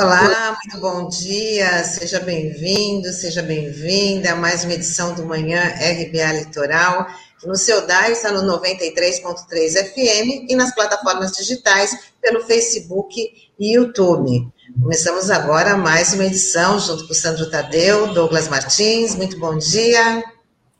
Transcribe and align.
Olá, 0.00 0.56
muito 0.64 0.80
bom 0.80 1.08
dia, 1.08 1.82
seja 1.82 2.20
bem-vindo, 2.20 3.08
seja 3.08 3.42
bem-vinda 3.42 4.30
a 4.30 4.36
mais 4.36 4.62
uma 4.62 4.74
edição 4.74 5.12
do 5.12 5.26
Manhã 5.26 5.60
RBA 5.60 6.38
Litoral. 6.38 7.08
No 7.44 7.56
seu 7.56 7.84
DAI 7.84 8.12
está 8.12 8.30
no 8.30 8.42
93.3 8.42 9.90
FM 9.90 10.48
e 10.48 10.54
nas 10.54 10.72
plataformas 10.72 11.32
digitais 11.32 12.12
pelo 12.22 12.42
Facebook 12.42 13.12
e 13.58 13.74
YouTube. 13.74 14.48
Começamos 14.80 15.32
agora 15.32 15.76
mais 15.76 16.14
uma 16.14 16.26
edição 16.26 16.78
junto 16.78 17.04
com 17.04 17.12
o 17.12 17.16
Sandro 17.16 17.50
Tadeu, 17.50 18.14
Douglas 18.14 18.46
Martins. 18.46 19.16
Muito 19.16 19.36
bom 19.40 19.58
dia. 19.58 20.22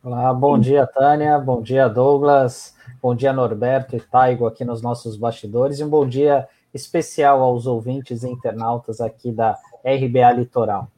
Olá, 0.01 0.33
bom 0.33 0.61
dia, 0.61 0.87
Tânia. 0.87 1.37
Bom 1.41 1.61
dia, 1.61 1.89
Douglas. 1.89 2.73
Bom 3.03 3.17
dia, 3.17 3.33
Norberto 3.33 3.97
e 3.97 4.01
Taigo 4.01 4.47
aqui 4.47 4.65
nos 4.65 4.81
nossos 4.81 5.17
bastidores. 5.17 5.81
E 5.81 5.85
um 5.85 5.89
bom 5.89 6.07
dia 6.07 6.47
especial 6.79 7.43
aos 7.43 7.67
ouvintes 7.67 8.23
e 8.23 8.29
internautas 8.29 9.01
aqui 9.01 9.31
da 9.33 9.57
RBA 9.85 10.33
Litoral. 10.33 10.89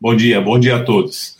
Bom 0.00 0.16
dia, 0.16 0.40
bom 0.40 0.58
dia 0.58 0.76
a 0.76 0.84
todos. 0.84 1.36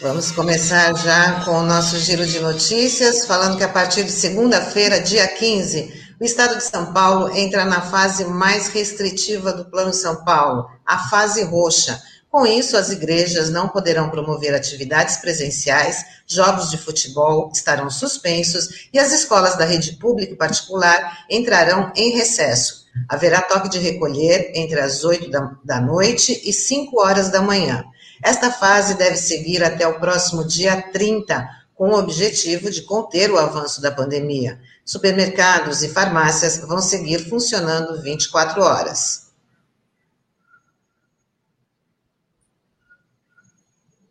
Vamos 0.00 0.30
começar 0.30 0.94
já 0.94 1.44
com 1.44 1.52
o 1.52 1.62
nosso 1.64 1.98
giro 1.98 2.24
de 2.24 2.38
notícias, 2.38 3.26
falando 3.26 3.56
que 3.56 3.64
a 3.64 3.68
partir 3.68 4.04
de 4.04 4.12
segunda-feira, 4.12 5.00
dia 5.00 5.26
15, 5.26 6.14
o 6.20 6.24
estado 6.24 6.56
de 6.56 6.62
São 6.64 6.92
Paulo 6.92 7.34
entra 7.36 7.64
na 7.64 7.80
fase 7.80 8.24
mais 8.24 8.68
restritiva 8.68 9.52
do 9.52 9.64
Plano 9.64 9.92
São 9.92 10.24
Paulo, 10.24 10.68
a 10.86 10.98
fase 11.08 11.42
roxa. 11.44 12.00
Com 12.30 12.46
isso, 12.46 12.76
as 12.76 12.90
igrejas 12.90 13.48
não 13.48 13.68
poderão 13.68 14.10
promover 14.10 14.54
atividades 14.54 15.16
presenciais, 15.16 16.04
jogos 16.26 16.70
de 16.70 16.76
futebol 16.76 17.50
estarão 17.54 17.88
suspensos 17.88 18.88
e 18.92 18.98
as 18.98 19.12
escolas 19.12 19.56
da 19.56 19.64
rede 19.64 19.92
pública 19.92 20.34
e 20.34 20.36
particular 20.36 21.24
entrarão 21.30 21.90
em 21.96 22.10
recesso. 22.10 22.86
Haverá 23.08 23.40
toque 23.40 23.70
de 23.70 23.78
recolher 23.78 24.52
entre 24.54 24.78
as 24.78 25.04
8 25.04 25.30
da, 25.30 25.56
da 25.64 25.80
noite 25.80 26.38
e 26.44 26.52
5 26.52 27.00
horas 27.00 27.30
da 27.30 27.40
manhã. 27.40 27.84
Esta 28.22 28.50
fase 28.50 28.94
deve 28.94 29.16
seguir 29.16 29.64
até 29.64 29.86
o 29.86 29.98
próximo 29.98 30.44
dia 30.44 30.82
30, 30.92 31.48
com 31.74 31.90
o 31.90 31.98
objetivo 31.98 32.70
de 32.70 32.82
conter 32.82 33.30
o 33.30 33.38
avanço 33.38 33.80
da 33.80 33.90
pandemia. 33.90 34.60
Supermercados 34.84 35.82
e 35.82 35.88
farmácias 35.88 36.58
vão 36.58 36.80
seguir 36.80 37.28
funcionando 37.28 38.02
24 38.02 38.60
horas. 38.60 39.27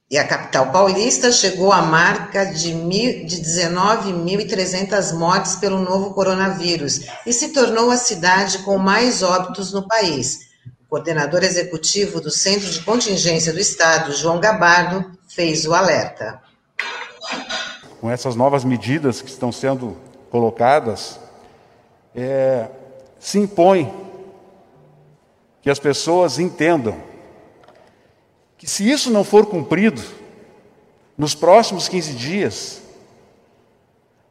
E 0.10 0.18
a 0.18 0.26
capital 0.26 0.72
paulista 0.72 1.34
chegou 1.34 1.70
à 1.74 1.82
marca 1.82 2.46
de, 2.46 2.72
de 3.26 3.42
19.300 3.42 5.14
mortes 5.14 5.58
pelo 5.58 5.82
novo 5.82 6.14
coronavírus 6.14 7.02
e 7.26 7.34
se 7.34 7.50
tornou 7.50 7.92
a 7.92 7.98
cidade 7.98 8.60
com 8.60 8.78
mais 8.78 9.22
óbitos 9.22 9.74
no 9.74 9.86
país. 9.86 10.48
O 10.86 10.90
coordenador 10.90 11.44
executivo 11.44 12.22
do 12.22 12.32
Centro 12.32 12.70
de 12.70 12.80
Contingência 12.84 13.52
do 13.52 13.60
Estado, 13.60 14.14
João 14.14 14.40
Gabardo, 14.40 15.12
fez 15.28 15.66
o 15.66 15.74
alerta. 15.74 16.42
Com 18.00 18.10
essas 18.10 18.34
novas 18.34 18.64
medidas 18.64 19.22
que 19.22 19.30
estão 19.30 19.52
sendo 19.52 19.98
colocadas, 20.32 21.20
é, 22.16 22.70
se 23.20 23.38
impõe 23.40 23.94
que 25.62 25.70
as 25.70 25.80
pessoas 25.80 26.40
entendam 26.40 27.07
que, 28.58 28.68
se 28.68 28.90
isso 28.90 29.12
não 29.12 29.23
for 29.23 29.45
cumprido, 29.45 30.02
nos 31.18 31.34
próximos 31.34 31.88
15 31.88 32.14
dias, 32.14 32.82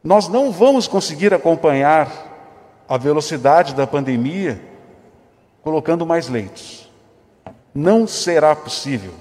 nós 0.03 0.27
não 0.27 0.51
vamos 0.51 0.87
conseguir 0.87 1.33
acompanhar 1.33 2.27
a 2.87 2.97
velocidade 2.97 3.75
da 3.75 3.85
pandemia 3.85 4.61
colocando 5.61 6.05
mais 6.05 6.29
leitos. 6.29 6.89
Não 7.75 8.07
será 8.07 8.55
possível. 8.55 9.13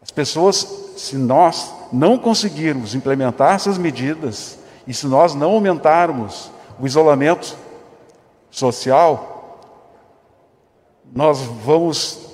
As 0.00 0.10
pessoas, 0.10 0.66
se 0.96 1.16
nós 1.16 1.70
não 1.92 2.16
conseguirmos 2.16 2.94
implementar 2.94 3.54
essas 3.54 3.76
medidas 3.76 4.58
e 4.86 4.94
se 4.94 5.06
nós 5.06 5.34
não 5.34 5.50
aumentarmos 5.50 6.50
o 6.80 6.86
isolamento 6.86 7.56
social, 8.50 9.60
nós 11.12 11.40
vamos. 11.40 12.27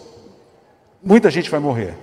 Muita 1.04 1.30
gente 1.30 1.50
vai 1.50 1.60
morrer. 1.60 1.94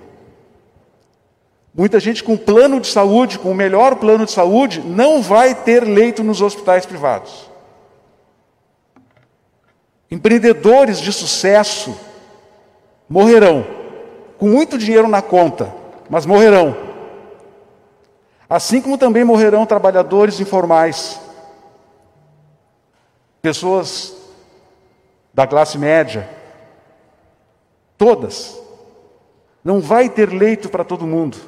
Muita 1.74 1.98
gente 1.98 2.22
com 2.22 2.36
plano 2.36 2.80
de 2.80 2.86
saúde, 2.86 3.38
com 3.38 3.50
o 3.50 3.54
melhor 3.54 3.96
plano 3.96 4.24
de 4.24 4.30
saúde, 4.30 4.80
não 4.80 5.20
vai 5.20 5.54
ter 5.54 5.82
leito 5.84 6.22
nos 6.22 6.40
hospitais 6.40 6.86
privados. 6.86 7.50
Empreendedores 10.10 11.00
de 11.00 11.12
sucesso 11.12 11.98
morrerão, 13.08 13.66
com 14.38 14.46
muito 14.48 14.78
dinheiro 14.78 15.08
na 15.08 15.22
conta, 15.22 15.74
mas 16.08 16.26
morrerão. 16.26 16.76
Assim 18.48 18.80
como 18.82 18.98
também 18.98 19.24
morrerão 19.24 19.64
trabalhadores 19.64 20.38
informais, 20.38 21.18
pessoas 23.40 24.14
da 25.32 25.46
classe 25.46 25.78
média, 25.78 26.28
todas. 27.96 28.61
Não 29.64 29.80
vai 29.80 30.08
ter 30.08 30.32
leito 30.32 30.68
para 30.68 30.84
todo 30.84 31.06
mundo. 31.06 31.38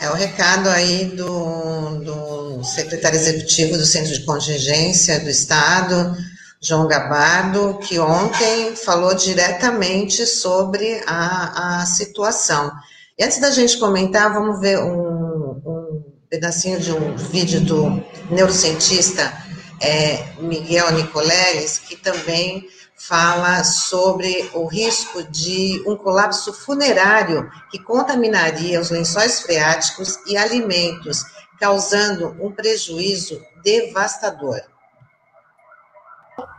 É 0.00 0.10
o 0.10 0.14
recado 0.14 0.68
aí 0.68 1.06
do, 1.06 1.98
do 2.00 2.64
secretário 2.64 3.18
executivo 3.18 3.76
do 3.76 3.86
Centro 3.86 4.12
de 4.12 4.24
Contingência 4.24 5.18
do 5.18 5.30
Estado, 5.30 6.14
João 6.60 6.86
Gabardo, 6.86 7.78
que 7.78 7.98
ontem 7.98 8.76
falou 8.76 9.14
diretamente 9.14 10.26
sobre 10.26 11.02
a, 11.06 11.80
a 11.80 11.86
situação. 11.86 12.70
E 13.18 13.24
antes 13.24 13.38
da 13.38 13.50
gente 13.50 13.78
comentar, 13.78 14.32
vamos 14.32 14.60
ver 14.60 14.78
um, 14.78 15.60
um 15.64 16.04
pedacinho 16.28 16.78
de 16.78 16.92
um 16.92 17.16
vídeo 17.16 17.62
do 17.62 18.02
neurocientista 18.30 19.32
é, 19.80 20.34
Miguel 20.38 20.92
Nicoleles, 20.92 21.78
que 21.78 21.96
também 21.96 22.68
fala 23.08 23.62
sobre 23.64 24.50
o 24.54 24.66
risco 24.66 25.22
de 25.24 25.82
um 25.86 25.94
colapso 25.94 26.52
funerário 26.52 27.50
que 27.70 27.78
contaminaria 27.78 28.80
os 28.80 28.90
lençóis 28.90 29.40
freáticos 29.40 30.18
e 30.26 30.36
alimentos, 30.36 31.22
causando 31.60 32.34
um 32.40 32.50
prejuízo 32.50 33.40
devastador. 33.62 34.60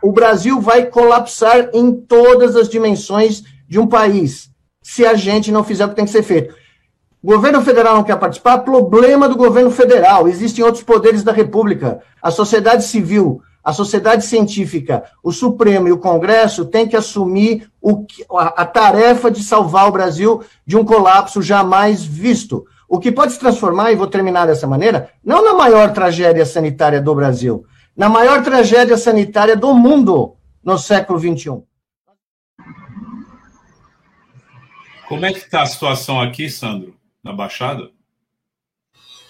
O 0.02 0.12
Brasil 0.12 0.60
vai 0.60 0.86
colapsar 0.86 1.70
em 1.72 1.92
todas 1.92 2.54
as 2.54 2.68
dimensões 2.68 3.42
de 3.68 3.78
um 3.78 3.86
país, 3.86 4.48
se 4.80 5.04
a 5.04 5.14
gente 5.14 5.50
não 5.50 5.64
fizer 5.64 5.84
o 5.84 5.88
que 5.88 5.96
tem 5.96 6.04
que 6.04 6.12
ser 6.12 6.22
feito. 6.22 6.54
O 7.22 7.26
governo 7.26 7.60
federal 7.60 7.96
não 7.96 8.04
quer 8.04 8.16
participar, 8.18 8.58
problema 8.58 9.28
do 9.28 9.36
governo 9.36 9.70
federal. 9.70 10.28
Existem 10.28 10.64
outros 10.64 10.84
poderes 10.84 11.24
da 11.24 11.32
República. 11.32 12.00
A 12.22 12.30
sociedade 12.30 12.84
civil 12.84 13.42
a 13.66 13.72
sociedade 13.72 14.24
científica, 14.24 15.10
o 15.24 15.32
Supremo 15.32 15.88
e 15.88 15.92
o 15.92 15.98
Congresso 15.98 16.66
têm 16.66 16.86
que 16.86 16.94
assumir 16.94 17.68
o, 17.82 18.06
a, 18.38 18.62
a 18.62 18.64
tarefa 18.64 19.28
de 19.28 19.42
salvar 19.42 19.88
o 19.88 19.90
Brasil 19.90 20.40
de 20.64 20.76
um 20.76 20.84
colapso 20.84 21.42
jamais 21.42 22.04
visto. 22.04 22.64
O 22.88 23.00
que 23.00 23.10
pode 23.10 23.32
se 23.32 23.40
transformar, 23.40 23.90
e 23.90 23.96
vou 23.96 24.06
terminar 24.06 24.46
dessa 24.46 24.68
maneira, 24.68 25.10
não 25.24 25.44
na 25.44 25.52
maior 25.52 25.92
tragédia 25.92 26.46
sanitária 26.46 27.00
do 27.00 27.12
Brasil, 27.12 27.66
na 27.96 28.08
maior 28.08 28.40
tragédia 28.44 28.96
sanitária 28.96 29.56
do 29.56 29.74
mundo 29.74 30.36
no 30.62 30.78
século 30.78 31.18
XXI. 31.18 31.60
Como 35.08 35.26
é 35.26 35.32
que 35.32 35.40
está 35.40 35.62
a 35.62 35.66
situação 35.66 36.20
aqui, 36.20 36.48
Sandro, 36.48 36.94
na 37.20 37.32
Baixada? 37.32 37.90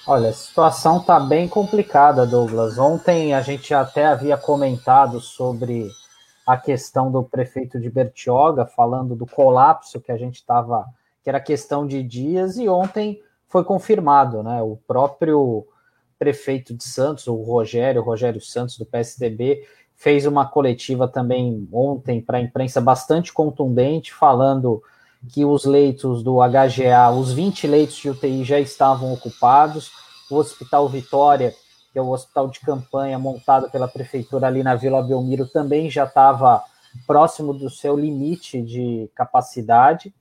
Olha, 0.08 0.28
a 0.28 0.32
situação 0.32 0.98
está 0.98 1.18
bem 1.18 1.48
complicada, 1.48 2.24
Douglas. 2.24 2.78
Ontem 2.78 3.34
a 3.34 3.40
gente 3.40 3.74
até 3.74 4.06
havia 4.06 4.36
comentado 4.36 5.20
sobre 5.20 5.90
a 6.46 6.56
questão 6.56 7.10
do 7.10 7.24
prefeito 7.24 7.80
de 7.80 7.90
Bertioga, 7.90 8.64
falando 8.64 9.16
do 9.16 9.26
colapso 9.26 10.00
que 10.00 10.12
a 10.12 10.16
gente 10.16 10.36
estava, 10.36 10.86
que 11.24 11.28
era 11.28 11.40
questão 11.40 11.84
de 11.84 12.04
dias, 12.04 12.56
e 12.56 12.68
ontem 12.68 13.20
foi 13.48 13.64
confirmado, 13.64 14.44
né? 14.44 14.62
O 14.62 14.76
próprio 14.86 15.66
prefeito 16.16 16.72
de 16.72 16.84
Santos, 16.84 17.26
o 17.26 17.42
Rogério, 17.42 18.00
Rogério 18.00 18.40
Santos, 18.40 18.78
do 18.78 18.86
PSDB, 18.86 19.66
fez 19.96 20.24
uma 20.24 20.46
coletiva 20.46 21.08
também 21.08 21.68
ontem 21.72 22.20
para 22.20 22.38
a 22.38 22.40
imprensa 22.40 22.80
bastante 22.80 23.32
contundente, 23.32 24.14
falando 24.14 24.80
que 25.32 25.44
os 25.44 25.64
leitos 25.64 26.22
do 26.22 26.38
HGA, 26.38 27.10
os 27.10 27.32
20 27.32 27.66
leitos 27.66 27.96
de 27.96 28.10
UTI 28.10 28.44
já 28.44 28.60
estavam 28.60 29.12
ocupados. 29.12 29.90
O 30.30 30.36
Hospital 30.36 30.88
Vitória, 30.88 31.54
que 31.92 31.98
é 31.98 32.02
o 32.02 32.10
hospital 32.10 32.48
de 32.48 32.60
campanha 32.60 33.18
montado 33.18 33.70
pela 33.70 33.88
prefeitura 33.88 34.46
ali 34.46 34.62
na 34.62 34.74
Vila 34.74 35.02
Belmiro, 35.02 35.46
também 35.46 35.90
já 35.90 36.04
estava 36.04 36.62
próximo 37.06 37.52
do 37.52 37.68
seu 37.68 37.96
limite 37.96 38.62
de 38.62 39.10
capacidade 39.14 40.14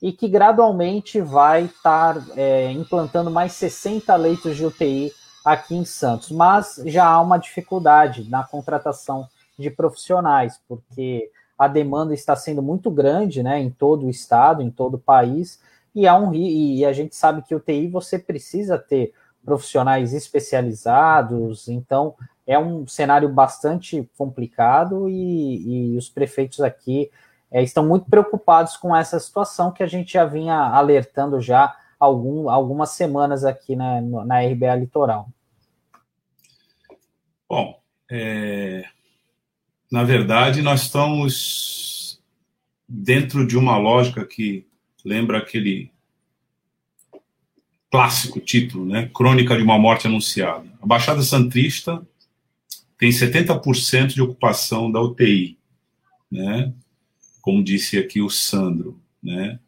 e 0.00 0.12
que 0.12 0.28
gradualmente 0.28 1.20
vai 1.20 1.64
estar 1.64 2.16
é, 2.36 2.70
implantando 2.70 3.30
mais 3.30 3.52
60 3.52 4.14
leitos 4.16 4.56
de 4.56 4.64
UTI 4.64 5.12
aqui 5.44 5.74
em 5.74 5.84
Santos, 5.84 6.30
mas 6.30 6.80
já 6.86 7.06
há 7.06 7.20
uma 7.20 7.38
dificuldade 7.38 8.28
na 8.28 8.44
contratação 8.44 9.28
de 9.58 9.70
profissionais, 9.70 10.60
porque 10.68 11.30
a 11.58 11.66
demanda 11.66 12.14
está 12.14 12.36
sendo 12.36 12.62
muito 12.62 12.90
grande, 12.90 13.42
né, 13.42 13.58
em 13.58 13.70
todo 13.70 14.06
o 14.06 14.10
estado, 14.10 14.62
em 14.62 14.70
todo 14.70 14.94
o 14.94 14.98
país, 14.98 15.60
e 15.94 16.06
há 16.06 16.16
um 16.16 16.32
e 16.32 16.84
a 16.84 16.92
gente 16.92 17.16
sabe 17.16 17.42
que 17.42 17.54
o 17.54 17.60
TI 17.60 17.88
você 17.88 18.18
precisa 18.18 18.78
ter 18.78 19.12
profissionais 19.44 20.12
especializados, 20.14 21.68
então 21.68 22.14
é 22.46 22.58
um 22.58 22.86
cenário 22.86 23.28
bastante 23.28 24.08
complicado 24.16 25.08
e, 25.08 25.94
e 25.94 25.96
os 25.96 26.08
prefeitos 26.08 26.60
aqui 26.60 27.10
é, 27.50 27.62
estão 27.62 27.86
muito 27.86 28.08
preocupados 28.08 28.76
com 28.76 28.94
essa 28.94 29.18
situação 29.18 29.72
que 29.72 29.82
a 29.82 29.86
gente 29.86 30.12
já 30.12 30.24
vinha 30.24 30.54
alertando 30.54 31.40
já 31.40 31.74
algum, 31.98 32.48
algumas 32.48 32.90
semanas 32.90 33.44
aqui 33.44 33.74
na, 33.74 34.00
na 34.00 34.40
RBA 34.40 34.74
Litoral. 34.76 35.28
Bom, 37.48 37.80
é, 38.10 38.84
na 39.90 40.04
verdade, 40.04 40.60
nós 40.60 40.82
estamos 40.82 42.20
dentro 42.86 43.46
de 43.46 43.56
uma 43.56 43.78
lógica 43.78 44.24
que 44.24 44.66
lembra 45.04 45.38
aquele 45.38 45.90
clássico 47.90 48.38
título, 48.40 48.84
né? 48.84 49.10
Crônica 49.14 49.56
de 49.56 49.62
uma 49.62 49.78
Morte 49.78 50.06
Anunciada. 50.06 50.70
A 50.82 50.86
Baixada 50.86 51.22
Santista 51.22 52.06
tem 52.98 53.10
70% 53.10 54.08
de 54.08 54.22
ocupação 54.22 54.90
da 54.90 55.00
UTI, 55.00 55.58
né? 56.30 56.72
Como 57.40 57.64
disse 57.64 57.98
aqui 57.98 58.20
o 58.20 58.28
Sandro, 58.28 59.00
né? 59.22 59.58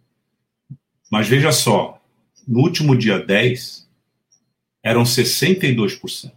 Mas 1.11 1.29
veja 1.29 1.51
só, 1.51 2.01
no 2.47 2.61
último 2.61 2.97
dia 2.97 3.19
10 3.19 3.89
eram 4.83 5.03
62%. 5.03 6.33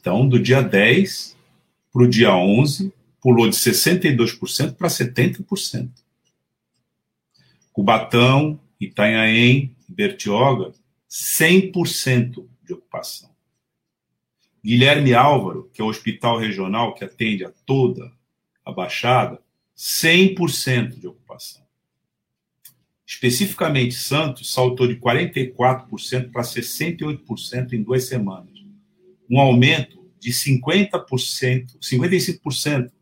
Então, 0.00 0.28
do 0.28 0.38
dia 0.38 0.62
10 0.62 1.31
para 1.92 2.02
o 2.02 2.08
dia 2.08 2.34
11, 2.34 2.92
pulou 3.20 3.48
de 3.48 3.56
62% 3.56 4.74
para 4.74 4.88
70%. 4.88 5.90
Cubatão, 7.72 8.60
Itanhaém, 8.80 9.76
Bertioga, 9.88 10.72
100% 11.08 12.46
de 12.64 12.72
ocupação. 12.72 13.30
Guilherme 14.64 15.12
Álvaro, 15.12 15.70
que 15.72 15.82
é 15.82 15.84
o 15.84 15.88
hospital 15.88 16.38
regional 16.38 16.94
que 16.94 17.04
atende 17.04 17.44
a 17.44 17.50
toda 17.66 18.12
a 18.64 18.72
Baixada, 18.72 19.40
100% 19.76 21.00
de 21.00 21.06
ocupação. 21.06 21.62
Especificamente, 23.04 23.94
Santos 23.94 24.52
saltou 24.52 24.86
de 24.86 24.96
44% 24.96 26.30
para 26.30 26.42
68% 26.42 27.72
em 27.72 27.82
duas 27.82 28.04
semanas. 28.04 28.58
Um 29.28 29.40
aumento 29.40 30.01
de 30.22 30.30
50%, 30.30 31.80
55% 31.80 32.92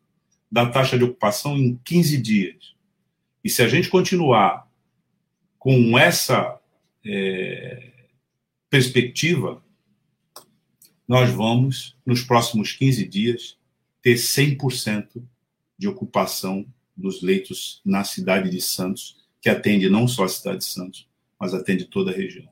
da 0.50 0.70
taxa 0.70 0.96
de 0.96 1.04
ocupação 1.04 1.54
em 1.58 1.78
15 1.84 2.16
dias. 2.16 2.74
E 3.44 3.50
se 3.50 3.62
a 3.62 3.68
gente 3.68 3.90
continuar 3.90 4.66
com 5.58 5.98
essa 5.98 6.58
é, 7.04 7.92
perspectiva, 8.70 9.62
nós 11.06 11.28
vamos, 11.28 11.94
nos 12.06 12.22
próximos 12.22 12.72
15 12.72 13.06
dias, 13.06 13.58
ter 14.00 14.14
100% 14.14 15.22
de 15.76 15.88
ocupação 15.88 16.64
dos 16.96 17.20
leitos 17.20 17.82
na 17.84 18.02
cidade 18.02 18.48
de 18.48 18.62
Santos, 18.62 19.18
que 19.42 19.50
atende 19.50 19.90
não 19.90 20.08
só 20.08 20.24
a 20.24 20.28
cidade 20.28 20.60
de 20.60 20.64
Santos, 20.64 21.06
mas 21.38 21.52
atende 21.52 21.84
toda 21.84 22.12
a 22.12 22.14
região. 22.14 22.48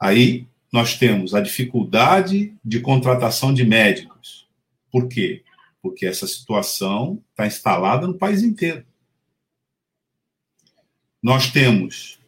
Aí 0.00 0.48
nós 0.74 0.98
temos 0.98 1.36
a 1.36 1.40
dificuldade 1.40 2.52
de 2.64 2.80
contratação 2.80 3.54
de 3.54 3.62
médicos. 3.62 4.48
Por 4.90 5.06
quê? 5.06 5.44
Porque 5.80 6.04
essa 6.04 6.26
situação 6.26 7.22
está 7.30 7.46
instalada 7.46 8.08
no 8.08 8.18
país 8.18 8.42
inteiro. 8.42 8.84
Nós 11.22 11.52
temos 11.52 12.18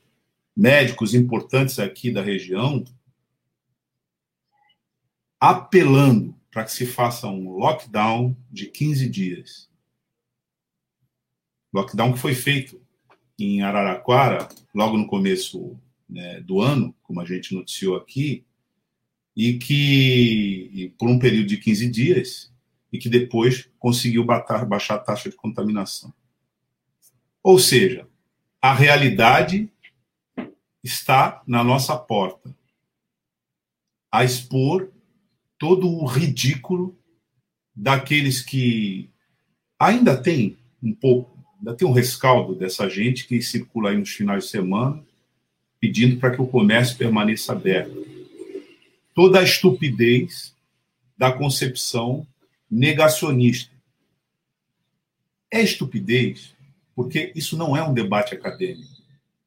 médicos 0.56 1.12
importantes 1.12 1.80
aqui 1.80 2.08
da 2.08 2.22
região 2.22 2.84
apelando 5.40 6.32
para 6.48 6.62
que 6.62 6.70
se 6.70 6.86
faça 6.86 7.26
um 7.26 7.50
lockdown 7.50 8.36
de 8.48 8.66
15 8.66 9.08
dias. 9.08 9.68
Lockdown 11.74 12.12
que 12.12 12.20
foi 12.20 12.36
feito 12.36 12.80
em 13.36 13.62
Araraquara, 13.62 14.48
logo 14.72 14.96
no 14.96 15.08
começo 15.08 15.76
né, 16.08 16.40
do 16.40 16.60
ano, 16.60 16.94
como 17.02 17.20
a 17.20 17.24
gente 17.24 17.54
noticiou 17.54 17.96
aqui, 17.96 18.44
e 19.36 19.58
que, 19.58 20.70
e 20.72 20.88
por 20.98 21.08
um 21.08 21.18
período 21.18 21.46
de 21.46 21.58
15 21.58 21.90
dias, 21.90 22.52
e 22.92 22.98
que 22.98 23.08
depois 23.08 23.68
conseguiu 23.78 24.24
batar, 24.24 24.64
baixar 24.64 24.94
a 24.94 24.98
taxa 24.98 25.28
de 25.28 25.36
contaminação. 25.36 26.12
Ou 27.42 27.58
seja, 27.58 28.08
a 28.60 28.74
realidade 28.74 29.70
está 30.82 31.42
na 31.46 31.62
nossa 31.62 31.96
porta 31.96 32.54
a 34.10 34.24
expor 34.24 34.90
todo 35.58 35.88
o 35.88 36.06
ridículo 36.06 36.98
daqueles 37.74 38.40
que 38.40 39.10
ainda 39.78 40.20
tem 40.20 40.56
um 40.82 40.94
pouco, 40.94 41.38
ainda 41.58 41.74
tem 41.74 41.86
um 41.86 41.92
rescaldo 41.92 42.54
dessa 42.54 42.88
gente 42.88 43.26
que 43.26 43.42
circula 43.42 43.90
aí 43.90 43.98
nos 43.98 44.10
finais 44.10 44.44
de 44.44 44.50
semana 44.50 45.05
pedindo 45.86 46.18
para 46.18 46.34
que 46.34 46.42
o 46.42 46.48
comércio 46.48 46.98
permaneça 46.98 47.52
aberto. 47.52 48.04
Toda 49.14 49.38
a 49.38 49.44
estupidez 49.44 50.52
da 51.16 51.30
concepção 51.30 52.26
negacionista. 52.68 53.72
É 55.48 55.62
estupidez 55.62 56.56
porque 56.92 57.32
isso 57.36 57.56
não 57.56 57.76
é 57.76 57.84
um 57.84 57.94
debate 57.94 58.34
acadêmico. 58.34 58.90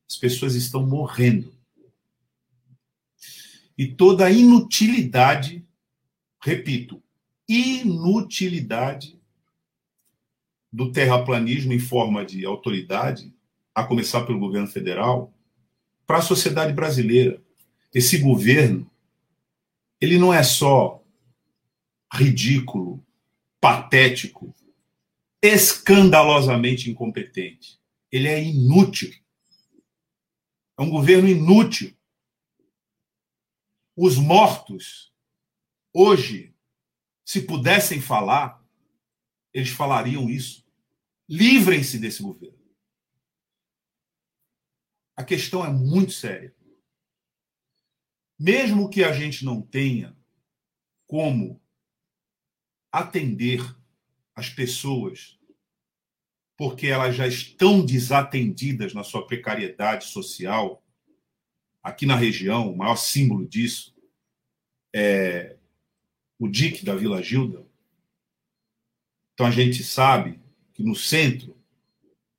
As 0.09 0.15
pessoas 0.15 0.55
estão 0.55 0.85
morrendo. 0.87 1.53
E 3.77 3.85
toda 3.85 4.25
a 4.25 4.31
inutilidade, 4.31 5.65
repito, 6.41 7.03
inutilidade 7.49 9.19
do 10.71 10.89
terraplanismo 10.89 11.73
em 11.73 11.79
forma 11.79 12.25
de 12.25 12.45
autoridade, 12.45 13.33
a 13.75 13.83
começar 13.83 14.21
pelo 14.21 14.39
governo 14.39 14.67
federal, 14.67 15.33
para 16.09 16.17
a 16.17 16.23
sociedade 16.23 16.73
brasileira. 16.73 17.39
Esse 17.93 18.17
governo, 18.17 18.91
ele 20.01 20.17
não 20.17 20.33
é 20.33 20.41
só 20.41 21.05
ridículo, 22.11 23.05
patético, 23.61 24.51
escandalosamente 25.39 26.89
incompetente. 26.89 27.79
Ele 28.11 28.27
é 28.27 28.43
inútil. 28.43 29.13
É 30.79 30.81
um 30.81 30.89
governo 30.89 31.29
inútil. 31.29 31.95
Os 33.95 34.17
mortos, 34.17 35.13
hoje, 35.93 36.55
se 37.23 37.41
pudessem 37.41 38.01
falar, 38.01 38.65
eles 39.53 39.69
falariam 39.69 40.27
isso. 40.27 40.65
Livrem-se 41.29 41.99
desse 41.99 42.23
governo. 42.23 42.58
A 45.19 45.23
questão 45.25 45.65
é 45.65 45.69
muito 45.69 46.13
séria. 46.13 46.55
Mesmo 48.39 48.89
que 48.89 49.03
a 49.03 49.11
gente 49.11 49.43
não 49.43 49.61
tenha 49.61 50.17
como 51.05 51.61
atender 52.89 53.59
as 54.33 54.47
pessoas, 54.47 55.37
porque 56.57 56.87
elas 56.87 57.17
já 57.17 57.27
estão 57.27 57.85
desatendidas 57.85 58.93
na 58.93 59.03
sua 59.03 59.27
precariedade 59.27 60.05
social, 60.05 60.81
aqui 61.83 62.05
na 62.05 62.15
região, 62.15 62.71
o 62.71 62.77
maior 62.77 62.95
símbolo 62.95 63.45
disso 63.45 63.93
é 64.95 65.57
o 66.39 66.47
DIC 66.47 66.85
da 66.85 66.95
Vila 66.95 67.21
Gilda. 67.21 67.67
Então 69.33 69.47
a 69.47 69.51
gente 69.51 69.83
sabe 69.83 70.39
que 70.73 70.81
no 70.81 70.95
centro 70.95 71.58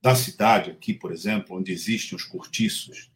da 0.02 0.14
cidade, 0.14 0.71
aqui, 0.71 0.95
por 0.95 1.12
exemplo, 1.12 1.57
onde 1.57 1.73
existem 1.73 2.16
os 2.16 2.25
cortiços, 2.25 3.11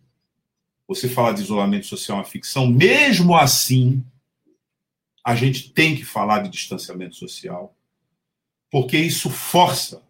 você 0.87 1.09
falar 1.09 1.33
de 1.33 1.43
isolamento 1.43 1.87
social 1.87 2.19
é 2.19 2.21
uma 2.21 2.27
ficção, 2.27 2.67
mesmo 2.67 3.35
assim, 3.35 4.05
a 5.25 5.35
gente 5.35 5.71
tem 5.71 5.97
que 5.97 6.05
falar 6.05 6.41
de 6.41 6.51
distanciamento 6.51 7.17
social, 7.17 7.75
porque 8.71 8.99
isso 8.99 9.31
força 9.31 10.03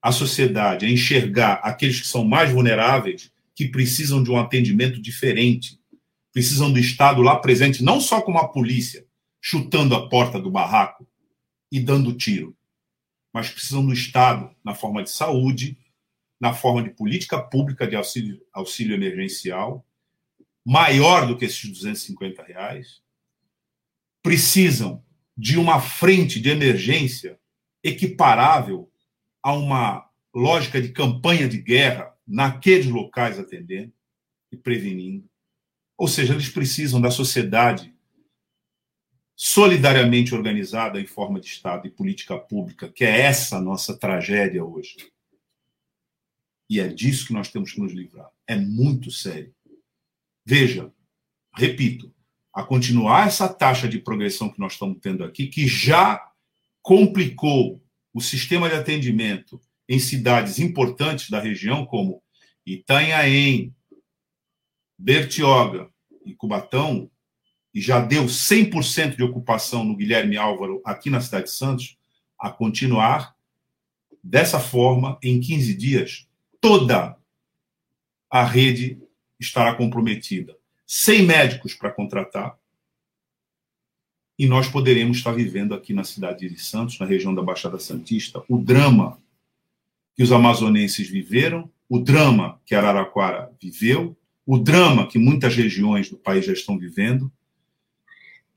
a 0.00 0.12
sociedade 0.12 0.86
a 0.86 0.90
enxergar 0.90 1.54
aqueles 1.54 2.00
que 2.00 2.06
são 2.06 2.24
mais 2.24 2.52
vulneráveis, 2.52 3.32
que 3.54 3.68
precisam 3.68 4.22
de 4.22 4.30
um 4.30 4.38
atendimento 4.38 5.00
diferente, 5.00 5.78
precisam 6.32 6.72
do 6.72 6.78
Estado 6.78 7.20
lá 7.20 7.36
presente, 7.36 7.82
não 7.82 8.00
só 8.00 8.20
como 8.20 8.38
a 8.38 8.48
polícia, 8.48 9.04
chutando 9.40 9.94
a 9.94 10.08
porta 10.08 10.40
do 10.40 10.50
barraco 10.50 11.06
e 11.70 11.80
dando 11.80 12.12
tiro, 12.12 12.56
mas 13.32 13.50
precisam 13.50 13.84
do 13.84 13.92
Estado 13.92 14.50
na 14.64 14.74
forma 14.74 15.02
de 15.02 15.10
saúde, 15.10 15.76
na 16.42 16.52
forma 16.52 16.82
de 16.82 16.90
política 16.90 17.40
pública 17.40 17.86
de 17.86 17.94
auxílio, 17.94 18.44
auxílio 18.52 18.96
emergencial 18.96 19.86
maior 20.66 21.24
do 21.24 21.38
que 21.38 21.44
esses 21.44 21.70
250 21.70 22.42
reais, 22.42 23.00
precisam 24.20 25.04
de 25.36 25.56
uma 25.56 25.80
frente 25.80 26.40
de 26.40 26.50
emergência 26.50 27.38
equiparável 27.82 28.90
a 29.40 29.52
uma 29.52 30.10
lógica 30.34 30.82
de 30.82 30.88
campanha 30.88 31.48
de 31.48 31.58
guerra 31.58 32.12
naqueles 32.26 32.86
locais 32.86 33.38
atendendo 33.38 33.92
e 34.50 34.56
prevenindo. 34.56 35.30
Ou 35.96 36.08
seja, 36.08 36.34
eles 36.34 36.48
precisam 36.48 37.00
da 37.00 37.12
sociedade 37.12 37.94
solidariamente 39.36 40.34
organizada 40.34 41.00
em 41.00 41.06
forma 41.06 41.38
de 41.38 41.46
Estado 41.46 41.86
e 41.86 41.90
política 41.90 42.36
pública, 42.36 42.88
que 42.88 43.04
é 43.04 43.20
essa 43.20 43.60
nossa 43.60 43.96
tragédia 43.96 44.64
hoje. 44.64 45.11
E 46.72 46.80
é 46.80 46.88
disso 46.88 47.26
que 47.26 47.34
nós 47.34 47.50
temos 47.50 47.72
que 47.72 47.80
nos 47.82 47.92
livrar. 47.92 48.30
É 48.46 48.56
muito 48.56 49.10
sério. 49.10 49.54
Veja, 50.42 50.90
repito, 51.54 52.10
a 52.50 52.62
continuar 52.62 53.26
essa 53.26 53.46
taxa 53.46 53.86
de 53.86 53.98
progressão 53.98 54.48
que 54.48 54.58
nós 54.58 54.72
estamos 54.72 54.98
tendo 54.98 55.22
aqui, 55.22 55.48
que 55.48 55.68
já 55.68 56.32
complicou 56.80 57.84
o 58.14 58.22
sistema 58.22 58.70
de 58.70 58.74
atendimento 58.74 59.60
em 59.86 59.98
cidades 59.98 60.58
importantes 60.58 61.28
da 61.28 61.38
região, 61.38 61.84
como 61.84 62.22
Itanhaém, 62.64 63.76
Bertioga 64.98 65.90
e 66.24 66.34
Cubatão, 66.34 67.10
e 67.74 67.82
já 67.82 68.00
deu 68.00 68.24
100% 68.24 69.16
de 69.16 69.22
ocupação 69.22 69.84
no 69.84 69.94
Guilherme 69.94 70.38
Álvaro 70.38 70.80
aqui 70.86 71.10
na 71.10 71.20
cidade 71.20 71.44
de 71.44 71.52
Santos, 71.52 71.98
a 72.38 72.50
continuar 72.50 73.36
dessa 74.24 74.58
forma, 74.58 75.18
em 75.22 75.38
15 75.38 75.74
dias, 75.74 76.31
toda 76.62 77.18
a 78.30 78.44
rede 78.44 79.02
estará 79.38 79.74
comprometida. 79.74 80.56
Sem 80.86 81.24
médicos 81.24 81.74
para 81.74 81.90
contratar, 81.90 82.56
e 84.38 84.46
nós 84.46 84.68
poderemos 84.68 85.18
estar 85.18 85.32
vivendo 85.32 85.74
aqui 85.74 85.92
na 85.92 86.04
cidade 86.04 86.48
de 86.48 86.58
Santos, 86.58 86.98
na 86.98 87.04
região 87.04 87.34
da 87.34 87.42
Baixada 87.42 87.78
Santista, 87.78 88.42
o 88.48 88.58
drama 88.58 89.20
que 90.14 90.22
os 90.22 90.30
amazonenses 90.30 91.08
viveram, 91.08 91.70
o 91.88 91.98
drama 91.98 92.60
que 92.64 92.74
Araraquara 92.74 93.52
viveu, 93.60 94.16
o 94.46 94.56
drama 94.56 95.06
que 95.06 95.18
muitas 95.18 95.56
regiões 95.56 96.08
do 96.08 96.16
país 96.16 96.44
já 96.44 96.52
estão 96.52 96.78
vivendo, 96.78 97.30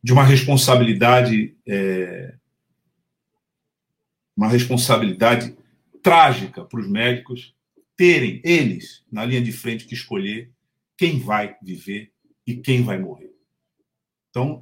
de 0.03 0.13
uma 0.13 0.23
responsabilidade 0.23 1.55
é, 1.65 2.35
uma 4.37 4.47
responsabilidade 4.47 5.55
trágica 6.03 6.63
para 6.63 6.79
os 6.79 6.87
médicos 6.87 7.54
terem 7.95 8.41
eles 8.43 9.05
na 9.11 9.25
linha 9.25 9.41
de 9.41 9.51
frente 9.51 9.85
que 9.85 9.93
escolher 9.93 10.51
quem 10.97 11.19
vai 11.19 11.57
viver 11.61 12.11
e 12.45 12.55
quem 12.55 12.83
vai 12.83 12.99
morrer. 12.99 13.33
Então 14.29 14.61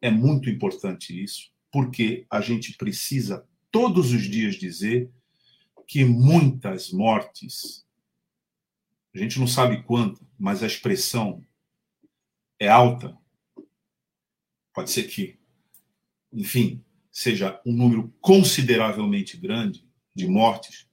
é 0.00 0.10
muito 0.10 0.48
importante 0.50 1.22
isso, 1.22 1.50
porque 1.70 2.26
a 2.30 2.40
gente 2.40 2.76
precisa 2.76 3.46
todos 3.70 4.12
os 4.12 4.22
dias 4.22 4.56
dizer 4.56 5.10
que 5.86 6.04
muitas 6.04 6.90
mortes, 6.90 7.86
a 9.14 9.18
gente 9.18 9.38
não 9.38 9.46
sabe 9.46 9.82
quanto, 9.82 10.26
mas 10.38 10.62
a 10.62 10.66
expressão 10.66 11.44
é 12.58 12.68
alta, 12.68 13.16
pode 14.72 14.90
ser 14.90 15.04
que, 15.04 15.38
enfim, 16.32 16.82
seja 17.10 17.60
um 17.66 17.72
número 17.72 18.12
consideravelmente 18.20 19.36
grande 19.36 19.86
de 20.14 20.26
mortes, 20.26 20.88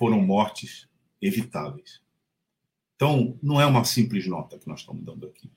foram 0.00 0.22
mortes 0.22 0.88
evitáveis. 1.20 2.00
Então, 2.96 3.38
não 3.42 3.60
é 3.60 3.66
uma 3.66 3.84
simples 3.84 4.26
nota 4.26 4.58
que 4.58 4.66
nós 4.66 4.80
estamos 4.80 5.04
dando 5.04 5.26
aqui. 5.26 5.50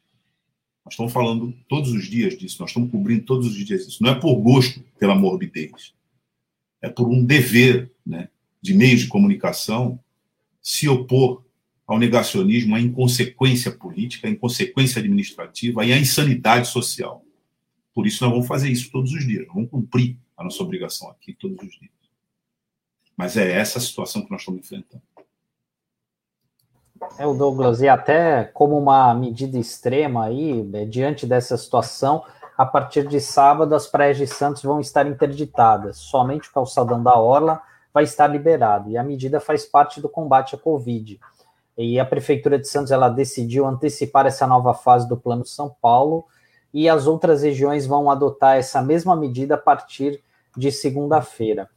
Nós 0.84 0.96
estamos 0.96 1.14
falando 1.14 1.54
todos 1.70 1.94
os 1.94 2.06
dias 2.08 2.38
disso, 2.38 2.58
nós 2.60 2.72
estamos 2.72 2.92
cobrindo 2.92 3.24
todos 3.24 3.48
os 3.48 3.66
dias 3.66 3.88
isso. 3.88 4.04
Não 4.04 4.12
é 4.12 4.16
por 4.20 4.36
gosto 4.36 4.82
pela 5.00 5.16
morbidez, 5.16 5.94
é 6.82 6.90
por 6.90 7.08
um 7.08 7.24
dever 7.24 7.90
né, 8.06 8.28
de 8.62 8.74
meios 8.74 9.04
de 9.04 9.08
comunicação 9.08 9.98
se 10.62 10.90
opor 10.90 11.46
ao 11.88 11.98
negacionismo, 11.98 12.76
à 12.76 12.82
inconsequência 12.82 13.72
política, 13.72 14.28
à 14.28 14.30
inconsequência 14.30 15.00
administrativa 15.00 15.86
e 15.86 15.94
à 15.94 15.98
insanidade 15.98 16.68
social. 16.68 17.24
Por 17.94 18.06
isso, 18.06 18.22
nós 18.26 18.34
vamos 18.34 18.48
fazer 18.48 18.70
isso 18.70 18.92
todos 18.92 19.14
os 19.14 19.26
dias, 19.26 19.48
nós 19.48 19.56
vamos 19.56 19.70
cumprir 19.70 20.18
a 20.36 20.44
nossa 20.44 20.62
obrigação 20.62 21.10
aqui 21.10 21.34
todos 21.34 21.58
os 21.66 21.80
dias. 21.80 22.03
Mas 23.16 23.38
é 23.38 23.52
essa 23.52 23.80
a 23.80 23.82
situação 23.82 24.24
que 24.24 24.32
nós 24.32 24.42
estamos 24.42 24.62
enfrentando. 24.62 25.04
É 27.18 27.28
o 27.28 27.34
Douglas, 27.34 27.82
e 27.82 27.88
até 27.88 28.46
como 28.46 28.78
uma 28.78 29.14
medida 29.14 29.58
extrema 29.58 30.26
aí, 30.26 30.68
é, 30.74 30.86
diante 30.86 31.28
dessa 31.28 31.58
situação, 31.58 32.24
a 32.58 32.66
partir 32.66 33.08
de 33.08 33.20
sábado 33.20 33.76
as 33.76 33.88
praias 33.88 34.18
de 34.18 34.26
Santos 34.26 34.64
vão 34.64 34.80
estar 34.80 35.06
interditadas. 35.06 35.98
Somente 35.98 36.50
o 36.50 36.54
calçadão 36.54 37.02
da 37.02 37.18
Orla 37.20 37.62
vai 37.94 38.04
estar 38.04 38.28
liberado. 38.28 38.90
E 38.90 38.98
a 38.98 39.04
medida 39.04 39.40
faz 39.40 39.66
parte 39.66 40.02
do 40.02 40.10
combate 40.10 40.56
à 40.56 40.58
Covid. 40.58 41.20
E 41.78 42.00
a 42.00 42.06
Prefeitura 42.06 42.58
de 42.58 42.68
Santos 42.68 42.92
ela 42.92 43.10
decidiu 43.10 43.66
antecipar 43.66 44.26
essa 44.26 44.48
nova 44.48 44.74
fase 44.74 45.08
do 45.08 45.18
Plano 45.18 45.46
São 45.46 45.76
Paulo 45.82 46.26
e 46.74 46.90
as 46.90 47.06
outras 47.08 47.44
regiões 47.44 47.86
vão 47.86 48.10
adotar 48.10 48.58
essa 48.58 48.82
mesma 48.82 49.16
medida 49.16 49.56
a 49.56 49.58
partir 49.58 50.24
de 50.56 50.72
segunda-feira. 50.72 51.70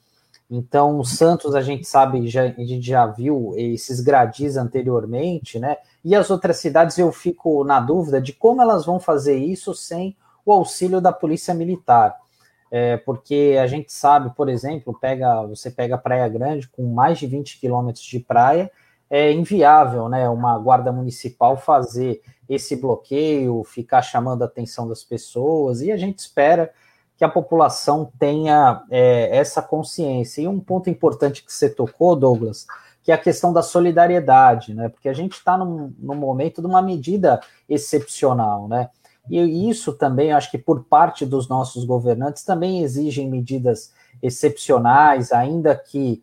Então, 0.49 1.03
Santos, 1.03 1.55
a 1.55 1.61
gente 1.61 1.87
sabe, 1.87 2.29
já, 2.29 2.43
a 2.43 2.65
gente 2.65 2.87
já 2.87 3.05
viu 3.07 3.53
esses 3.57 4.01
gradis 4.01 4.57
anteriormente, 4.57 5.59
né? 5.59 5.77
E 6.05 6.15
as 6.15 6.31
outras 6.31 6.59
cidades, 6.59 6.97
eu 6.99 7.11
fico 7.11 7.65
na 7.65 7.81
dúvida 7.81 8.21
de 8.21 8.33
como 8.33 8.63
elas 8.63 8.87
vão 8.87 9.01
fazer 9.01 9.37
isso 9.37 9.75
sem 9.75 10.17
o 10.45 10.53
auxílio 10.53 11.01
da 11.01 11.13
Polícia 11.13 11.53
Militar. 11.53 12.17
É, 12.71 12.97
porque 12.97 13.57
a 13.61 13.67
gente 13.67 13.93
sabe, 13.93 14.31
por 14.37 14.49
exemplo, 14.49 14.97
pega, 15.01 15.43
você 15.47 15.71
pega 15.71 15.99
Praia 15.99 16.29
Grande 16.29 16.69
com 16.69 16.85
mais 16.93 17.19
de 17.19 17.27
20 17.27 17.59
quilômetros 17.59 18.05
de 18.05 18.21
praia, 18.21 18.71
é 19.11 19.33
inviável, 19.33 20.09
né? 20.09 20.29
Uma 20.29 20.57
guarda 20.59 20.93
municipal 20.93 21.57
fazer 21.57 22.23
esse 22.49 22.77
bloqueio, 22.77 23.65
ficar 23.65 24.03
chamando 24.03 24.43
a 24.43 24.47
atenção 24.47 24.87
das 24.87 25.03
pessoas, 25.03 25.81
e 25.81 25.91
a 25.91 25.97
gente 25.97 26.19
espera 26.19 26.73
que 27.17 27.25
a 27.25 27.29
população 27.29 28.11
tenha 28.19 28.83
é, 28.91 29.37
essa 29.37 29.63
consciência. 29.63 30.43
E 30.43 30.49
um 30.49 30.61
ponto 30.61 30.91
importante 30.91 31.43
que 31.45 31.53
você 31.53 31.69
tocou, 31.69 32.15
Douglas, 32.15 32.67
que 33.03 33.11
é 33.11 33.15
a 33.15 33.19
questão 33.19 33.53
da 33.53 33.63
solidariedade, 33.63 34.75
né? 34.75 34.89
Porque 34.89 35.09
a 35.09 35.13
gente 35.13 35.33
está 35.33 35.57
num, 35.57 35.95
num, 35.99 36.15
momento 36.15 36.61
de 36.61 36.67
uma 36.67 36.83
medida 36.83 37.41
excepcional, 37.69 38.69
né? 38.69 38.91
E 39.31 39.69
isso 39.69 39.93
também, 39.93 40.33
acho 40.33 40.51
que 40.51 40.59
por 40.59 40.85
parte 40.85 41.25
dos 41.25 41.49
nossos 41.49 41.85
governantes, 41.85 42.45
também 42.45 42.83
exigem 42.83 43.29
medidas 43.29 43.93
excepcionais, 44.23 45.33
ainda 45.33 45.75
que 45.75 46.23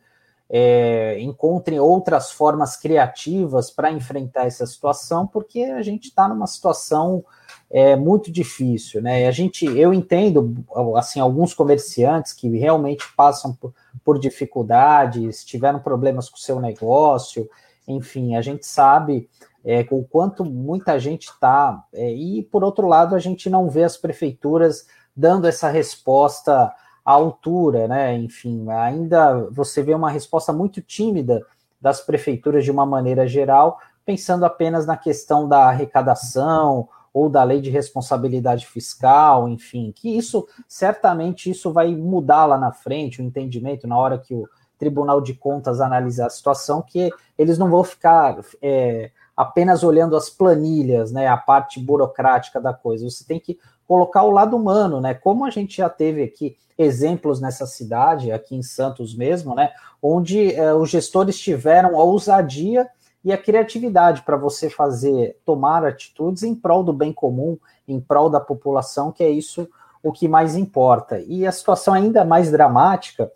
é, 0.50 1.20
encontrem 1.20 1.80
outras 1.80 2.32
formas 2.32 2.78
criativas 2.78 3.72
para 3.72 3.92
enfrentar 3.92 4.46
essa 4.46 4.66
situação, 4.66 5.26
porque 5.26 5.64
a 5.64 5.82
gente 5.82 6.10
está 6.10 6.28
numa 6.28 6.48
situação 6.48 7.26
é, 7.74 7.96
muito 7.96 8.32
difícil, 8.32 9.02
né? 9.02 9.28
A 9.28 9.32
gente, 9.32 9.66
eu 9.66 9.92
entendo, 9.92 10.54
assim, 10.96 11.20
alguns 11.20 11.56
comerciantes 11.56 12.32
que 12.32 12.48
realmente 12.56 13.04
passam 13.18 13.52
por, 13.52 13.74
por 14.06 14.20
dificuldades, 14.20 15.44
tiveram 15.44 15.80
problemas 15.80 16.30
com 16.30 16.38
o 16.38 16.40
seu 16.40 16.60
negócio, 16.60 17.50
enfim, 17.88 18.36
a 18.36 18.44
gente 18.44 18.64
sabe 18.64 19.28
é, 19.66 19.84
o 19.90 20.04
quanto 20.04 20.46
muita 20.46 21.00
gente 21.00 21.30
está, 21.30 21.84
é, 21.92 22.14
e 22.14 22.44
por 22.44 22.64
outro 22.64 22.88
lado, 22.88 23.16
a 23.16 23.20
gente 23.20 23.50
não 23.50 23.68
vê 23.68 23.84
as 23.84 23.98
prefeituras 23.98 24.86
dando 25.16 25.48
essa 25.48 25.68
resposta 25.68 26.72
à 27.04 27.12
altura, 27.12 27.88
né? 27.88 28.16
Enfim, 28.16 28.70
ainda 28.70 29.50
você 29.50 29.82
vê 29.82 29.96
uma 29.96 30.12
resposta 30.12 30.54
muito 30.54 30.80
tímida 30.80 31.44
das 31.82 32.02
prefeituras 32.02 32.64
de 32.64 32.70
uma 32.70 32.86
maneira 32.86 33.28
geral, 33.28 33.80
pensando 34.06 34.46
apenas 34.46 34.86
na 34.86 34.96
questão 34.96 35.48
da 35.48 35.70
arrecadação 35.70 36.88
ou 37.14 37.30
da 37.30 37.44
lei 37.44 37.62
de 37.62 37.70
responsabilidade 37.70 38.66
fiscal, 38.66 39.48
enfim, 39.48 39.94
que 39.96 40.18
isso 40.18 40.48
certamente 40.68 41.50
isso 41.50 41.72
vai 41.72 41.96
mudar 41.96 42.46
lá 42.46 42.58
na 42.58 42.72
frente 42.72 43.22
o 43.22 43.24
entendimento 43.24 43.88
na 43.88 43.98
hora 43.98 44.18
que 44.18 44.34
o 44.34 44.50
Tribunal 44.80 45.22
de 45.22 45.34
Contas 45.34 45.80
analisar 45.80 46.28
a 46.28 46.32
situação, 46.32 46.82
que 46.82 47.12
eles 47.38 47.58
não 47.58 47.70
vão 47.70 47.84
ficar 47.84 48.40
é, 48.62 49.12
apenas 49.38 49.84
olhando 49.84 50.16
as 50.16 50.30
planilhas, 50.30 51.12
né, 51.12 51.28
a 51.28 51.38
parte 51.38 51.80
burocrática 51.80 52.60
da 52.60 52.74
coisa. 52.74 53.10
Você 53.10 53.24
tem 53.24 53.40
que 53.40 53.58
colocar 53.88 54.24
o 54.24 54.32
lado 54.32 54.56
humano, 54.56 55.00
né? 55.00 55.14
Como 55.14 55.46
a 55.46 55.50
gente 55.50 55.78
já 55.78 55.90
teve 55.90 56.24
aqui 56.24 56.58
exemplos 56.78 57.40
nessa 57.40 57.66
cidade, 57.66 58.32
aqui 58.32 58.56
em 58.56 58.64
Santos 58.64 59.16
mesmo, 59.16 59.54
né? 59.54 59.72
Onde 60.02 60.54
é, 60.54 60.74
os 60.74 60.90
gestores 60.90 61.40
tiveram 61.40 62.00
a 62.00 62.04
ousadia 62.04 62.90
e 63.24 63.32
a 63.32 63.38
criatividade 63.38 64.24
para 64.24 64.36
você 64.36 64.70
fazer, 64.70 65.38
tomar 65.46 65.86
atitudes 65.86 66.44
em 66.44 66.54
prol 66.54 66.84
do 66.84 66.92
bem 66.92 67.14
comum, 67.14 67.58
em 67.88 68.00
prol 68.00 68.30
da 68.30 68.40
população, 68.40 69.12
que 69.12 69.24
é 69.24 69.30
isso 69.30 69.68
o 70.02 70.12
que 70.12 70.28
mais 70.28 70.56
importa. 70.56 71.20
E 71.20 71.48
a 71.48 71.52
situação 71.52 71.96
é 71.96 72.00
ainda 72.00 72.26
mais 72.26 72.52
dramática, 72.52 73.32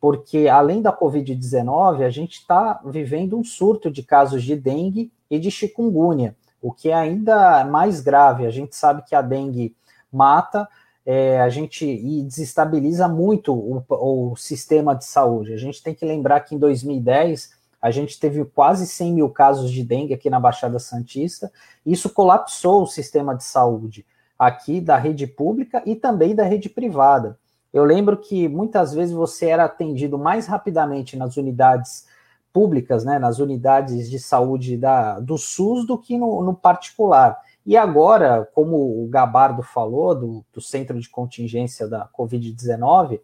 porque 0.00 0.48
além 0.48 0.82
da 0.82 0.92
Covid-19, 0.92 2.04
a 2.04 2.10
gente 2.10 2.34
está 2.34 2.80
vivendo 2.84 3.38
um 3.38 3.44
surto 3.44 3.90
de 3.90 4.02
casos 4.02 4.42
de 4.42 4.54
dengue 4.54 5.10
e 5.30 5.38
de 5.38 5.50
chikungunya 5.50 6.36
o 6.60 6.72
que 6.72 6.90
é 6.90 6.94
ainda 6.94 7.64
mais 7.64 8.00
grave. 8.00 8.46
A 8.46 8.50
gente 8.50 8.76
sabe 8.76 9.02
que 9.02 9.14
a 9.14 9.22
dengue 9.22 9.74
mata, 10.12 10.68
é, 11.06 11.40
a 11.40 11.48
gente 11.48 11.86
e 11.86 12.22
desestabiliza 12.22 13.08
muito 13.08 13.54
o, 13.54 13.82
o, 13.88 14.36
sistema 14.36 14.94
de 14.94 15.04
saúde. 15.04 15.54
A 15.54 15.56
gente 15.56 15.82
tem 15.82 15.94
que 15.94 16.04
lembrar 16.04 16.40
que 16.40 16.54
em 16.54 16.58
2010 16.58 17.58
a 17.80 17.90
gente 17.90 18.18
teve 18.18 18.44
quase 18.44 18.86
100 18.86 19.14
mil 19.14 19.30
casos 19.30 19.70
de 19.70 19.82
dengue 19.82 20.14
aqui 20.14 20.28
na 20.28 20.38
Baixada 20.38 20.78
Santista, 20.78 21.50
isso 21.84 22.10
colapsou 22.10 22.82
o 22.82 22.86
sistema 22.86 23.34
de 23.34 23.44
saúde 23.44 24.04
aqui 24.38 24.80
da 24.80 24.96
rede 24.96 25.26
pública 25.26 25.82
e 25.86 25.94
também 25.94 26.34
da 26.34 26.44
rede 26.44 26.68
privada. 26.68 27.38
Eu 27.72 27.84
lembro 27.84 28.16
que 28.16 28.48
muitas 28.48 28.92
vezes 28.92 29.14
você 29.14 29.46
era 29.46 29.64
atendido 29.64 30.18
mais 30.18 30.46
rapidamente 30.46 31.16
nas 31.16 31.36
unidades 31.36 32.06
públicas, 32.52 33.04
né, 33.04 33.18
nas 33.18 33.38
unidades 33.38 34.10
de 34.10 34.18
saúde 34.18 34.76
da, 34.76 35.20
do 35.20 35.38
SUS 35.38 35.86
do 35.86 35.96
que 35.96 36.18
no, 36.18 36.42
no 36.42 36.54
particular. 36.54 37.38
E 37.64 37.76
agora, 37.76 38.48
como 38.54 39.04
o 39.04 39.08
Gabardo 39.08 39.62
falou, 39.62 40.14
do, 40.14 40.44
do 40.52 40.60
Centro 40.60 40.98
de 40.98 41.08
Contingência 41.08 41.86
da 41.86 42.08
Covid-19, 42.08 43.20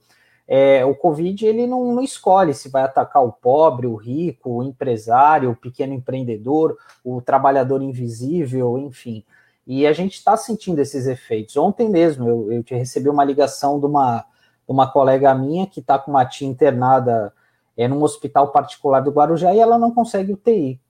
é, 0.49 0.85
o 0.85 0.95
Covid 0.95 1.45
ele 1.45 1.67
não, 1.67 1.93
não, 1.93 2.03
escolhe 2.03 2.55
se 2.55 2.69
vai 2.69 2.83
atacar 2.83 3.25
o 3.25 3.33
pobre, 3.33 3.87
o 3.87 3.97
rico, 3.97 4.51
o 4.51 4.63
empresário, 4.63 5.51
o 5.51 5.57
pequeno 5.57 5.93
empreendedor, 5.93 6.77
o 7.05 7.21
trabalhador 7.21 7.83
invisível, 7.83 8.79
enfim. 8.79 9.25
E 9.67 9.87
a 9.87 9.93
gente 9.93 10.15
está 10.15 10.37
sentindo 10.37 10.81
esses 10.81 11.07
efeitos. 11.07 11.57
Ontem 11.57 11.89
mesmo 11.89 12.29
eu, 12.29 12.53
eu 12.53 12.65
recebi 12.71 13.09
uma 13.09 13.25
ligação 13.25 13.81
de 13.81 13.87
uma, 13.87 14.25
uma 14.69 14.89
colega 14.91 15.35
minha 15.35 15.67
que 15.67 15.81
está 15.81 15.99
com 15.99 16.13
uma 16.13 16.25
tia 16.25 16.47
internada 16.47 17.33
é, 17.77 17.89
num 17.89 18.03
hospital 18.03 18.53
particular 18.53 19.01
do 19.01 19.11
Guarujá 19.11 19.53
e 19.53 19.59
ela 19.59 19.77
não 19.77 19.91
consegue 19.91 20.33
UTI. 20.33 20.81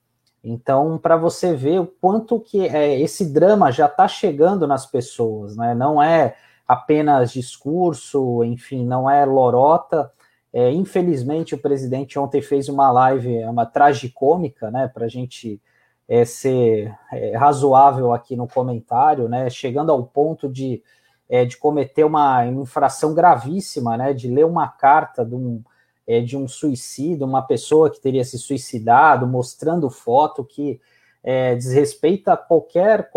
Então, 0.43 0.99
para 0.99 1.17
você 1.17 1.53
ver 1.55 1.81
o 1.81 1.87
quanto 1.87 2.39
que 2.39 2.67
é, 2.67 2.99
esse 3.01 3.25
drama 3.25 3.71
já 3.71 3.87
está 3.87 4.07
chegando 4.07 4.67
nas 4.67 4.85
pessoas, 4.85 5.57
né? 5.57 5.73
Não 5.73 6.01
é 6.01 6.35
apenas 6.67 7.31
discurso, 7.31 8.43
enfim, 8.43 8.85
não 8.85 9.09
é 9.09 9.25
lorota. 9.25 10.11
É, 10.51 10.71
infelizmente, 10.71 11.55
o 11.55 11.57
presidente 11.57 12.17
ontem 12.17 12.41
fez 12.41 12.67
uma 12.67 12.91
live, 12.91 13.43
uma 13.45 13.65
tragicômica, 13.65 14.71
né? 14.71 14.87
Para 14.87 15.05
a 15.05 15.09
gente 15.09 15.61
é, 16.07 16.25
ser 16.25 16.93
é, 17.11 17.37
razoável 17.37 18.13
aqui 18.13 18.35
no 18.35 18.47
comentário, 18.47 19.29
né? 19.29 19.49
Chegando 19.49 19.91
ao 19.91 20.03
ponto 20.03 20.49
de, 20.49 20.81
é, 21.29 21.45
de 21.45 21.57
cometer 21.57 22.03
uma 22.03 22.45
infração 22.45 23.13
gravíssima, 23.13 23.97
né? 23.97 24.13
De 24.13 24.27
ler 24.29 24.45
uma 24.45 24.67
carta 24.67 25.23
de 25.25 25.35
um 25.35 25.63
é, 26.07 26.21
de 26.21 26.37
um 26.37 26.47
suicídio, 26.47 27.27
uma 27.27 27.41
pessoa 27.41 27.91
que 27.91 27.99
teria 27.99 28.23
se 28.23 28.39
suicidado, 28.39 29.27
mostrando 29.27 29.89
foto 29.89 30.43
que 30.43 30.79
é, 31.23 31.55
desrespeita 31.55 32.37
qualquer, 32.37 33.09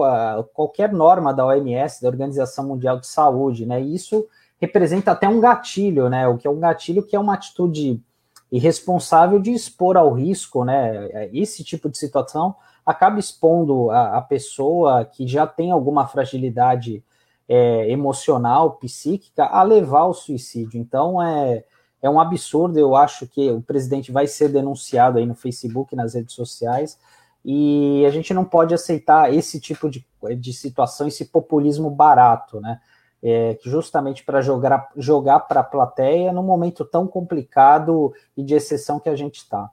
qualquer 0.52 0.92
norma 0.92 1.32
da 1.32 1.46
OMS, 1.46 2.02
da 2.02 2.08
Organização 2.08 2.66
Mundial 2.66 2.98
de 2.98 3.06
Saúde, 3.06 3.66
né? 3.66 3.80
E 3.80 3.94
isso 3.94 4.26
representa 4.60 5.12
até 5.12 5.28
um 5.28 5.40
gatilho, 5.40 6.08
né? 6.08 6.26
O 6.26 6.36
que 6.36 6.46
é 6.46 6.50
um 6.50 6.58
gatilho 6.58 7.02
que 7.02 7.16
é 7.16 7.20
uma 7.20 7.34
atitude 7.34 8.02
irresponsável 8.50 9.38
de 9.38 9.52
expor 9.52 9.96
ao 9.96 10.12
risco, 10.12 10.64
né? 10.64 11.28
Esse 11.32 11.62
tipo 11.62 11.88
de 11.88 11.96
situação 11.98 12.54
acaba 12.84 13.18
expondo 13.18 13.90
a, 13.90 14.18
a 14.18 14.20
pessoa 14.20 15.04
que 15.04 15.26
já 15.26 15.46
tem 15.46 15.70
alguma 15.70 16.06
fragilidade 16.06 17.04
é, 17.48 17.90
emocional, 17.90 18.72
psíquica, 18.72 19.44
a 19.44 19.62
levar 19.62 20.00
ao 20.00 20.14
suicídio. 20.14 20.80
Então, 20.80 21.22
é, 21.22 21.64
é 22.02 22.08
um 22.08 22.20
absurdo, 22.20 22.78
eu 22.78 22.94
acho 22.94 23.26
que 23.26 23.50
o 23.50 23.60
presidente 23.60 24.12
vai 24.12 24.26
ser 24.26 24.48
denunciado 24.48 25.18
aí 25.18 25.26
no 25.26 25.34
Facebook, 25.34 25.94
nas 25.94 26.14
redes 26.14 26.34
sociais, 26.34 26.98
e 27.44 28.04
a 28.06 28.10
gente 28.10 28.34
não 28.34 28.44
pode 28.44 28.74
aceitar 28.74 29.32
esse 29.32 29.60
tipo 29.60 29.88
de, 29.88 30.04
de 30.38 30.52
situação, 30.52 31.08
esse 31.08 31.26
populismo 31.26 31.90
barato, 31.90 32.60
né? 32.60 32.80
É, 33.22 33.58
justamente 33.62 34.24
para 34.24 34.40
jogar, 34.40 34.88
jogar 34.96 35.40
para 35.40 35.60
a 35.60 35.64
plateia 35.64 36.32
num 36.32 36.42
momento 36.42 36.86
tão 36.86 37.06
complicado 37.06 38.14
e 38.34 38.42
de 38.42 38.54
exceção 38.54 38.98
que 38.98 39.10
a 39.10 39.16
gente 39.16 39.36
está. 39.36 39.70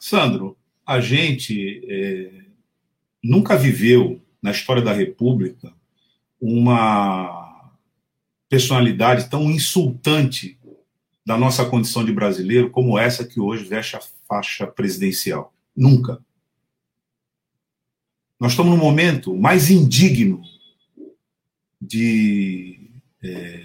Sandro, 0.00 0.56
a 0.84 1.00
gente 1.00 1.80
é, 1.88 2.44
nunca 3.22 3.56
viveu 3.56 4.20
na 4.42 4.50
história 4.50 4.82
da 4.82 4.92
República 4.92 5.72
uma 6.40 7.70
personalidade 8.48 9.30
tão 9.30 9.48
insultante 9.48 10.58
da 11.24 11.38
nossa 11.38 11.64
condição 11.64 12.04
de 12.04 12.12
brasileiro 12.12 12.70
como 12.70 12.98
essa 12.98 13.24
que 13.24 13.40
hoje 13.40 13.64
veste 13.64 13.96
a 13.96 14.00
faixa 14.28 14.66
presidencial. 14.66 15.54
Nunca. 15.74 16.20
Nós 18.42 18.54
estamos 18.54 18.72
no 18.72 18.76
momento 18.76 19.36
mais 19.36 19.70
indigno 19.70 20.42
de 21.80 22.90
é, 23.22 23.64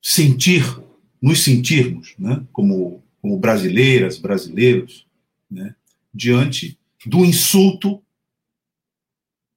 sentir, 0.00 0.64
nos 1.20 1.44
sentirmos, 1.44 2.14
né, 2.18 2.42
como, 2.50 3.04
como 3.20 3.38
brasileiras, 3.38 4.18
brasileiros, 4.18 5.06
né, 5.50 5.74
diante 6.14 6.78
do 7.04 7.26
insulto 7.26 8.02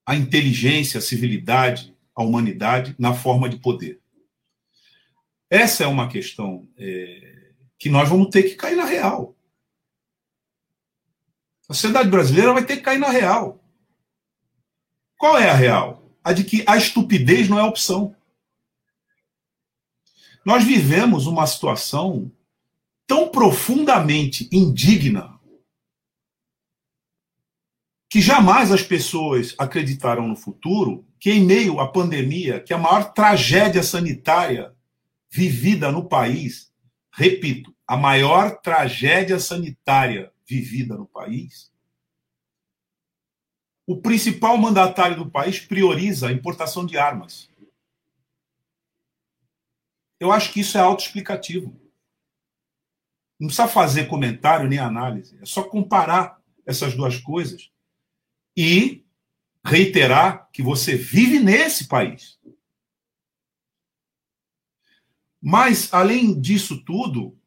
à 0.05 0.13
inteligência, 0.13 0.97
à 0.97 1.01
civilidade, 1.01 1.95
à 2.13 2.23
humanidade 2.23 2.95
na 2.99 3.13
forma 3.13 3.47
de 3.47 3.55
poder. 3.59 4.01
Essa 5.49 5.85
é 5.85 5.87
uma 5.87 6.09
questão 6.09 6.67
é, 6.77 7.53
que 7.79 7.89
nós 7.89 8.09
vamos 8.09 8.27
ter 8.27 8.43
que 8.43 8.55
cair 8.55 8.75
na 8.75 8.83
real. 8.83 9.36
A 11.69 11.73
sociedade 11.73 12.09
brasileira 12.09 12.53
vai 12.53 12.65
ter 12.65 12.77
que 12.77 12.83
cair 12.83 12.97
na 12.97 13.09
real. 13.09 13.63
Qual 15.17 15.37
é 15.37 15.49
a 15.49 15.53
real? 15.53 16.11
A 16.23 16.31
de 16.31 16.43
que 16.43 16.63
a 16.67 16.77
estupidez 16.77 17.49
não 17.49 17.59
é 17.59 17.63
opção. 17.63 18.15
Nós 20.45 20.63
vivemos 20.63 21.27
uma 21.27 21.45
situação 21.45 22.31
tão 23.05 23.29
profundamente 23.29 24.47
indigna 24.51 25.37
que 28.09 28.21
jamais 28.21 28.71
as 28.71 28.81
pessoas 28.81 29.53
acreditaram 29.57 30.27
no 30.27 30.35
futuro 30.35 31.05
que, 31.19 31.31
em 31.31 31.43
meio 31.43 31.79
à 31.79 31.91
pandemia, 31.91 32.59
que 32.59 32.71
é 32.71 32.75
a 32.75 32.79
maior 32.79 33.11
tragédia 33.13 33.83
sanitária 33.83 34.73
vivida 35.29 35.91
no 35.91 36.07
país, 36.07 36.71
repito, 37.11 37.75
a 37.85 37.97
maior 37.97 38.61
tragédia 38.61 39.39
sanitária 39.39 40.31
vivida 40.47 40.95
no 40.95 41.05
país, 41.05 41.71
o 43.85 44.01
principal 44.01 44.57
mandatário 44.57 45.17
do 45.17 45.29
país 45.29 45.59
prioriza 45.59 46.27
a 46.27 46.31
importação 46.31 46.85
de 46.85 46.97
armas. 46.97 47.49
Eu 50.19 50.31
acho 50.31 50.51
que 50.51 50.61
isso 50.61 50.77
é 50.77 50.81
autoexplicativo. 50.81 51.79
Não 53.39 53.47
precisa 53.47 53.67
fazer 53.67 54.07
comentário 54.07 54.67
nem 54.67 54.79
análise, 54.79 55.37
é 55.41 55.45
só 55.45 55.63
comparar 55.63 56.41
essas 56.65 56.95
duas 56.95 57.17
coisas 57.17 57.71
e 58.55 59.05
reiterar 59.63 60.49
que 60.51 60.63
você 60.63 60.97
vive 60.97 61.39
nesse 61.39 61.87
país. 61.87 62.39
Mas, 65.39 65.93
além 65.93 66.39
disso 66.39 66.83
tudo, 66.83 67.37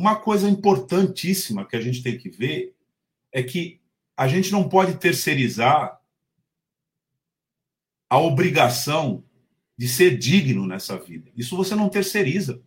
uma 0.00 0.18
coisa 0.18 0.48
importantíssima 0.48 1.66
que 1.66 1.76
a 1.76 1.80
gente 1.80 2.02
tem 2.02 2.16
que 2.16 2.30
ver 2.30 2.74
é 3.30 3.42
que 3.42 3.78
a 4.16 4.26
gente 4.26 4.50
não 4.50 4.66
pode 4.66 4.96
terceirizar 4.96 6.00
a 8.08 8.18
obrigação 8.18 9.22
de 9.76 9.86
ser 9.86 10.16
digno 10.16 10.66
nessa 10.66 10.98
vida. 10.98 11.30
Isso 11.36 11.54
você 11.54 11.74
não 11.74 11.90
terceiriza. 11.90 12.62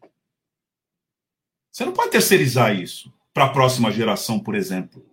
Você 1.72 1.84
não 1.86 1.94
pode 1.94 2.12
terceirizar 2.12 2.80
isso 2.80 3.12
para 3.34 3.46
a 3.46 3.50
próxima 3.52 3.92
geração, 3.92 4.40
por 4.40 4.54
exemplo. 4.54 5.04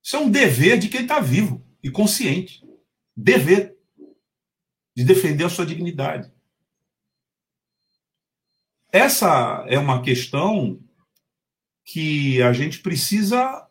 Isso 0.00 0.14
é 0.14 0.20
um 0.20 0.30
dever 0.30 0.78
de 0.78 0.88
quem 0.88 1.02
está 1.02 1.18
vivo 1.18 1.60
e 1.82 1.90
consciente. 1.90 2.64
Dever 3.16 3.76
de 4.96 5.02
defender 5.02 5.42
a 5.42 5.50
sua 5.50 5.66
dignidade. 5.66 6.32
Essa 8.90 9.64
é 9.68 9.78
uma 9.78 10.02
questão 10.02 10.80
que 11.84 12.42
a 12.42 12.52
gente 12.52 12.80
precisa 12.80 13.66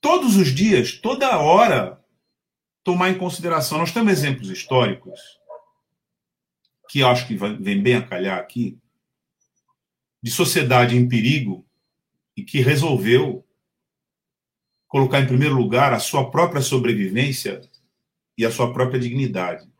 todos 0.00 0.36
os 0.36 0.48
dias, 0.48 0.92
toda 0.92 1.38
hora, 1.38 2.02
tomar 2.82 3.10
em 3.10 3.18
consideração. 3.18 3.78
Nós 3.78 3.92
temos 3.92 4.12
exemplos 4.12 4.48
históricos 4.48 5.20
que 6.88 7.04
acho 7.04 7.26
que 7.28 7.36
vem 7.36 7.80
bem 7.80 7.94
a 7.94 8.06
calhar 8.06 8.38
aqui, 8.38 8.76
de 10.20 10.30
sociedade 10.30 10.96
em 10.96 11.08
perigo 11.08 11.64
e 12.36 12.42
que 12.42 12.60
resolveu 12.60 13.46
colocar 14.88 15.20
em 15.20 15.26
primeiro 15.26 15.54
lugar 15.54 15.92
a 15.92 16.00
sua 16.00 16.30
própria 16.30 16.60
sobrevivência 16.60 17.60
e 18.36 18.44
a 18.44 18.50
sua 18.50 18.72
própria 18.72 18.98
dignidade. 18.98 19.70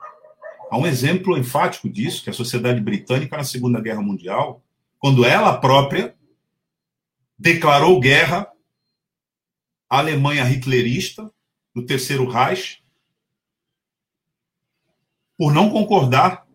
Há 0.71 0.79
um 0.79 0.87
exemplo 0.87 1.37
enfático 1.37 1.89
disso, 1.89 2.23
que 2.23 2.31
é 2.31 2.33
a 2.33 2.35
sociedade 2.35 2.81
britânica 2.81 3.37
na 3.37 3.43
Segunda 3.43 3.81
Guerra 3.81 4.01
Mundial, 4.01 4.63
quando 5.01 5.25
ela 5.25 5.59
própria 5.59 6.15
declarou 7.37 7.99
guerra 7.99 8.49
a 9.89 9.99
Alemanha 9.99 10.49
hitlerista, 10.49 11.29
do 11.75 11.85
Terceiro 11.85 12.29
Reich, 12.29 12.85
por 15.37 15.53
não 15.53 15.71
concordar 15.71 16.47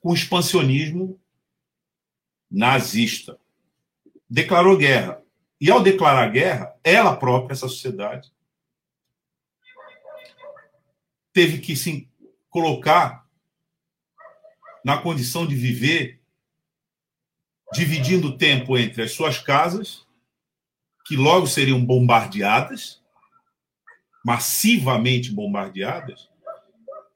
com 0.00 0.10
o 0.10 0.14
expansionismo 0.14 1.20
nazista. 2.50 3.38
Declarou 4.28 4.78
guerra. 4.78 5.22
E 5.60 5.70
ao 5.70 5.82
declarar 5.82 6.30
guerra, 6.30 6.74
ela 6.82 7.14
própria, 7.16 7.52
essa 7.52 7.68
sociedade, 7.68 8.32
teve 11.32 11.58
que 11.58 11.76
se 11.76 12.09
colocar 12.50 13.26
na 14.84 14.98
condição 14.98 15.46
de 15.46 15.54
viver 15.54 16.20
dividindo 17.72 18.28
o 18.28 18.36
tempo 18.36 18.76
entre 18.76 19.02
as 19.02 19.12
suas 19.12 19.38
casas, 19.38 20.04
que 21.06 21.16
logo 21.16 21.46
seriam 21.46 21.84
bombardeadas, 21.84 23.00
massivamente 24.24 25.30
bombardeadas, 25.32 26.28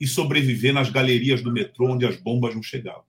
e 0.00 0.06
sobreviver 0.06 0.72
nas 0.72 0.90
galerias 0.90 1.42
do 1.42 1.52
metrô 1.52 1.92
onde 1.92 2.06
as 2.06 2.16
bombas 2.16 2.54
não 2.54 2.62
chegavam. 2.62 3.04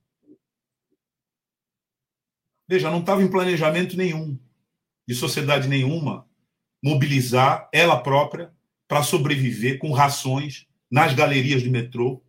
Veja, 2.68 2.90
não 2.90 3.00
estava 3.00 3.22
em 3.22 3.30
planejamento 3.30 3.96
nenhum, 3.96 4.38
de 5.06 5.14
sociedade 5.14 5.68
nenhuma, 5.68 6.28
mobilizar 6.82 7.68
ela 7.72 8.00
própria 8.00 8.52
para 8.88 9.02
sobreviver 9.02 9.78
com 9.78 9.92
rações 9.92 10.66
nas 10.90 11.14
galerias 11.14 11.62
do 11.62 11.70
metrô, 11.70 12.22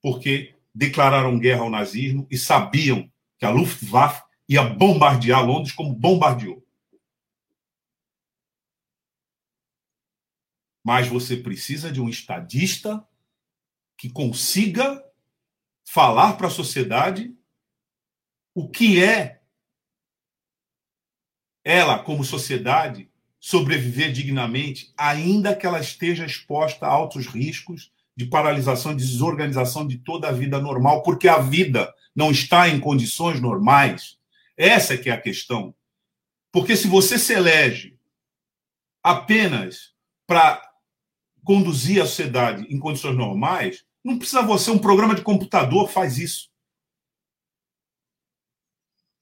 porque 0.00 0.54
declararam 0.74 1.38
guerra 1.38 1.62
ao 1.62 1.70
nazismo 1.70 2.26
e 2.30 2.36
sabiam 2.36 3.10
que 3.38 3.44
a 3.44 3.50
Luftwaffe 3.50 4.22
ia 4.48 4.62
bombardear 4.62 5.44
Londres 5.44 5.72
como 5.72 5.94
bombardeou. 5.94 6.66
Mas 10.84 11.06
você 11.06 11.36
precisa 11.36 11.92
de 11.92 12.00
um 12.00 12.08
estadista 12.08 13.06
que 13.96 14.10
consiga 14.10 15.04
falar 15.84 16.36
para 16.36 16.48
a 16.48 16.50
sociedade 16.50 17.36
o 18.54 18.68
que 18.68 19.02
é 19.02 19.42
ela, 21.64 22.02
como 22.02 22.24
sociedade, 22.24 23.11
sobreviver 23.42 24.12
dignamente, 24.12 24.94
ainda 24.96 25.52
que 25.52 25.66
ela 25.66 25.80
esteja 25.80 26.24
exposta 26.24 26.86
a 26.86 26.88
altos 26.88 27.26
riscos 27.26 27.90
de 28.16 28.24
paralisação, 28.24 28.94
de 28.94 29.04
desorganização 29.04 29.84
de 29.84 29.98
toda 29.98 30.28
a 30.28 30.32
vida 30.32 30.60
normal, 30.60 31.02
porque 31.02 31.26
a 31.26 31.38
vida 31.38 31.92
não 32.14 32.30
está 32.30 32.68
em 32.68 32.78
condições 32.78 33.40
normais. 33.40 34.16
Essa 34.56 34.94
é 34.94 34.96
que 34.96 35.10
é 35.10 35.12
a 35.12 35.20
questão. 35.20 35.74
Porque 36.52 36.76
se 36.76 36.86
você 36.86 37.18
se 37.18 37.32
elege 37.32 37.98
apenas 39.02 39.92
para 40.24 40.62
conduzir 41.42 42.00
a 42.00 42.06
sociedade 42.06 42.64
em 42.72 42.78
condições 42.78 43.16
normais, 43.16 43.84
não 44.04 44.18
precisa 44.18 44.42
você, 44.42 44.70
um 44.70 44.78
programa 44.78 45.16
de 45.16 45.22
computador 45.22 45.88
faz 45.88 46.16
isso. 46.16 46.48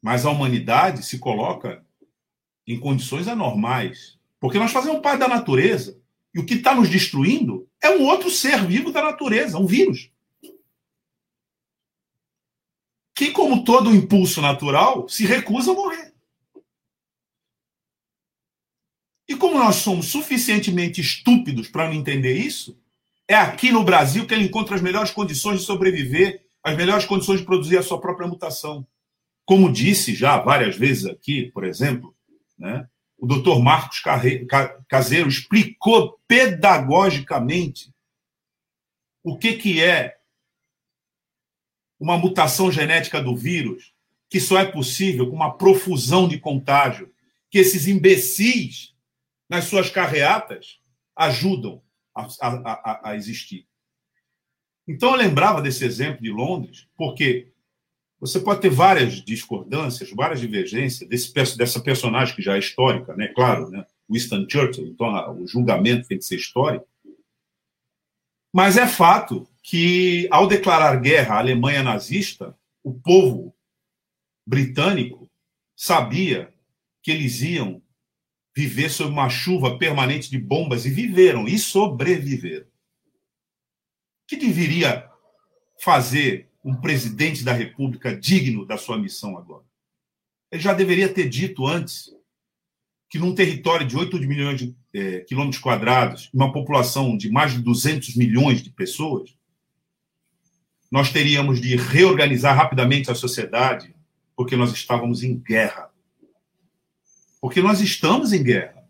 Mas 0.02 0.26
a 0.26 0.30
humanidade 0.30 1.06
se 1.06 1.18
coloca 1.18 1.82
em 2.66 2.78
condições 2.78 3.28
anormais. 3.28 4.18
Porque 4.38 4.58
nós 4.58 4.72
fazemos 4.72 5.00
parte 5.00 5.20
da 5.20 5.28
natureza. 5.28 6.00
E 6.34 6.38
o 6.38 6.46
que 6.46 6.54
está 6.54 6.74
nos 6.74 6.88
destruindo 6.88 7.68
é 7.82 7.90
um 7.90 8.04
outro 8.06 8.30
ser 8.30 8.64
vivo 8.64 8.92
da 8.92 9.02
natureza, 9.02 9.58
um 9.58 9.66
vírus. 9.66 10.10
Que, 13.14 13.32
como 13.32 13.64
todo 13.64 13.94
impulso 13.94 14.40
natural, 14.40 15.08
se 15.08 15.26
recusa 15.26 15.72
a 15.72 15.74
morrer. 15.74 16.14
E 19.28 19.36
como 19.36 19.58
nós 19.58 19.76
somos 19.76 20.06
suficientemente 20.06 21.00
estúpidos 21.00 21.68
para 21.68 21.86
não 21.86 21.94
entender 21.94 22.34
isso, 22.34 22.76
é 23.28 23.36
aqui 23.36 23.70
no 23.70 23.84
Brasil 23.84 24.26
que 24.26 24.34
ele 24.34 24.44
encontra 24.44 24.74
as 24.74 24.82
melhores 24.82 25.12
condições 25.12 25.60
de 25.60 25.66
sobreviver, 25.66 26.44
as 26.64 26.76
melhores 26.76 27.04
condições 27.04 27.38
de 27.38 27.46
produzir 27.46 27.78
a 27.78 27.82
sua 27.82 28.00
própria 28.00 28.26
mutação. 28.26 28.84
Como 29.44 29.72
disse 29.72 30.14
já 30.14 30.38
várias 30.38 30.76
vezes 30.76 31.06
aqui, 31.06 31.50
por 31.52 31.64
exemplo, 31.64 32.12
né, 32.60 32.86
o 33.18 33.26
doutor 33.26 33.60
Marcos 33.60 34.02
Caseiro 34.88 35.28
explicou 35.28 36.20
pedagogicamente 36.28 37.92
o 39.22 39.36
que, 39.36 39.54
que 39.54 39.82
é 39.82 40.18
uma 41.98 42.16
mutação 42.16 42.72
genética 42.72 43.22
do 43.22 43.36
vírus, 43.36 43.92
que 44.28 44.40
só 44.40 44.58
é 44.58 44.64
possível 44.64 45.28
com 45.28 45.36
uma 45.36 45.56
profusão 45.56 46.26
de 46.26 46.38
contágio, 46.38 47.12
que 47.50 47.58
esses 47.58 47.86
imbecis, 47.86 48.94
nas 49.48 49.64
suas 49.64 49.90
carreatas, 49.90 50.80
ajudam 51.14 51.82
a, 52.14 52.26
a, 52.40 53.10
a 53.10 53.16
existir. 53.16 53.66
Então 54.88 55.10
eu 55.10 55.16
lembrava 55.16 55.60
desse 55.60 55.84
exemplo 55.84 56.22
de 56.22 56.30
Londres, 56.30 56.88
porque 56.96 57.52
você 58.20 58.38
pode 58.38 58.60
ter 58.60 58.68
várias 58.68 59.14
discordâncias, 59.24 60.10
várias 60.10 60.40
divergências 60.40 61.08
desse, 61.08 61.56
dessa 61.56 61.80
personagem 61.80 62.36
que 62.36 62.42
já 62.42 62.54
é 62.54 62.58
histórica, 62.58 63.16
né? 63.16 63.28
Claro, 63.28 63.70
né? 63.70 63.86
Winston 64.10 64.46
Churchill, 64.48 64.88
então 64.88 65.40
o 65.40 65.46
julgamento 65.46 66.06
tem 66.06 66.18
que 66.18 66.24
ser 66.24 66.36
histórico. 66.36 66.86
Mas 68.52 68.76
é 68.76 68.86
fato 68.86 69.48
que, 69.62 70.28
ao 70.30 70.46
declarar 70.46 71.00
guerra 71.00 71.36
à 71.36 71.38
Alemanha 71.38 71.82
nazista, 71.82 72.54
o 72.82 72.92
povo 72.92 73.54
britânico 74.46 75.30
sabia 75.76 76.52
que 77.02 77.10
eles 77.10 77.40
iam 77.40 77.80
viver 78.54 78.90
sob 78.90 79.10
uma 79.10 79.30
chuva 79.30 79.78
permanente 79.78 80.28
de 80.28 80.38
bombas 80.38 80.84
e 80.84 80.90
viveram 80.90 81.46
e 81.46 81.58
sobreviveram. 81.58 82.66
O 82.66 82.70
que 84.26 84.36
deveria 84.36 85.08
fazer 85.78 86.49
um 86.62 86.74
presidente 86.74 87.42
da 87.44 87.52
República 87.52 88.16
digno 88.16 88.66
da 88.66 88.76
sua 88.76 88.98
missão 88.98 89.36
agora? 89.36 89.64
Ele 90.50 90.62
já 90.62 90.72
deveria 90.72 91.08
ter 91.08 91.28
dito 91.28 91.66
antes 91.66 92.10
que 93.08 93.18
num 93.18 93.34
território 93.34 93.86
de 93.86 93.96
8 93.96 94.18
milhões 94.20 94.60
de 94.60 94.76
é, 94.94 95.20
quilômetros 95.20 95.60
quadrados, 95.60 96.30
uma 96.32 96.52
população 96.52 97.16
de 97.16 97.30
mais 97.30 97.52
de 97.52 97.60
200 97.60 98.14
milhões 98.16 98.62
de 98.62 98.70
pessoas, 98.70 99.34
nós 100.90 101.12
teríamos 101.12 101.60
de 101.60 101.76
reorganizar 101.76 102.56
rapidamente 102.56 103.10
a 103.10 103.14
sociedade, 103.14 103.94
porque 104.36 104.56
nós 104.56 104.72
estávamos 104.72 105.22
em 105.22 105.36
guerra. 105.36 105.90
Porque 107.40 107.60
nós 107.60 107.80
estamos 107.80 108.32
em 108.32 108.42
guerra. 108.42 108.84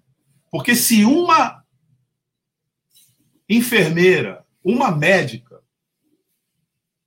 Porque 0.51 0.75
se 0.75 1.05
uma 1.05 1.63
enfermeira, 3.49 4.45
uma 4.63 4.91
médica, 4.91 5.50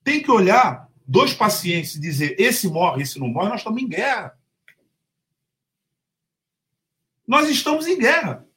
tem 0.03 0.21
que 0.21 0.31
olhar 0.31 0.89
dois 1.07 1.33
pacientes 1.33 1.95
e 1.95 1.99
dizer 1.99 2.35
esse 2.39 2.67
morre, 2.67 3.03
esse 3.03 3.19
não 3.19 3.27
morre, 3.27 3.49
nós 3.49 3.59
estamos 3.59 3.81
em 3.81 3.87
guerra. 3.87 4.37
Nós 7.27 7.49
estamos 7.49 7.87
em 7.87 7.97
guerra. 7.97 8.47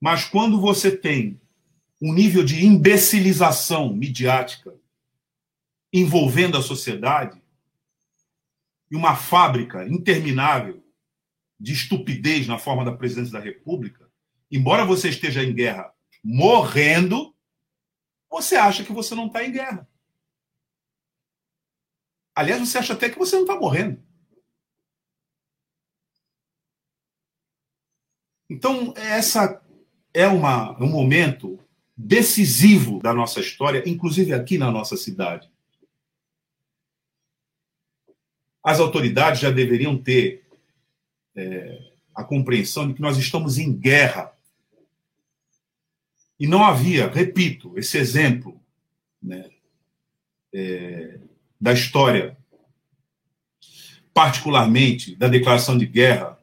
Mas 0.00 0.24
quando 0.24 0.60
você 0.60 0.96
tem 0.96 1.40
um 2.00 2.12
nível 2.14 2.42
de 2.42 2.64
imbecilização 2.64 3.92
midiática 3.92 4.74
envolvendo 5.92 6.56
a 6.56 6.62
sociedade, 6.62 7.40
e 8.90 8.96
uma 8.96 9.14
fábrica 9.14 9.86
interminável 9.86 10.82
de 11.58 11.72
estupidez 11.72 12.46
na 12.46 12.58
forma 12.58 12.84
da 12.84 12.92
presidência 12.92 13.32
da 13.32 13.40
República, 13.40 14.10
embora 14.50 14.84
você 14.84 15.08
esteja 15.10 15.44
em 15.44 15.54
guerra 15.54 15.92
morrendo, 16.24 17.34
você 18.30 18.56
acha 18.56 18.84
que 18.84 18.92
você 18.92 19.14
não 19.14 19.26
está 19.26 19.44
em 19.44 19.52
guerra. 19.52 19.88
Aliás, 22.34 22.60
você 22.60 22.78
acha 22.78 22.92
até 22.92 23.10
que 23.10 23.18
você 23.18 23.36
não 23.36 23.42
está 23.42 23.56
morrendo. 23.56 24.02
Então, 28.48 28.94
essa 28.96 29.62
é 30.14 30.26
uma, 30.26 30.76
um 30.82 30.88
momento 30.88 31.58
decisivo 31.96 33.00
da 33.00 33.12
nossa 33.12 33.40
história, 33.40 33.82
inclusive 33.86 34.32
aqui 34.32 34.56
na 34.56 34.70
nossa 34.70 34.96
cidade. 34.96 35.50
as 38.62 38.78
autoridades 38.78 39.40
já 39.40 39.50
deveriam 39.50 39.96
ter 39.96 40.44
é, 41.34 41.78
a 42.14 42.22
compreensão 42.22 42.86
de 42.86 42.94
que 42.94 43.00
nós 43.00 43.16
estamos 43.16 43.58
em 43.58 43.72
guerra. 43.72 44.32
E 46.40 46.46
não 46.46 46.64
havia, 46.64 47.06
repito, 47.06 47.78
esse 47.78 47.98
exemplo 47.98 48.58
né, 49.22 49.50
é, 50.50 51.20
da 51.60 51.74
história, 51.74 52.34
particularmente 54.14 55.14
da 55.14 55.28
declaração 55.28 55.76
de 55.76 55.84
guerra 55.84 56.38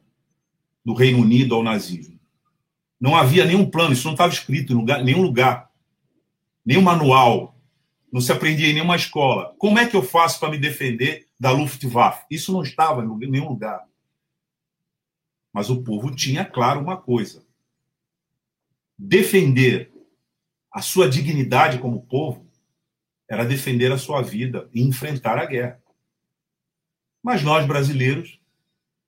do 0.84 0.94
Reino 0.94 1.18
Unido 1.18 1.56
ao 1.56 1.64
nazismo. 1.64 2.16
Não 3.00 3.16
havia 3.16 3.44
nenhum 3.44 3.68
plano, 3.68 3.92
isso 3.92 4.04
não 4.04 4.12
estava 4.12 4.32
escrito 4.32 4.72
em 4.72 4.76
lugar, 4.76 5.02
nenhum 5.02 5.20
lugar, 5.20 5.68
nenhum 6.64 6.82
manual, 6.82 7.56
não 8.12 8.20
se 8.20 8.30
aprendia 8.30 8.68
em 8.68 8.74
nenhuma 8.74 8.94
escola. 8.94 9.52
Como 9.58 9.80
é 9.80 9.86
que 9.86 9.96
eu 9.96 10.02
faço 10.02 10.38
para 10.38 10.50
me 10.50 10.58
defender 10.58 11.26
da 11.38 11.50
Luftwaffe? 11.50 12.24
Isso 12.30 12.52
não 12.52 12.62
estava 12.62 13.02
em 13.02 13.28
nenhum 13.28 13.48
lugar. 13.48 13.84
Mas 15.52 15.68
o 15.70 15.82
povo 15.82 16.14
tinha 16.14 16.44
claro 16.44 16.80
uma 16.80 16.96
coisa: 16.96 17.47
defender 18.98 19.92
a 20.72 20.82
sua 20.82 21.08
dignidade 21.08 21.78
como 21.78 22.06
povo 22.06 22.46
era 23.28 23.44
defender 23.44 23.92
a 23.92 23.98
sua 23.98 24.22
vida 24.22 24.68
e 24.74 24.82
enfrentar 24.82 25.38
a 25.38 25.46
guerra. 25.46 25.80
Mas 27.22 27.42
nós, 27.42 27.66
brasileiros, 27.66 28.40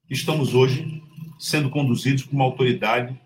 estamos 0.08 0.54
hoje 0.54 1.02
sendo 1.38 1.70
conduzidos 1.70 2.24
por 2.24 2.34
uma 2.34 2.44
autoridade 2.44 3.18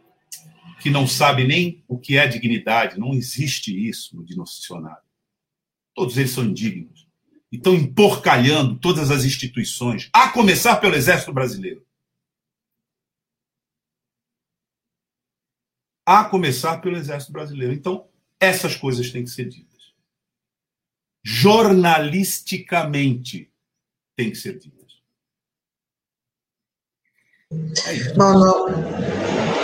que 0.81 0.90
não 0.90 1.07
sabe 1.07 1.44
nem 1.44 1.83
o 1.88 1.98
que 1.98 2.16
é 2.16 2.27
dignidade, 2.27 2.98
não 2.98 3.14
existe 3.14 3.74
isso 3.88 4.16
no 4.16 4.24
dicionário. 4.24 5.03
Todos 5.94 6.16
eles 6.16 6.31
são 6.31 6.44
indignos. 6.44 7.09
E 7.50 7.57
estão 7.57 7.74
emporcalhando 7.74 8.77
todas 8.77 9.11
as 9.11 9.24
instituições, 9.24 10.11
a 10.12 10.29
começar 10.29 10.77
pelo 10.77 10.94
Exército 10.94 11.33
Brasileiro. 11.33 11.85
A 16.07 16.25
começar 16.25 16.79
pelo 16.79 16.97
Exército 16.97 17.33
Brasileiro. 17.33 17.73
Então, 17.73 18.09
essas 18.38 18.77
coisas 18.77 19.11
têm 19.11 19.25
que 19.25 19.31
ser 19.31 19.49
ditas. 19.49 19.95
Jornalisticamente 21.23 23.51
têm 24.14 24.31
que 24.31 24.37
ser 24.37 24.59
ditas. 24.59 24.85
É 27.87 28.12
Bom, 28.14 28.35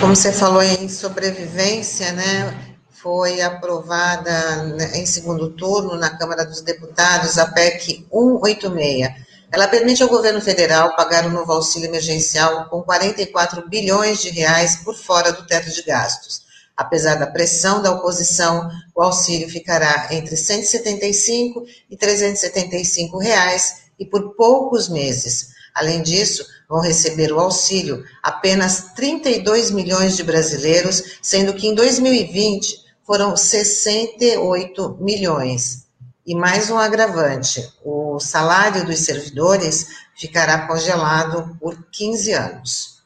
como 0.01 0.17
você 0.17 0.33
falou 0.33 0.63
em 0.63 0.89
sobrevivência, 0.89 2.13
né? 2.13 2.77
Foi 2.91 3.41
aprovada 3.41 4.65
né, 4.65 4.99
em 4.99 5.07
segundo 5.07 5.51
turno 5.51 5.97
na 5.97 6.17
Câmara 6.17 6.45
dos 6.45 6.61
Deputados 6.61 7.39
a 7.39 7.51
PEC 7.51 8.07
186. 8.11 9.30
Ela 9.53 9.67
permite 9.67 10.01
ao 10.03 10.09
governo 10.09 10.41
federal 10.41 10.95
pagar 10.95 11.27
o 11.27 11.31
novo 11.31 11.53
auxílio 11.53 11.89
emergencial 11.89 12.69
com 12.69 12.83
44 12.83 13.69
bilhões 13.69 14.23
de 14.23 14.31
reais 14.31 14.77
por 14.77 14.95
fora 14.95 15.33
do 15.33 15.45
teto 15.45 15.71
de 15.71 15.83
gastos. 15.83 16.43
Apesar 16.77 17.17
da 17.17 17.27
pressão 17.27 17.83
da 17.83 17.91
oposição, 17.91 18.71
o 18.95 19.03
auxílio 19.03 19.51
ficará 19.51 20.09
entre 20.13 20.37
175 20.37 21.67
e 21.91 21.97
375 21.97 23.19
reais 23.19 23.83
e 23.99 24.07
por 24.07 24.35
poucos 24.35 24.89
meses. 24.89 25.51
Além 25.75 26.01
disso, 26.01 26.47
vão 26.69 26.81
receber 26.81 27.33
o 27.33 27.41
auxílio 27.41 28.05
apenas 28.23 28.93
32 28.95 29.73
milhões 29.73 30.17
de 30.17 30.23
brasileiros, 30.23 31.19
sendo 31.21 31.55
que 31.55 31.67
em 31.67 31.75
2020 31.75 32.85
foram 33.05 33.37
68 33.37 34.99
milhões. 35.01 35.90
E 36.27 36.35
mais 36.35 36.71
um 36.71 36.79
agravante: 36.79 37.73
o 37.85 38.19
salário 38.21 38.85
dos 38.85 38.99
servidores 39.01 39.89
ficará 40.15 40.67
congelado 40.67 41.57
por 41.59 41.83
15 41.91 42.33
anos. 42.33 43.03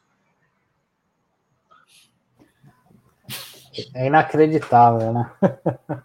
É 3.94 4.06
inacreditável, 4.06 5.12
né? 5.12 5.30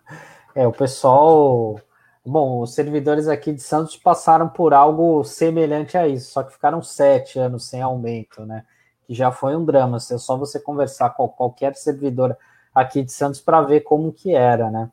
É, 0.56 0.68
o 0.68 0.74
pessoal 0.74 1.80
Bom, 2.26 2.62
os 2.62 2.76
servidores 2.76 3.28
aqui 3.28 3.52
de 3.54 3.62
Santos 3.64 3.98
passaram 3.98 4.48
por 4.48 4.72
algo 4.72 5.24
semelhante 5.24 5.98
a 5.98 6.08
isso, 6.08 6.32
só 6.32 6.44
que 6.44 6.54
ficaram 6.54 6.80
sete 6.80 7.40
anos 7.40 7.68
sem 7.68 7.82
aumento, 7.82 8.46
né? 8.46 8.66
Que 9.08 9.16
já 9.16 9.32
foi 9.32 9.56
um 9.56 9.66
drama. 9.66 9.98
É 9.98 10.18
só 10.18 10.38
você 10.38 10.60
conversar 10.60 11.12
com 11.12 11.28
qualquer 11.28 11.76
servidor 11.76 12.38
aqui 12.76 13.02
de 13.02 13.12
Santos 13.12 13.42
para 13.42 13.62
ver 13.62 13.82
como 13.82 14.14
que 14.14 14.36
era, 14.36 14.70
né? 14.70 14.92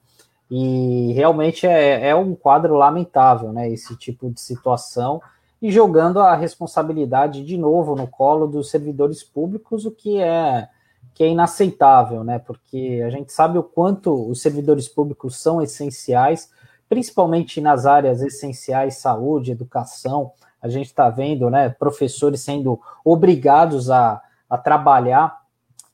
E 0.50 1.12
realmente 1.12 1.66
é, 1.66 2.08
é 2.08 2.14
um 2.14 2.34
quadro 2.34 2.74
lamentável, 2.74 3.52
né? 3.52 3.68
Esse 3.68 3.96
tipo 3.96 4.30
de 4.30 4.40
situação 4.40 5.20
e 5.60 5.72
jogando 5.72 6.20
a 6.20 6.36
responsabilidade 6.36 7.44
de 7.44 7.56
novo 7.56 7.96
no 7.96 8.06
colo 8.06 8.46
dos 8.46 8.70
servidores 8.70 9.22
públicos, 9.24 9.84
o 9.84 9.90
que 9.90 10.20
é 10.20 10.68
que 11.14 11.24
é 11.24 11.28
inaceitável, 11.28 12.22
né? 12.22 12.38
Porque 12.38 13.02
a 13.04 13.08
gente 13.08 13.32
sabe 13.32 13.56
o 13.56 13.62
quanto 13.62 14.12
os 14.28 14.42
servidores 14.42 14.86
públicos 14.86 15.36
são 15.36 15.62
essenciais 15.62 16.50
principalmente 16.88 17.60
nas 17.60 17.86
áreas 17.86 18.22
essenciais, 18.22 18.96
saúde, 18.96 19.52
educação. 19.52 20.32
A 20.60 20.68
gente 20.68 20.86
está 20.86 21.08
vendo 21.10 21.50
né, 21.50 21.68
professores 21.68 22.40
sendo 22.40 22.80
obrigados 23.04 23.90
a, 23.90 24.20
a 24.48 24.56
trabalhar 24.56 25.40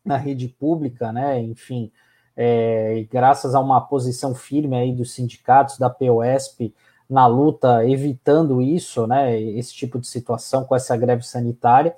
na 0.04 0.16
rede 0.16 0.48
pública, 0.48 1.12
né? 1.12 1.40
Enfim, 1.40 1.90
é, 2.36 3.06
graças 3.10 3.54
a 3.54 3.60
uma 3.60 3.80
posição 3.80 4.34
firme 4.34 4.76
aí 4.76 4.92
dos 4.92 5.12
sindicatos 5.12 5.78
da 5.78 5.90
POSP 5.90 6.74
na 7.08 7.26
luta, 7.26 7.86
evitando 7.86 8.62
isso, 8.62 9.06
né? 9.06 9.38
Esse 9.38 9.74
tipo 9.74 9.98
de 9.98 10.06
situação 10.06 10.64
com 10.64 10.74
essa 10.74 10.96
greve 10.96 11.22
sanitária. 11.22 11.94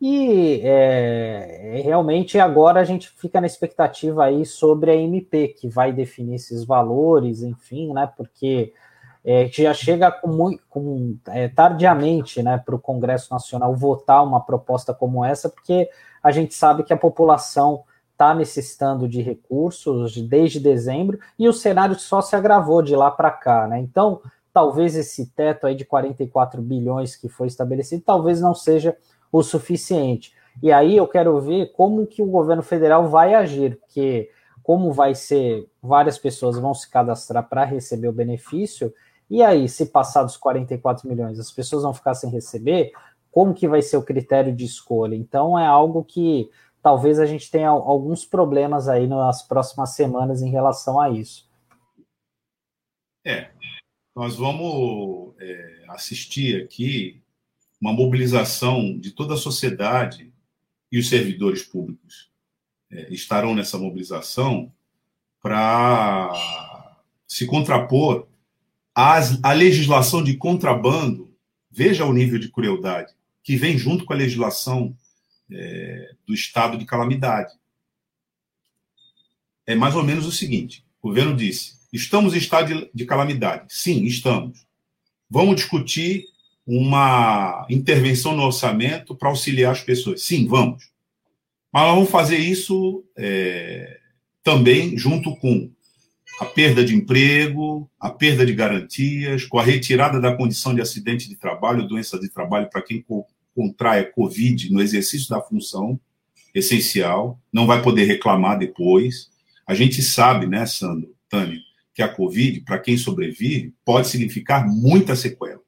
E 0.00 0.60
é, 0.62 1.80
realmente 1.84 2.38
agora 2.38 2.80
a 2.80 2.84
gente 2.84 3.08
fica 3.08 3.40
na 3.40 3.46
expectativa 3.46 4.24
aí 4.24 4.44
sobre 4.44 4.90
a 4.90 4.94
MP, 4.94 5.48
que 5.48 5.68
vai 5.68 5.92
definir 5.92 6.34
esses 6.34 6.64
valores, 6.64 7.42
enfim, 7.42 7.92
né? 7.94 8.10
Porque 8.16 8.72
é, 9.24 9.48
já 9.48 9.74
chega 9.74 10.10
com, 10.10 10.56
com 10.68 11.16
é, 11.28 11.48
tardiamente 11.48 12.42
né, 12.42 12.58
para 12.64 12.76
o 12.76 12.78
Congresso 12.78 13.32
Nacional 13.32 13.74
votar 13.74 14.22
uma 14.22 14.40
proposta 14.40 14.94
como 14.94 15.24
essa, 15.24 15.48
porque 15.48 15.90
a 16.22 16.30
gente 16.30 16.54
sabe 16.54 16.84
que 16.84 16.92
a 16.92 16.96
população 16.96 17.82
está 18.16 18.34
necessitando 18.34 19.06
de 19.06 19.20
recursos 19.20 20.16
desde 20.16 20.58
dezembro 20.58 21.18
e 21.38 21.46
o 21.46 21.52
cenário 21.52 21.94
só 21.94 22.22
se 22.22 22.34
agravou 22.34 22.80
de 22.80 22.96
lá 22.96 23.10
para 23.10 23.30
cá, 23.30 23.68
né? 23.68 23.78
Então, 23.78 24.22
talvez 24.54 24.96
esse 24.96 25.26
teto 25.26 25.66
aí 25.66 25.74
de 25.74 25.84
44 25.84 26.62
bilhões 26.62 27.14
que 27.14 27.28
foi 27.28 27.46
estabelecido, 27.46 28.02
talvez 28.04 28.40
não 28.40 28.54
seja 28.54 28.96
o 29.30 29.42
suficiente. 29.42 30.32
E 30.62 30.72
aí 30.72 30.96
eu 30.96 31.06
quero 31.06 31.38
ver 31.40 31.72
como 31.72 32.06
que 32.06 32.22
o 32.22 32.26
governo 32.26 32.62
federal 32.62 33.06
vai 33.06 33.34
agir, 33.34 33.76
porque 33.76 34.30
como 34.62 34.92
vai 34.92 35.14
ser, 35.14 35.68
várias 35.82 36.16
pessoas 36.16 36.58
vão 36.58 36.72
se 36.72 36.90
cadastrar 36.90 37.46
para 37.46 37.64
receber 37.64 38.08
o 38.08 38.12
benefício, 38.12 38.92
e 39.28 39.42
aí, 39.42 39.68
se 39.68 39.86
passar 39.86 40.22
dos 40.22 40.36
44 40.36 41.08
milhões, 41.08 41.38
as 41.38 41.50
pessoas 41.50 41.82
vão 41.82 41.92
ficar 41.92 42.14
sem 42.14 42.30
receber, 42.30 42.92
como 43.30 43.52
que 43.52 43.68
vai 43.68 43.82
ser 43.82 43.98
o 43.98 44.02
critério 44.02 44.54
de 44.54 44.64
escolha? 44.64 45.14
Então 45.14 45.58
é 45.58 45.66
algo 45.66 46.02
que 46.02 46.48
talvez 46.86 47.18
a 47.18 47.26
gente 47.26 47.50
tenha 47.50 47.68
alguns 47.68 48.24
problemas 48.24 48.86
aí 48.86 49.08
nas 49.08 49.42
próximas 49.42 49.96
semanas 49.96 50.40
em 50.40 50.50
relação 50.50 51.00
a 51.00 51.10
isso. 51.10 51.50
É, 53.24 53.50
nós 54.14 54.36
vamos 54.36 55.34
é, 55.40 55.82
assistir 55.88 56.62
aqui 56.62 57.20
uma 57.80 57.92
mobilização 57.92 58.96
de 58.96 59.10
toda 59.10 59.34
a 59.34 59.36
sociedade 59.36 60.32
e 60.92 60.96
os 60.96 61.08
servidores 61.08 61.64
públicos 61.64 62.30
é, 62.88 63.12
estarão 63.12 63.52
nessa 63.52 63.76
mobilização 63.76 64.72
para 65.42 66.30
se 67.26 67.46
contrapor 67.46 68.28
às, 68.94 69.42
à 69.42 69.52
legislação 69.52 70.22
de 70.22 70.36
contrabando. 70.36 71.34
Veja 71.68 72.04
o 72.04 72.12
nível 72.12 72.38
de 72.38 72.48
crueldade 72.48 73.12
que 73.42 73.56
vem 73.56 73.76
junto 73.76 74.04
com 74.04 74.12
a 74.12 74.16
legislação 74.16 74.96
é, 75.50 76.14
do 76.26 76.34
estado 76.34 76.76
de 76.76 76.84
calamidade. 76.84 77.52
É 79.66 79.74
mais 79.74 79.94
ou 79.94 80.04
menos 80.04 80.26
o 80.26 80.32
seguinte: 80.32 80.84
o 81.02 81.08
governo 81.08 81.36
disse, 81.36 81.76
estamos 81.92 82.34
em 82.34 82.38
estado 82.38 82.68
de, 82.68 82.90
de 82.92 83.04
calamidade. 83.04 83.66
Sim, 83.68 84.04
estamos. 84.04 84.66
Vamos 85.28 85.56
discutir 85.56 86.24
uma 86.66 87.66
intervenção 87.70 88.34
no 88.34 88.42
orçamento 88.42 89.14
para 89.14 89.28
auxiliar 89.28 89.72
as 89.72 89.80
pessoas. 89.80 90.22
Sim, 90.22 90.46
vamos. 90.46 90.90
Mas 91.72 91.82
nós 91.82 91.94
vamos 91.94 92.10
fazer 92.10 92.38
isso 92.38 93.04
é, 93.16 94.00
também 94.42 94.96
junto 94.96 95.36
com 95.36 95.70
a 96.40 96.44
perda 96.44 96.84
de 96.84 96.94
emprego, 96.94 97.90
a 97.98 98.10
perda 98.10 98.44
de 98.44 98.52
garantias, 98.52 99.44
com 99.44 99.58
a 99.58 99.62
retirada 99.62 100.20
da 100.20 100.36
condição 100.36 100.74
de 100.74 100.80
acidente 100.80 101.28
de 101.28 101.36
trabalho, 101.36 101.86
doença 101.86 102.18
de 102.18 102.28
trabalho 102.28 102.68
para 102.68 102.82
quem 102.82 103.00
contrai 103.56 104.00
a 104.00 104.12
Covid 104.12 104.70
no 104.70 104.82
exercício 104.82 105.30
da 105.30 105.40
função 105.40 105.98
essencial, 106.54 107.40
não 107.50 107.66
vai 107.66 107.82
poder 107.82 108.04
reclamar 108.04 108.58
depois. 108.58 109.30
A 109.66 109.74
gente 109.74 110.02
sabe, 110.02 110.46
né, 110.46 110.66
Sandro, 110.66 111.14
Tânia, 111.28 111.58
que 111.94 112.02
a 112.02 112.08
Covid, 112.08 112.60
para 112.60 112.78
quem 112.78 112.98
sobrevive, 112.98 113.74
pode 113.84 114.08
significar 114.08 114.68
muitas 114.68 115.20
sequelas 115.20 115.64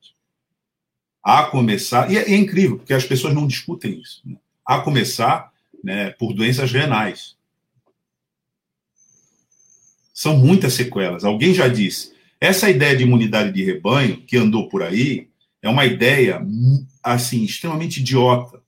a 1.22 1.44
começar, 1.44 2.10
e 2.10 2.16
é, 2.16 2.30
é, 2.30 2.36
incrível, 2.36 2.78
porque 2.78 2.94
as 2.94 3.04
pessoas 3.04 3.34
não 3.34 3.46
discutem 3.46 4.00
isso, 4.00 4.22
né? 4.24 4.36
a 4.64 4.80
começar 4.80 5.52
né, 5.82 6.10
por 6.10 6.32
doenças 6.32 6.72
renais. 6.72 7.36
São 10.12 10.36
muitas 10.36 10.72
sequelas. 10.72 11.24
Alguém 11.24 11.52
já 11.52 11.68
disse, 11.68 12.14
essa 12.40 12.70
ideia 12.70 12.96
de 12.96 13.02
imunidade 13.02 13.52
de 13.52 13.64
rebanho 13.64 14.22
que 14.22 14.36
andou 14.36 14.68
por 14.68 14.82
aí 14.82 15.28
é 15.60 15.68
uma 15.68 15.84
ideia 15.84 16.40
assim 17.12 17.44
extremamente 17.44 18.00
idiota, 18.00 18.62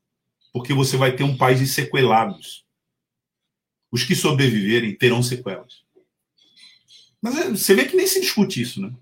porque 0.53 0.72
você 0.72 0.96
vai 0.96 1.14
ter 1.14 1.22
um 1.22 1.37
país 1.37 1.59
de 1.59 1.66
sequelados. 1.66 2.64
Os 3.92 4.05
que 4.05 4.14
sobreviverem 4.14 4.94
terão 4.94 5.22
sequelas. 5.22 5.83
Mas 7.20 7.37
é, 7.37 7.50
você 7.50 7.74
vê 7.74 7.85
que 7.85 7.96
nem 7.96 8.07
se 8.07 8.20
discute 8.20 8.62
isso, 8.62 8.81
né? 8.81 8.92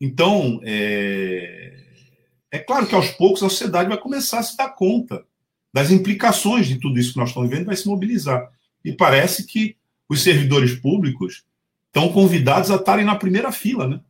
Então, 0.00 0.60
é, 0.64 1.84
é 2.50 2.58
claro 2.58 2.86
que 2.86 2.94
aos 2.94 3.10
poucos 3.12 3.42
a 3.42 3.48
sociedade 3.48 3.88
vai 3.88 3.98
começar 3.98 4.40
a 4.40 4.42
se 4.42 4.56
dar 4.56 4.70
conta 4.70 5.24
das 5.72 5.90
implicações 5.90 6.66
de 6.66 6.78
tudo 6.78 6.98
isso 6.98 7.12
que 7.12 7.18
nós 7.18 7.30
estamos 7.30 7.48
vendo, 7.48 7.66
vai 7.66 7.76
se 7.76 7.86
mobilizar. 7.86 8.52
E 8.84 8.92
parece 8.92 9.46
que 9.46 9.76
os 10.08 10.20
servidores 10.20 10.74
públicos 10.74 11.44
estão 11.86 12.12
convidados 12.12 12.70
a 12.70 12.76
estarem 12.76 13.04
na 13.04 13.16
primeira 13.16 13.52
fila, 13.52 13.86
né? 13.86 14.00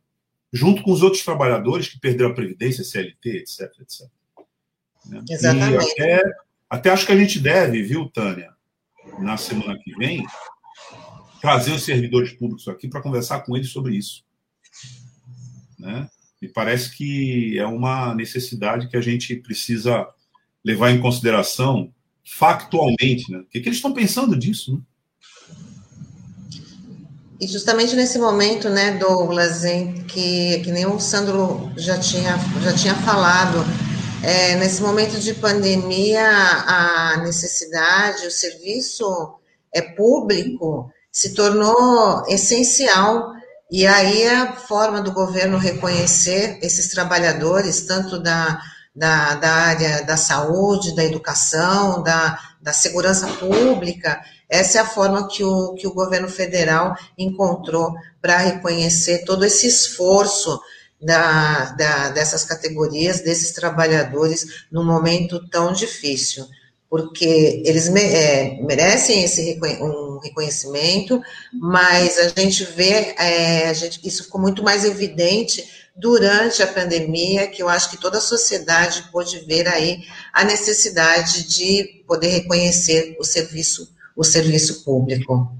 junto 0.53 0.83
com 0.83 0.91
os 0.91 1.01
outros 1.01 1.23
trabalhadores 1.23 1.87
que 1.87 1.99
perderam 1.99 2.29
a 2.29 2.35
Previdência, 2.35 2.83
CLT, 2.83 3.29
etc. 3.37 3.61
etc. 3.81 4.07
Né? 5.05 5.23
Exatamente. 5.29 5.91
Até, 5.91 6.23
até 6.69 6.89
acho 6.89 7.05
que 7.05 7.11
a 7.11 7.17
gente 7.17 7.39
deve, 7.39 7.83
viu, 7.83 8.09
Tânia, 8.09 8.51
na 9.19 9.37
semana 9.37 9.77
que 9.83 9.95
vem, 9.95 10.25
trazer 11.41 11.71
os 11.71 11.83
servidores 11.83 12.31
públicos 12.33 12.67
aqui 12.67 12.87
para 12.87 13.01
conversar 13.01 13.41
com 13.41 13.55
eles 13.55 13.69
sobre 13.69 13.95
isso. 13.95 14.23
Né? 15.77 16.07
Me 16.41 16.47
parece 16.47 16.95
que 16.95 17.57
é 17.57 17.65
uma 17.65 18.15
necessidade 18.15 18.87
que 18.87 18.97
a 18.97 19.01
gente 19.01 19.35
precisa 19.35 20.07
levar 20.63 20.91
em 20.91 21.01
consideração 21.01 21.93
factualmente, 22.25 23.29
né? 23.29 23.39
O 23.39 23.45
que, 23.45 23.59
que 23.59 23.67
eles 23.67 23.77
estão 23.77 23.93
pensando 23.93 24.37
disso, 24.37 24.73
né? 24.73 24.81
E 27.39 27.47
justamente 27.47 27.93
nesse 27.93 28.17
momento, 28.17 28.69
né, 28.69 28.97
Douglas, 28.97 29.65
em 29.65 30.03
que, 30.03 30.59
que 30.59 30.71
nem 30.71 30.85
o 30.85 30.97
Sandro 30.97 31.69
já 31.75 31.99
tinha, 31.99 32.37
já 32.61 32.73
tinha 32.73 32.95
falado, 32.95 33.65
é, 34.23 34.55
nesse 34.55 34.81
momento 34.81 35.19
de 35.19 35.33
pandemia, 35.33 36.25
a 36.25 37.17
necessidade, 37.17 38.25
o 38.25 38.31
serviço 38.31 39.05
é 39.73 39.81
público 39.81 40.89
se 41.11 41.33
tornou 41.33 42.25
essencial. 42.27 43.33
E 43.69 43.85
aí 43.85 44.27
a 44.27 44.53
forma 44.53 45.01
do 45.01 45.11
governo 45.11 45.57
reconhecer 45.57 46.57
esses 46.61 46.87
trabalhadores, 46.89 47.81
tanto 47.81 48.17
da, 48.17 48.59
da, 48.95 49.35
da 49.35 49.51
área 49.51 50.03
da 50.03 50.15
saúde, 50.15 50.95
da 50.95 51.03
educação, 51.03 52.01
da, 52.01 52.39
da 52.61 52.71
segurança 52.71 53.27
pública, 53.27 54.21
essa 54.49 54.77
é 54.77 54.81
a 54.81 54.85
forma 54.85 55.27
que 55.27 55.43
o, 55.43 55.73
que 55.73 55.87
o 55.87 55.93
governo 55.93 56.29
federal 56.29 56.95
encontrou 57.17 57.93
para 58.21 58.37
reconhecer 58.37 59.25
todo 59.25 59.43
esse 59.43 59.67
esforço 59.67 60.59
da, 61.03 61.65
da, 61.71 62.09
dessas 62.09 62.43
categorias, 62.43 63.21
desses 63.21 63.51
trabalhadores, 63.51 64.65
num 64.71 64.85
momento 64.85 65.47
tão 65.49 65.73
difícil, 65.73 66.45
porque 66.89 67.63
eles 67.65 67.87
é, 67.87 68.61
merecem 68.61 69.23
esse 69.23 69.59
um 69.81 70.19
reconhecimento, 70.19 71.21
mas 71.51 72.17
a 72.19 72.27
gente 72.39 72.63
vê, 72.63 73.15
é, 73.17 73.67
a 73.67 73.73
gente, 73.73 73.99
isso 74.03 74.23
ficou 74.23 74.39
muito 74.39 74.63
mais 74.63 74.85
evidente 74.85 75.63
durante 75.95 76.61
a 76.63 76.67
pandemia, 76.67 77.47
que 77.47 77.61
eu 77.61 77.69
acho 77.69 77.89
que 77.89 77.97
toda 77.97 78.17
a 78.17 78.21
sociedade 78.21 79.09
pôde 79.11 79.39
ver 79.45 79.67
aí 79.67 80.03
a 80.31 80.43
necessidade 80.43 81.47
de 81.47 82.03
poder 82.07 82.29
reconhecer 82.29 83.15
o 83.19 83.23
serviço, 83.23 83.91
o 84.15 84.23
serviço 84.23 84.83
público. 84.83 85.51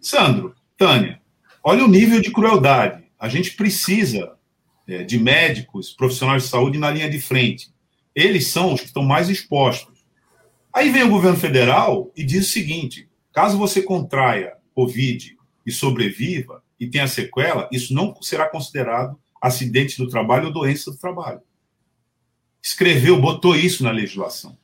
Sandro, 0.00 0.54
Tânia, 0.76 1.20
olha 1.62 1.84
o 1.84 1.88
nível 1.88 2.20
de 2.20 2.32
crueldade. 2.32 3.04
A 3.18 3.28
gente 3.28 3.54
precisa 3.54 4.32
de 4.98 5.18
médicos, 5.18 5.92
profissionais 5.92 6.44
de 6.44 6.48
saúde 6.48 6.78
na 6.78 6.90
linha 6.90 7.08
de 7.08 7.20
frente. 7.20 7.72
Eles 8.14 8.48
são 8.48 8.74
os 8.74 8.80
que 8.80 8.86
estão 8.86 9.02
mais 9.02 9.28
expostos. 9.28 10.04
Aí 10.72 10.90
vem 10.90 11.02
o 11.02 11.10
governo 11.10 11.38
federal 11.38 12.10
e 12.16 12.24
diz 12.24 12.46
o 12.46 12.50
seguinte: 12.50 13.08
caso 13.32 13.58
você 13.58 13.82
contraia 13.82 14.54
Covid 14.74 15.36
e 15.66 15.72
sobreviva 15.72 16.62
e 16.78 16.86
tenha 16.86 17.06
sequela, 17.06 17.68
isso 17.70 17.94
não 17.94 18.14
será 18.20 18.48
considerado 18.48 19.18
acidente 19.40 19.96
do 19.98 20.08
trabalho 20.08 20.46
ou 20.46 20.52
doença 20.52 20.90
do 20.90 20.96
trabalho. 20.96 21.40
Escreveu, 22.62 23.20
botou 23.20 23.56
isso 23.56 23.82
na 23.82 23.90
legislação. 23.90 24.56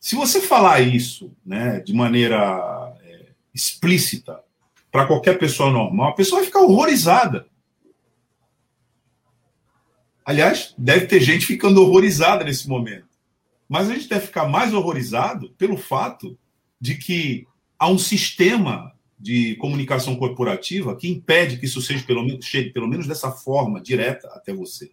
Se 0.00 0.16
você 0.16 0.40
falar 0.40 0.80
isso 0.80 1.32
né, 1.44 1.80
de 1.80 1.92
maneira 1.92 2.94
é, 3.02 3.26
explícita 3.54 4.40
para 4.90 5.06
qualquer 5.06 5.38
pessoa 5.38 5.70
normal, 5.70 6.10
a 6.10 6.14
pessoa 6.14 6.40
vai 6.40 6.46
ficar 6.46 6.60
horrorizada. 6.60 7.46
Aliás, 10.28 10.74
deve 10.76 11.06
ter 11.06 11.22
gente 11.22 11.46
ficando 11.46 11.80
horrorizada 11.80 12.44
nesse 12.44 12.68
momento. 12.68 13.08
Mas 13.66 13.88
a 13.88 13.94
gente 13.94 14.10
deve 14.10 14.26
ficar 14.26 14.46
mais 14.46 14.74
horrorizado 14.74 15.54
pelo 15.56 15.78
fato 15.78 16.38
de 16.78 16.96
que 16.96 17.46
há 17.78 17.88
um 17.88 17.96
sistema 17.96 18.92
de 19.18 19.56
comunicação 19.56 20.16
corporativa 20.16 20.94
que 20.94 21.08
impede 21.08 21.56
que 21.56 21.64
isso 21.64 21.80
seja 21.80 22.04
pelo 22.04 22.26
chegue 22.42 22.74
pelo 22.74 22.86
menos 22.86 23.06
dessa 23.06 23.30
forma 23.30 23.80
direta 23.80 24.28
até 24.34 24.52
você. 24.52 24.90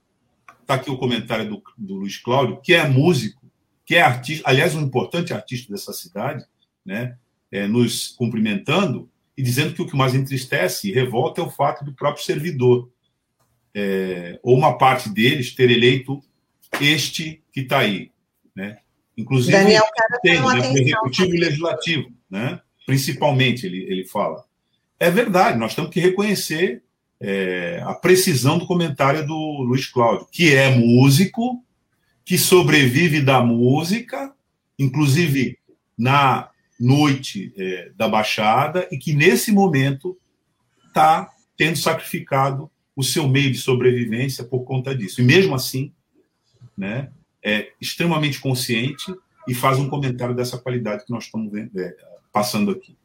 Está 0.61 0.75
aqui 0.75 0.89
o 0.89 0.97
comentário 0.97 1.49
do, 1.49 1.61
do 1.77 1.95
Luiz 1.95 2.15
Cláudio, 2.15 2.61
que 2.61 2.73
é 2.73 2.87
músico, 2.87 3.45
que 3.85 3.95
é 3.95 4.01
artista, 4.01 4.49
aliás, 4.49 4.73
um 4.73 4.83
importante 4.83 5.33
artista 5.33 5.69
dessa 5.69 5.91
cidade, 5.91 6.45
né, 6.85 7.17
é, 7.51 7.67
nos 7.67 8.07
cumprimentando 8.17 9.09
e 9.37 9.43
dizendo 9.43 9.73
que 9.73 9.81
o 9.81 9.85
que 9.85 9.97
mais 9.97 10.15
entristece 10.15 10.87
e 10.87 10.93
revolta 10.93 11.41
é 11.41 11.43
o 11.43 11.51
fato 11.51 11.83
do 11.83 11.91
próprio 11.91 12.23
servidor, 12.23 12.89
é, 13.75 14.39
ou 14.41 14.57
uma 14.57 14.77
parte 14.77 15.09
deles, 15.09 15.53
ter 15.53 15.69
eleito 15.69 16.23
este 16.81 17.43
que 17.51 17.61
está 17.61 17.79
aí. 17.79 18.11
Né? 18.55 18.77
Inclusive, 19.17 19.51
Daniel, 19.51 19.83
tem, 20.23 20.39
né, 20.39 20.41
o 20.41 20.77
executivo 20.77 21.35
e 21.35 21.37
legislativo. 21.37 22.09
Né? 22.29 22.59
principalmente, 22.85 23.65
ele, 23.65 23.83
ele 23.89 24.05
fala. 24.05 24.45
É 24.99 25.09
verdade, 25.09 25.57
nós 25.57 25.75
temos 25.75 25.91
que 25.91 25.99
reconhecer 25.99 26.83
é, 27.19 27.81
a 27.83 27.93
precisão 27.93 28.57
do 28.57 28.67
comentário 28.67 29.25
do 29.25 29.63
Luiz 29.63 29.87
Cláudio, 29.87 30.27
que 30.31 30.53
é 30.53 30.69
músico, 30.69 31.63
que 32.23 32.37
sobrevive 32.37 33.21
da 33.21 33.41
música, 33.41 34.33
inclusive 34.77 35.57
na 35.97 36.49
noite 36.79 37.53
é, 37.57 37.91
da 37.95 38.07
Baixada, 38.07 38.87
e 38.91 38.97
que 38.97 39.13
nesse 39.13 39.51
momento 39.51 40.17
está 40.87 41.29
tendo 41.57 41.77
sacrificado 41.77 42.69
o 42.95 43.03
seu 43.03 43.27
meio 43.27 43.51
de 43.51 43.57
sobrevivência 43.57 44.43
por 44.43 44.63
conta 44.63 44.95
disso. 44.95 45.21
E 45.21 45.23
mesmo 45.23 45.53
assim, 45.53 45.91
né, 46.77 47.09
é 47.43 47.71
extremamente 47.79 48.39
consciente 48.39 49.13
e 49.47 49.53
faz 49.53 49.77
um 49.77 49.89
comentário 49.89 50.35
dessa 50.35 50.57
qualidade 50.57 51.05
que 51.05 51.11
nós 51.11 51.25
estamos 51.25 51.51
vendo, 51.51 51.79
é, 51.79 51.95
passando 52.31 52.71
aqui. 52.71 52.97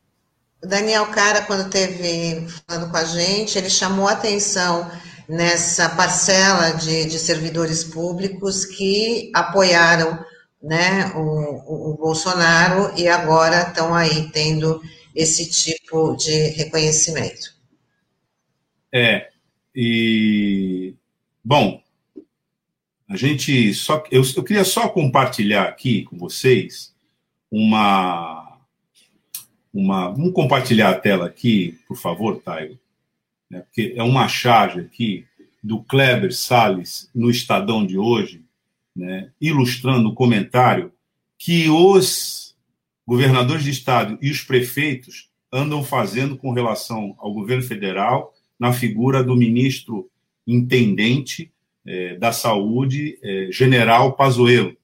O 0.63 0.67
Daniel 0.67 1.07
Cara, 1.07 1.43
quando 1.43 1.71
teve 1.71 2.47
falando 2.67 2.91
com 2.91 2.97
a 2.97 3.05
gente, 3.05 3.57
ele 3.59 3.71
chamou 3.71 4.07
atenção 4.07 4.91
nessa 5.29 5.89
parcela 5.89 6.73
de, 6.73 7.07
de 7.07 7.19
servidores 7.19 7.85
públicos 7.85 8.65
que 8.65 9.31
apoiaram 9.35 10.23
né, 10.63 11.13
o, 11.15 11.21
o, 11.21 11.91
o 11.93 11.97
Bolsonaro 11.97 12.93
e 12.97 13.09
agora 13.09 13.69
estão 13.69 13.95
aí 13.95 14.31
tendo 14.31 14.83
esse 15.15 15.49
tipo 15.49 16.15
de 16.17 16.49
reconhecimento. 16.49 17.55
É, 18.93 19.31
e 19.75 20.95
bom, 21.45 21.83
a 23.09 23.17
gente 23.17 23.73
só 23.75 24.03
eu, 24.11 24.23
eu 24.37 24.45
queria 24.45 24.65
só 24.65 24.89
compartilhar 24.89 25.65
aqui 25.65 26.05
com 26.05 26.17
vocês 26.17 26.95
uma 27.51 28.51
uma. 29.73 30.11
Vamos 30.11 30.33
compartilhar 30.33 30.91
a 30.91 30.99
tela 30.99 31.27
aqui, 31.27 31.79
por 31.87 31.97
favor, 31.97 32.41
Taio. 32.41 32.79
Né? 33.49 33.61
Porque 33.61 33.95
é 33.97 34.03
uma 34.03 34.29
charge 34.29 34.81
aqui 34.81 35.27
do 35.63 35.83
Kleber 35.83 36.35
Salles 36.35 37.11
no 37.15 37.31
Estadão 37.31 37.87
de 37.87 37.99
hoje, 37.99 38.43
né? 38.95 39.31
ilustrando 39.41 40.09
o 40.09 40.15
comentário 40.15 40.93
que 41.39 41.69
os 41.69 42.57
governadores 43.07 43.65
de 43.65 43.71
estado 43.71 44.19
e 44.21 44.31
os 44.31 44.43
prefeitos 44.43 45.29
andam 45.53 45.83
fazendo 45.83 46.37
com 46.37 46.53
relação 46.53 47.15
ao 47.19 47.33
governo 47.33 47.63
federal 47.63 48.35
na 48.61 48.75
figura 48.75 49.25
do 49.25 49.35
ministro 49.35 50.11
intendente 50.47 51.51
eh, 51.87 52.17
da 52.17 52.31
saúde, 52.31 53.19
eh, 53.23 53.49
general 53.51 54.13
Pazuello. 54.13 54.77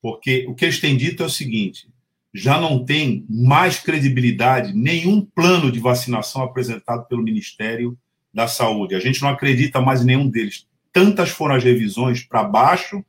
Porque 0.00 0.46
o 0.48 0.54
que 0.54 0.64
eles 0.64 0.80
têm 0.80 0.96
dito 0.96 1.22
é 1.22 1.26
o 1.26 1.30
seguinte: 1.30 1.86
já 2.32 2.58
não 2.58 2.82
tem 2.82 3.26
mais 3.28 3.78
credibilidade 3.78 4.72
nenhum 4.72 5.20
plano 5.20 5.70
de 5.70 5.78
vacinação 5.78 6.42
apresentado 6.42 7.06
pelo 7.06 7.22
Ministério 7.22 7.96
da 8.32 8.48
Saúde. 8.48 8.94
A 8.94 9.00
gente 9.00 9.20
não 9.20 9.28
acredita 9.28 9.80
mais 9.80 10.00
em 10.00 10.06
nenhum 10.06 10.28
deles. 10.28 10.66
Tantas 10.92 11.28
foram 11.28 11.56
as 11.56 11.64
revisões 11.64 12.24
para 12.24 12.42
baixo 12.42 13.04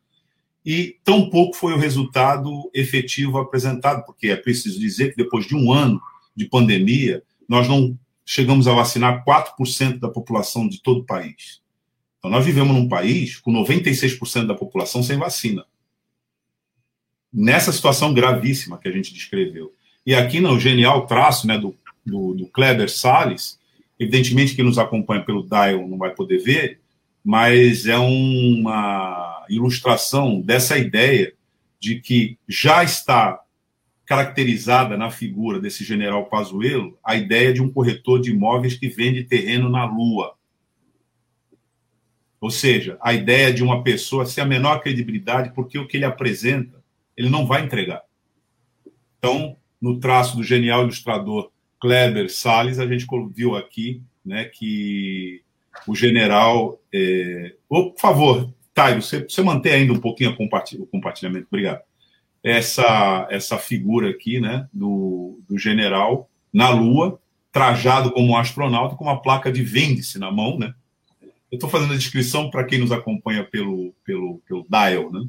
e 0.65 0.97
tão 1.03 1.29
pouco 1.29 1.55
foi 1.55 1.73
o 1.73 1.77
resultado 1.77 2.69
efetivo 2.73 3.37
apresentado, 3.39 4.05
porque 4.05 4.27
é 4.27 4.35
preciso 4.35 4.79
dizer 4.79 5.11
que 5.11 5.23
depois 5.23 5.47
de 5.47 5.55
um 5.55 5.71
ano 5.71 6.01
de 6.35 6.45
pandemia, 6.45 7.23
nós 7.47 7.67
não 7.67 7.97
chegamos 8.33 8.65
a 8.65 8.73
vacinar 8.73 9.25
4% 9.25 9.99
da 9.99 10.07
população 10.07 10.65
de 10.65 10.81
todo 10.81 11.01
o 11.01 11.05
país. 11.05 11.61
Então, 12.17 12.31
nós 12.31 12.45
vivemos 12.45 12.73
num 12.73 12.87
país 12.87 13.37
com 13.37 13.51
96% 13.51 14.47
da 14.47 14.55
população 14.55 15.03
sem 15.03 15.17
vacina 15.17 15.65
nessa 17.33 17.73
situação 17.73 18.13
gravíssima 18.13 18.77
que 18.77 18.87
a 18.87 18.91
gente 18.91 19.13
descreveu. 19.13 19.73
E 20.05 20.15
aqui 20.15 20.39
no 20.39 20.57
genial 20.57 21.05
traço 21.07 21.45
né, 21.45 21.57
do, 21.57 21.75
do, 22.05 22.33
do 22.33 22.47
Kleber 22.47 22.89
Salles, 22.89 23.59
evidentemente 23.99 24.55
que 24.55 24.63
nos 24.63 24.79
acompanha 24.79 25.25
pelo 25.25 25.43
Dial 25.43 25.85
não 25.85 25.97
vai 25.97 26.11
poder 26.11 26.37
ver, 26.37 26.79
mas 27.21 27.85
é 27.85 27.97
uma 27.97 29.45
ilustração 29.49 30.39
dessa 30.39 30.77
ideia 30.77 31.33
de 31.81 31.99
que 31.99 32.37
já 32.47 32.81
está 32.81 33.40
caracterizada 34.11 34.97
na 34.97 35.09
figura 35.09 35.57
desse 35.57 35.85
general 35.85 36.25
Pazuello 36.25 36.99
a 37.01 37.15
ideia 37.15 37.53
de 37.53 37.61
um 37.61 37.71
corretor 37.71 38.19
de 38.19 38.31
imóveis 38.31 38.75
que 38.75 38.89
vende 38.89 39.23
terreno 39.23 39.69
na 39.69 39.85
Lua. 39.85 40.35
Ou 42.41 42.51
seja, 42.51 42.97
a 43.01 43.13
ideia 43.13 43.53
de 43.53 43.63
uma 43.63 43.83
pessoa 43.83 44.25
ser 44.25 44.41
a 44.41 44.45
menor 44.45 44.81
credibilidade, 44.81 45.53
porque 45.55 45.79
o 45.79 45.87
que 45.87 45.95
ele 45.95 46.03
apresenta, 46.03 46.83
ele 47.15 47.29
não 47.29 47.47
vai 47.47 47.63
entregar. 47.63 48.01
Então, 49.17 49.55
no 49.79 49.97
traço 49.97 50.35
do 50.35 50.43
genial 50.43 50.83
ilustrador 50.83 51.49
Kleber 51.79 52.29
Salles, 52.29 52.79
a 52.79 52.87
gente 52.87 53.07
viu 53.33 53.55
aqui 53.55 54.03
né, 54.25 54.43
que 54.43 55.41
o 55.87 55.95
general. 55.95 56.81
É... 56.93 57.55
Oh, 57.69 57.91
por 57.91 58.01
favor, 58.01 58.53
Tairo, 58.73 59.01
você, 59.01 59.23
você 59.23 59.41
mantém 59.41 59.71
ainda 59.71 59.93
um 59.93 60.01
pouquinho 60.01 60.31
o 60.31 60.85
compartilhamento, 60.85 61.47
obrigado. 61.49 61.81
Essa, 62.43 63.27
essa 63.29 63.57
figura 63.57 64.09
aqui 64.09 64.39
né, 64.39 64.67
do, 64.73 65.39
do 65.47 65.57
general 65.57 66.29
na 66.51 66.69
Lua, 66.69 67.19
trajado 67.51 68.11
como 68.11 68.33
um 68.33 68.37
astronauta, 68.37 68.95
com 68.95 69.03
uma 69.03 69.21
placa 69.21 69.51
de 69.51 69.63
vende-se 69.63 70.17
na 70.17 70.31
mão. 70.31 70.57
Né? 70.57 70.73
Eu 71.51 71.55
estou 71.55 71.69
fazendo 71.69 71.93
a 71.93 71.97
descrição 71.97 72.49
para 72.49 72.63
quem 72.63 72.79
nos 72.79 72.91
acompanha 72.91 73.43
pelo, 73.43 73.93
pelo, 74.03 74.41
pelo 74.47 74.65
dial, 74.69 75.11
né? 75.11 75.25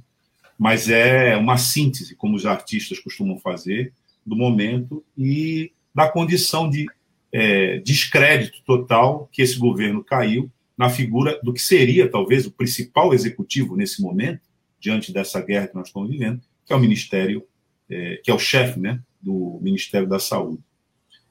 mas 0.58 0.88
é 0.88 1.36
uma 1.36 1.58
síntese, 1.58 2.14
como 2.14 2.36
os 2.36 2.46
artistas 2.46 2.98
costumam 2.98 3.38
fazer, 3.38 3.92
do 4.24 4.36
momento 4.36 5.04
e 5.18 5.72
da 5.94 6.08
condição 6.08 6.70
de 6.70 6.86
é, 7.32 7.78
descrédito 7.78 8.62
total 8.64 9.28
que 9.32 9.42
esse 9.42 9.58
governo 9.58 10.04
caiu 10.04 10.50
na 10.76 10.88
figura 10.88 11.38
do 11.42 11.52
que 11.52 11.60
seria, 11.60 12.08
talvez, 12.08 12.46
o 12.46 12.50
principal 12.50 13.12
executivo 13.12 13.76
nesse 13.76 14.00
momento, 14.00 14.40
diante 14.78 15.12
dessa 15.12 15.40
guerra 15.40 15.68
que 15.68 15.74
nós 15.74 15.88
estamos 15.88 16.08
vivendo, 16.08 16.40
que 16.64 16.72
é 16.72 16.76
o 16.76 16.80
Ministério, 16.80 17.44
é, 17.90 18.20
que 18.22 18.30
é 18.30 18.34
o 18.34 18.38
chefe 18.38 18.78
né, 18.80 19.00
do 19.20 19.58
Ministério 19.62 20.08
da 20.08 20.18
Saúde. 20.18 20.62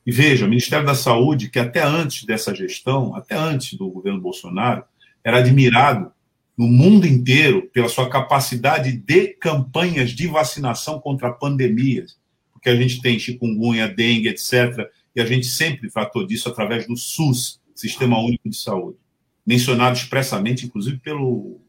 E 0.05 0.11
veja, 0.11 0.45
o 0.45 0.49
Ministério 0.49 0.86
da 0.86 0.95
Saúde, 0.95 1.49
que 1.49 1.59
até 1.59 1.84
antes 1.84 2.25
dessa 2.25 2.55
gestão, 2.55 3.15
até 3.15 3.36
antes 3.36 3.77
do 3.77 3.89
governo 3.89 4.19
Bolsonaro, 4.19 4.84
era 5.23 5.38
admirado 5.38 6.11
no 6.57 6.67
mundo 6.67 7.05
inteiro 7.05 7.69
pela 7.73 7.88
sua 7.88 8.09
capacidade 8.09 8.91
de 8.91 9.27
campanhas 9.29 10.11
de 10.11 10.27
vacinação 10.27 10.99
contra 10.99 11.32
pandemias, 11.32 12.17
porque 12.51 12.69
a 12.69 12.75
gente 12.75 13.01
tem 13.01 13.17
chikungunya, 13.17 13.88
dengue, 13.88 14.27
etc. 14.27 14.88
E 15.15 15.21
a 15.21 15.25
gente 15.25 15.45
sempre 15.47 15.89
tratou 15.89 16.25
disso 16.25 16.49
através 16.49 16.88
do 16.88 16.95
SUS, 16.95 17.59
Sistema 17.73 18.19
Único 18.19 18.47
de 18.49 18.57
Saúde, 18.57 18.97
mencionado 19.45 19.97
expressamente, 19.97 20.65
inclusive, 20.65 20.97
pelo, 20.99 21.59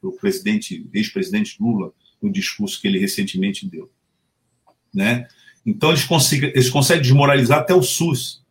pelo 0.00 0.12
presidente, 0.14 0.88
ex-presidente 0.92 1.56
Lula, 1.60 1.92
no 2.22 2.32
discurso 2.32 2.80
que 2.80 2.86
ele 2.86 2.98
recentemente 2.98 3.66
deu. 3.66 3.90
Né? 4.94 5.26
Então, 5.66 5.90
eles 5.90 6.04
conseguem, 6.04 6.50
eles 6.50 6.70
conseguem 6.70 7.02
desmoralizar 7.02 7.58
até 7.58 7.74
o 7.74 7.82
SUS. 7.82 8.42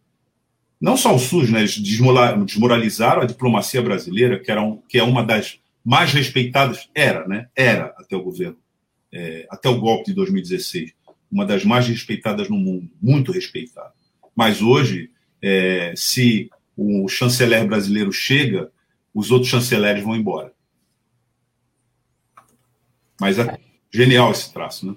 Não 0.79 0.97
só 0.97 1.15
o 1.15 1.19
SUS, 1.19 1.49
né? 1.49 1.59
eles 1.59 1.77
desmoralizaram 1.77 3.21
a 3.21 3.25
diplomacia 3.25 3.81
brasileira, 3.81 4.39
que, 4.39 4.51
era 4.51 4.61
um, 4.61 4.77
que 4.77 4.97
é 4.97 5.03
uma 5.03 5.23
das 5.23 5.59
mais 5.83 6.11
respeitadas, 6.11 6.89
era, 6.93 7.27
né? 7.27 7.47
Era 7.55 7.85
até 7.97 8.15
o 8.15 8.21
governo, 8.21 8.57
é, 9.11 9.47
até 9.49 9.67
o 9.67 9.79
golpe 9.79 10.05
de 10.05 10.13
2016 10.13 10.93
uma 11.31 11.45
das 11.45 11.63
mais 11.63 11.87
respeitadas 11.87 12.49
no 12.49 12.57
mundo, 12.57 12.89
muito 13.01 13.31
respeitada. 13.31 13.93
Mas 14.35 14.61
hoje, 14.61 15.09
é, 15.41 15.93
se 15.95 16.49
o 16.75 17.07
chanceler 17.07 17.65
brasileiro 17.65 18.11
chega, 18.11 18.69
os 19.13 19.31
outros 19.31 19.49
chanceleres 19.49 20.03
vão 20.03 20.15
embora. 20.15 20.51
Mas 23.21 23.37
é 23.37 23.55
genial 23.93 24.31
esse 24.31 24.51
traço, 24.51 24.87
né? 24.87 24.95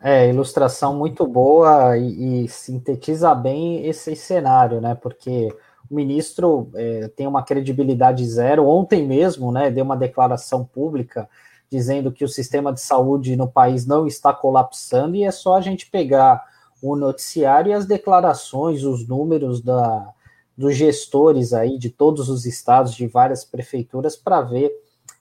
É, 0.00 0.28
ilustração 0.28 0.96
muito 0.96 1.26
boa 1.26 1.98
e, 1.98 2.44
e 2.44 2.48
sintetiza 2.48 3.34
bem 3.34 3.84
esse 3.84 4.14
cenário, 4.14 4.80
né? 4.80 4.94
Porque 4.94 5.48
o 5.90 5.94
ministro 5.94 6.70
é, 6.74 7.08
tem 7.08 7.26
uma 7.26 7.42
credibilidade 7.42 8.24
zero. 8.24 8.66
Ontem 8.68 9.04
mesmo, 9.04 9.50
né, 9.50 9.70
deu 9.70 9.84
uma 9.84 9.96
declaração 9.96 10.64
pública 10.64 11.28
dizendo 11.68 12.12
que 12.12 12.24
o 12.24 12.28
sistema 12.28 12.72
de 12.72 12.80
saúde 12.80 13.34
no 13.34 13.48
país 13.48 13.86
não 13.86 14.06
está 14.06 14.32
colapsando, 14.32 15.16
e 15.16 15.24
é 15.24 15.30
só 15.30 15.56
a 15.56 15.60
gente 15.60 15.90
pegar 15.90 16.44
o 16.82 16.94
noticiário 16.94 17.70
e 17.70 17.72
as 17.72 17.86
declarações, 17.86 18.84
os 18.84 19.08
números 19.08 19.62
da, 19.62 20.12
dos 20.56 20.76
gestores 20.76 21.52
aí 21.52 21.78
de 21.78 21.88
todos 21.88 22.28
os 22.28 22.44
estados, 22.44 22.94
de 22.94 23.06
várias 23.06 23.44
prefeituras, 23.44 24.16
para 24.16 24.42
ver 24.42 24.70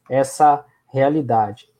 essa 0.09 0.65
realidade. 0.87 1.70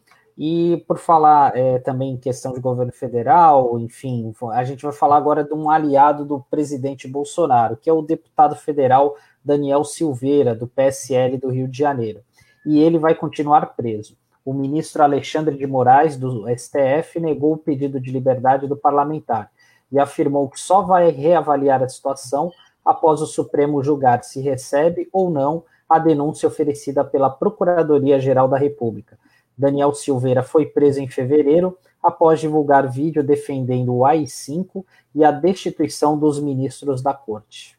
E 0.44 0.84
por 0.88 0.98
falar 0.98 1.56
é, 1.56 1.78
também 1.78 2.14
em 2.14 2.18
questão 2.18 2.52
de 2.52 2.60
governo 2.60 2.92
federal, 2.92 3.78
enfim, 3.78 4.34
a 4.54 4.64
gente 4.64 4.82
vai 4.82 4.92
falar 4.92 5.18
agora 5.18 5.44
de 5.44 5.54
um 5.54 5.70
aliado 5.70 6.26
do 6.26 6.40
presidente 6.50 7.08
Bolsonaro, 7.08 7.78
que 7.78 7.88
é 7.88 7.94
o 7.94 8.02
deputado 8.02 8.56
federal 8.56 9.16
Daniel 9.46 9.84
Silveira, 9.84 10.56
do 10.56 10.66
PSL 10.66 11.38
do 11.38 11.50
Rio 11.50 11.68
de 11.68 11.78
Janeiro. 11.78 12.22
E 12.66 12.80
ele 12.80 12.98
vai 12.98 13.14
continuar 13.14 13.76
preso 13.76 14.18
o 14.44 14.54
ministro 14.54 15.04
Alexandre 15.04 15.56
de 15.56 15.68
Moraes, 15.68 16.18
do 16.18 16.46
STF, 16.50 17.20
negou 17.20 17.54
o 17.54 17.58
pedido 17.58 18.00
de 18.00 18.12
liberdade 18.12 18.68
do 18.68 18.76
parlamentar 18.76 19.52
e 19.92 20.00
afirmou 20.00 20.50
que 20.50 20.60
só 20.60 20.82
vai 20.82 21.12
reavaliar 21.12 21.84
a 21.84 21.90
situação 21.90 22.52
após 22.84 23.22
o 23.22 23.28
Supremo 23.28 23.84
julgar 23.84 24.24
se 24.24 24.42
recebe 24.42 25.08
ou 25.14 25.30
não 25.30 25.64
a 25.88 26.00
denúncia 26.00 26.48
oferecida 26.48 27.04
pela 27.04 27.30
Procuradoria-Geral 27.30 28.48
da 28.48 28.58
República. 28.58 29.20
Daniel 29.58 29.94
Silveira 29.94 30.44
foi 30.44 30.66
preso 30.66 31.00
em 31.00 31.08
fevereiro 31.08 31.78
após 32.02 32.40
divulgar 32.40 32.90
vídeo 32.90 33.24
defendendo 33.24 33.94
o 33.94 34.06
AI-5 34.06 34.84
e 35.14 35.24
a 35.24 35.32
destituição 35.32 36.18
dos 36.18 36.40
ministros 36.40 37.02
da 37.02 37.14
corte. 37.14 37.78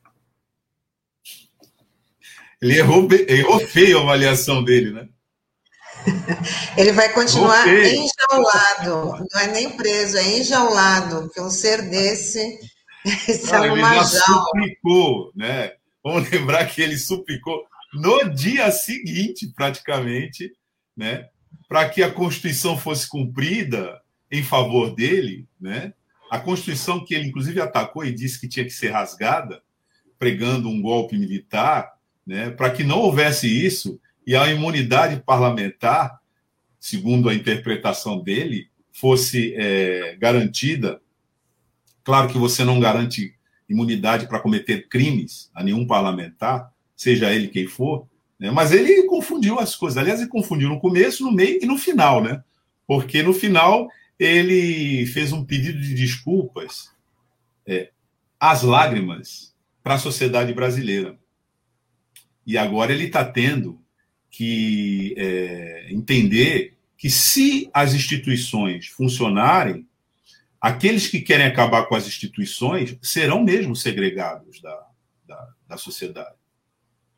Ele 2.60 2.78
errou, 2.78 3.08
errou 3.28 3.58
feio 3.58 3.98
a 3.98 4.02
avaliação 4.02 4.62
dele, 4.62 4.92
né? 4.92 5.08
Ele 6.76 6.92
vai 6.92 7.12
continuar 7.12 7.66
enjaulado, 7.68 9.26
não 9.32 9.40
é 9.40 9.46
nem 9.48 9.76
preso, 9.76 10.16
é 10.16 10.38
enjaulado, 10.38 11.22
porque 11.22 11.40
um 11.40 11.50
ser 11.50 11.82
desse 11.82 12.58
está 13.28 13.62
ah, 13.62 13.66
numa 13.66 13.96
ele 13.96 14.04
jaula. 14.04 14.44
suplicou, 14.44 15.32
né? 15.34 15.72
Vamos 16.02 16.28
lembrar 16.30 16.66
que 16.66 16.82
ele 16.82 16.96
suplicou 16.96 17.64
no 17.92 18.30
dia 18.30 18.70
seguinte, 18.70 19.52
praticamente, 19.54 20.52
né? 20.96 21.28
Para 21.72 21.88
que 21.88 22.02
a 22.02 22.12
Constituição 22.12 22.76
fosse 22.76 23.08
cumprida 23.08 23.98
em 24.30 24.42
favor 24.42 24.94
dele, 24.94 25.48
né? 25.58 25.94
A 26.30 26.38
Constituição 26.38 27.02
que 27.02 27.14
ele, 27.14 27.28
inclusive, 27.28 27.62
atacou 27.62 28.04
e 28.04 28.12
disse 28.12 28.38
que 28.38 28.46
tinha 28.46 28.66
que 28.66 28.70
ser 28.70 28.90
rasgada, 28.90 29.62
pregando 30.18 30.68
um 30.68 30.82
golpe 30.82 31.16
militar, 31.16 31.90
né? 32.26 32.50
Para 32.50 32.68
que 32.68 32.84
não 32.84 32.98
houvesse 32.98 33.48
isso, 33.48 33.98
e 34.26 34.36
a 34.36 34.52
imunidade 34.52 35.22
parlamentar, 35.24 36.20
segundo 36.78 37.30
a 37.30 37.34
interpretação 37.34 38.22
dele, 38.22 38.68
fosse 38.92 39.54
é, 39.56 40.14
garantida. 40.20 41.00
Claro 42.04 42.28
que 42.28 42.36
você 42.36 42.64
não 42.64 42.80
garante 42.80 43.34
imunidade 43.66 44.28
para 44.28 44.40
cometer 44.40 44.90
crimes 44.90 45.50
a 45.54 45.64
nenhum 45.64 45.86
parlamentar, 45.86 46.70
seja 46.94 47.32
ele 47.32 47.48
quem 47.48 47.66
for, 47.66 48.06
né? 48.42 48.50
mas 48.50 48.72
ele 48.72 49.04
confundiu 49.04 49.60
as 49.60 49.76
coisas. 49.76 49.96
Aliás, 49.96 50.18
ele 50.18 50.28
confundiu 50.28 50.68
no 50.68 50.80
começo, 50.80 51.22
no 51.22 51.30
meio 51.30 51.60
e 51.62 51.64
no 51.66 51.78
final, 51.78 52.20
né? 52.20 52.42
Porque 52.84 53.22
no 53.22 53.32
final 53.32 53.88
ele 54.18 55.06
fez 55.06 55.32
um 55.32 55.44
pedido 55.44 55.80
de 55.80 55.94
desculpas 55.94 56.90
é, 57.64 57.92
às 58.40 58.62
lágrimas 58.62 59.54
para 59.80 59.94
a 59.94 59.98
sociedade 59.98 60.52
brasileira. 60.52 61.16
E 62.44 62.58
agora 62.58 62.92
ele 62.92 63.04
está 63.04 63.24
tendo 63.24 63.80
que 64.28 65.14
é, 65.16 65.86
entender 65.92 66.76
que 66.98 67.08
se 67.08 67.70
as 67.72 67.94
instituições 67.94 68.88
funcionarem, 68.88 69.86
aqueles 70.60 71.06
que 71.06 71.20
querem 71.20 71.46
acabar 71.46 71.86
com 71.86 71.94
as 71.94 72.08
instituições 72.08 72.98
serão 73.00 73.44
mesmo 73.44 73.76
segregados 73.76 74.60
da, 74.60 74.86
da, 75.28 75.48
da 75.68 75.76
sociedade. 75.76 76.41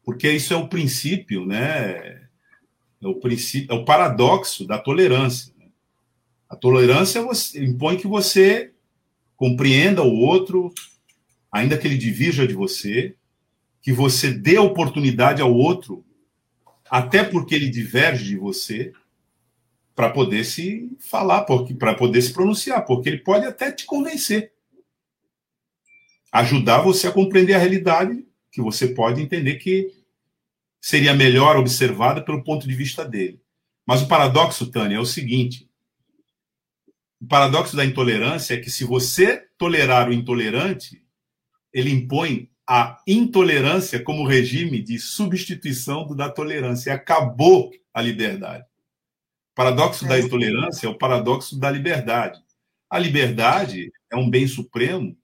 Porque 0.05 0.31
isso 0.31 0.53
é 0.53 0.57
o 0.57 0.69
princípio, 0.69 1.47
né? 1.47 2.29
É 3.03 3.07
o, 3.07 3.15
princípio, 3.15 3.75
é 3.75 3.79
o 3.79 3.85
paradoxo 3.85 4.67
da 4.67 4.79
tolerância. 4.79 5.53
Né? 5.59 5.67
A 6.49 6.57
tolerância 6.57 7.23
você, 7.23 7.65
impõe 7.65 7.97
que 7.97 8.07
você 8.07 8.73
compreenda 9.37 10.03
o 10.03 10.15
outro, 10.15 10.73
ainda 11.51 11.77
que 11.77 11.87
ele 11.87 11.99
divirja 11.99 12.47
de 12.47 12.55
você, 12.55 13.17
que 13.83 13.93
você 13.93 14.31
dê 14.31 14.59
oportunidade 14.59 15.43
ao 15.43 15.53
outro 15.53 16.05
até 16.91 17.25
porque 17.25 17.55
ele 17.55 17.69
diverge 17.69 18.25
de 18.25 18.37
você, 18.37 18.93
para 19.95 20.11
poder 20.11 20.45
se 20.45 20.97
falar, 20.99 21.43
para 21.43 21.95
poder 21.95 22.23
se 22.23 22.33
pronunciar, 22.33 22.85
porque 22.85 23.09
ele 23.09 23.19
pode 23.19 23.47
até 23.47 23.71
te 23.71 23.85
convencer. 23.85 24.53
Ajudar 26.33 26.83
você 26.83 27.07
a 27.07 27.13
compreender 27.13 27.55
a 27.55 27.59
realidade 27.59 28.25
que 28.55 28.63
você 28.63 28.87
pode 28.87 29.21
entender 29.21 29.57
que 29.57 29.93
seria 30.81 31.13
melhor 31.13 31.57
observada 31.57 32.23
pelo 32.23 32.45
ponto 32.45 32.69
de 32.69 32.75
vista 32.75 33.05
dele. 33.05 33.41
Mas 33.85 34.01
o 34.01 34.07
paradoxo, 34.07 34.71
Tânia, 34.71 34.97
é 34.97 35.01
o 35.01 35.05
seguinte: 35.05 35.69
O 37.21 37.27
paradoxo 37.27 37.77
da 37.77 37.85
intolerância 37.85 38.55
é 38.55 38.61
que 38.61 38.71
se 38.71 38.85
você 38.85 39.45
tolerar 39.59 40.09
o 40.09 40.13
intolerante, 40.13 41.05
ele 41.73 41.91
impõe 41.91 42.49
a 42.67 43.03
intolerância 43.07 44.01
como 44.01 44.27
regime 44.27 44.81
de 44.81 45.01
substituição 45.01 46.07
da 46.15 46.31
tolerância. 46.31 46.91
E 46.91 46.93
acabou 46.93 47.73
a 47.93 48.01
liberdade. 48.01 48.63
O 48.63 49.55
paradoxo 49.57 50.07
da 50.07 50.17
é. 50.17 50.21
intolerância 50.21 50.87
é 50.87 50.91
o 50.91 50.97
paradoxo 50.97 51.59
da 51.59 51.71
liberdade. 51.71 52.41
A 52.89 53.01
liberdade 53.01 53.91
é 54.13 54.17
um 54.17 54.31
bem 54.31 54.47
supremo 54.47 55.17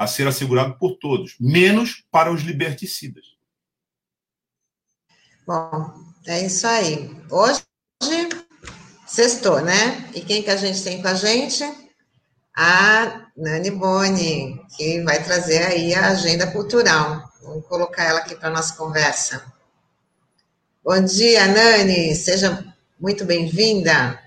a 0.00 0.06
ser 0.06 0.26
assegurado 0.26 0.78
por 0.78 0.96
todos, 0.96 1.36
menos 1.38 2.02
para 2.10 2.32
os 2.32 2.40
liberticidas. 2.40 3.36
Bom, 5.46 5.92
é 6.26 6.46
isso 6.46 6.66
aí. 6.66 7.14
Hoje, 7.30 7.62
sextou, 9.06 9.60
né? 9.60 10.10
E 10.14 10.22
quem 10.22 10.42
que 10.42 10.48
a 10.48 10.56
gente 10.56 10.82
tem 10.82 11.02
com 11.02 11.08
a 11.08 11.12
gente? 11.12 11.62
A 12.56 13.26
Nani 13.36 13.70
Boni, 13.70 14.64
que 14.74 15.02
vai 15.02 15.22
trazer 15.22 15.66
aí 15.66 15.94
a 15.94 16.08
agenda 16.08 16.50
cultural. 16.50 17.30
Vamos 17.42 17.66
colocar 17.66 18.04
ela 18.04 18.20
aqui 18.20 18.34
para 18.34 18.48
nossa 18.48 18.74
conversa. 18.76 19.52
Bom 20.82 21.04
dia, 21.04 21.46
Nani. 21.46 22.14
Seja 22.14 22.74
muito 22.98 23.26
bem-vinda. 23.26 24.18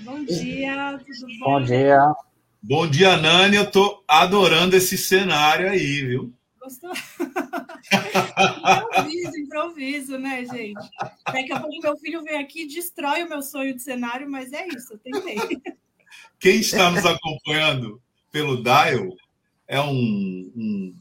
Bom 0.00 0.24
dia, 0.24 0.98
tudo 1.04 1.26
bom? 1.40 1.44
Bom 1.44 1.62
dia. 1.62 1.98
Bom 2.66 2.88
dia, 2.88 3.18
Nani. 3.18 3.56
Eu 3.56 3.64
estou 3.64 4.02
adorando 4.08 4.74
esse 4.74 4.96
cenário 4.96 5.68
aí, 5.68 6.00
viu? 6.00 6.32
Gostou? 6.58 6.92
improviso, 8.80 9.36
improviso, 9.36 10.18
né, 10.18 10.46
gente? 10.46 10.80
Daqui 11.26 11.52
a 11.52 11.60
pouco 11.60 11.78
meu 11.82 11.94
filho 11.98 12.22
vem 12.22 12.38
aqui 12.38 12.62
e 12.62 12.66
destrói 12.66 13.22
o 13.22 13.28
meu 13.28 13.42
sonho 13.42 13.74
de 13.74 13.82
cenário, 13.82 14.30
mas 14.30 14.50
é 14.54 14.66
isso, 14.66 14.94
eu 14.94 14.98
tentei. 14.98 15.36
Quem 16.40 16.60
está 16.60 16.90
nos 16.90 17.04
acompanhando 17.04 18.00
pelo 18.32 18.62
Dial 18.62 19.14
é 19.68 19.78
um, 19.82 20.50
um, 20.56 20.94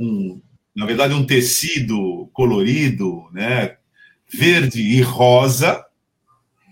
um, 0.00 0.42
na 0.74 0.86
verdade, 0.86 1.12
um 1.12 1.26
tecido 1.26 2.30
colorido, 2.32 3.28
né? 3.32 3.76
Verde 4.26 4.80
e 4.80 5.02
rosa. 5.02 5.84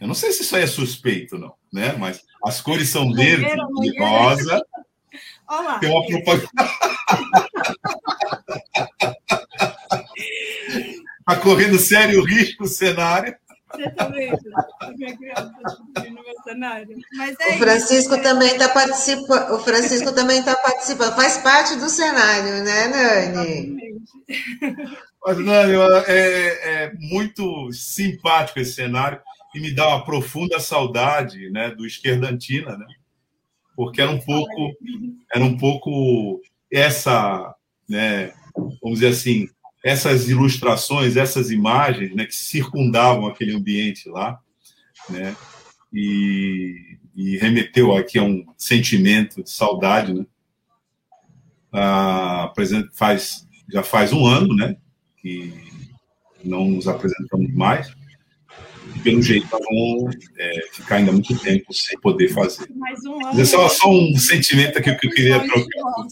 Eu 0.00 0.06
não 0.06 0.14
sei 0.14 0.32
se 0.32 0.40
isso 0.40 0.56
aí 0.56 0.62
é 0.62 0.66
suspeito, 0.66 1.36
não, 1.36 1.57
né? 1.72 1.94
Mas 1.98 2.22
as 2.44 2.60
cores 2.60 2.88
são 2.88 3.12
verde 3.12 3.46
e 3.82 4.00
rosa. 4.00 4.64
Olá. 5.48 5.78
Tem 5.78 5.90
uma 5.90 6.06
propaganda. 6.06 6.48
Está 11.28 11.42
correndo 11.42 11.78
sério 11.78 12.24
risco 12.24 12.64
o 12.64 12.66
cenário. 12.66 13.36
Você 13.70 13.90
tá 13.90 14.06
vendo? 14.06 14.38
no 16.10 16.22
meu 16.22 16.42
cenário. 16.42 16.96
Mas 17.16 17.36
é 17.38 17.54
o 17.54 17.58
Francisco 17.58 18.14
isso, 18.14 18.22
também 18.22 18.52
está 18.52 18.70
participando. 18.70 19.52
O 19.52 19.58
Francisco 19.58 20.12
também 20.12 20.38
está 20.38 20.56
participando. 20.56 21.14
Faz 21.14 21.36
parte 21.38 21.76
do 21.76 21.90
cenário, 21.90 22.64
né, 22.64 22.88
Nani? 22.88 23.76
Mas, 25.22 25.38
Nani, 25.38 25.74
é, 26.06 26.84
é 26.84 26.92
muito 26.94 27.70
simpático 27.72 28.60
esse 28.60 28.72
cenário 28.72 29.20
e 29.54 29.60
me 29.60 29.70
dá 29.70 29.88
uma 29.88 30.04
profunda 30.04 30.60
saudade 30.60 31.50
né, 31.50 31.70
do 31.70 31.86
Esquerdantina, 31.86 32.76
né? 32.76 32.86
Porque 33.74 34.00
era 34.00 34.10
um 34.10 34.20
pouco, 34.20 34.76
era 35.32 35.44
um 35.44 35.56
pouco 35.56 36.40
essa, 36.70 37.54
né, 37.88 38.32
vamos 38.82 38.98
dizer 38.98 39.08
assim, 39.08 39.48
essas 39.84 40.28
ilustrações, 40.28 41.16
essas 41.16 41.50
imagens 41.50 42.14
né, 42.14 42.26
que 42.26 42.34
circundavam 42.34 43.26
aquele 43.26 43.54
ambiente 43.54 44.08
lá, 44.08 44.40
né, 45.08 45.36
e, 45.92 46.98
e 47.14 47.38
remeteu 47.38 47.96
aqui 47.96 48.18
a 48.18 48.22
um 48.22 48.44
sentimento 48.56 49.42
de 49.42 49.50
saudade, 49.50 50.12
né. 50.12 50.26
Ah, 51.70 52.52
faz, 52.94 53.46
já 53.70 53.82
faz 53.82 54.12
um 54.12 54.26
ano, 54.26 54.54
né, 54.54 54.76
que 55.18 55.52
não 56.42 56.68
nos 56.68 56.88
apresentamos 56.88 57.52
mais, 57.54 57.94
e 58.98 59.02
pelo 59.02 59.22
jeito 59.22 59.46
nós 59.50 59.62
vamos 59.64 60.16
é, 60.36 60.68
ficar 60.72 60.96
ainda 60.96 61.12
muito 61.12 61.38
tempo 61.38 61.72
sem 61.72 61.98
poder 62.00 62.28
fazer. 62.28 62.68
Mais 62.74 63.04
um 63.04 63.14
ano. 63.14 63.22
Mas 63.22 63.38
é 63.38 63.44
só, 63.44 63.68
só 63.68 63.88
um 63.88 64.16
sentimento 64.16 64.78
aqui 64.78 64.94
que 64.94 65.06
eu 65.06 65.10
queria 65.10 65.46
trocar. 65.46 66.06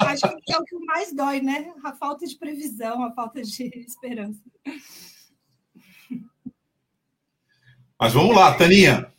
Acho 0.00 0.28
que 0.44 0.52
é 0.52 0.58
o 0.58 0.64
que 0.64 0.78
mais 0.86 1.12
dói, 1.12 1.40
né? 1.40 1.72
A 1.84 1.92
falta 1.92 2.26
de 2.26 2.36
previsão, 2.36 3.02
a 3.02 3.12
falta 3.12 3.42
de 3.42 3.64
esperança. 3.86 4.40
Mas 8.00 8.12
vamos 8.12 8.34
lá, 8.34 8.54
Taninha. 8.54 9.12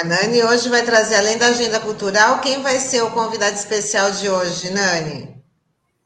A 0.00 0.04
Nani 0.04 0.42
hoje 0.44 0.68
vai 0.68 0.84
trazer, 0.84 1.16
além 1.16 1.38
da 1.38 1.48
agenda 1.48 1.80
cultural, 1.80 2.40
quem 2.40 2.62
vai 2.62 2.78
ser 2.78 3.02
o 3.02 3.10
convidado 3.10 3.56
especial 3.56 4.10
de 4.12 4.28
hoje, 4.28 4.70
Nani? 4.70 5.34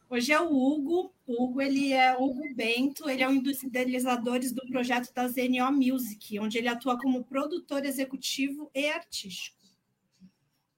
Hoje 0.08 0.32
é 0.32 0.40
o 0.40 0.50
Hugo. 0.50 1.12
Hugo, 1.28 1.60
ele 1.60 1.92
é 1.92 2.16
Hugo 2.16 2.42
Bento, 2.54 3.08
ele 3.08 3.22
é 3.22 3.28
um 3.28 3.38
dos 3.38 3.62
idealizadores 3.62 4.50
do 4.50 4.66
projeto 4.66 5.12
da 5.12 5.28
ZNO 5.28 5.70
Music, 5.72 6.40
onde 6.40 6.56
ele 6.56 6.68
atua 6.68 6.98
como 6.98 7.22
produtor 7.22 7.84
executivo 7.84 8.70
e 8.74 8.88
artístico. 8.88 9.58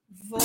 Vou. 0.09 0.39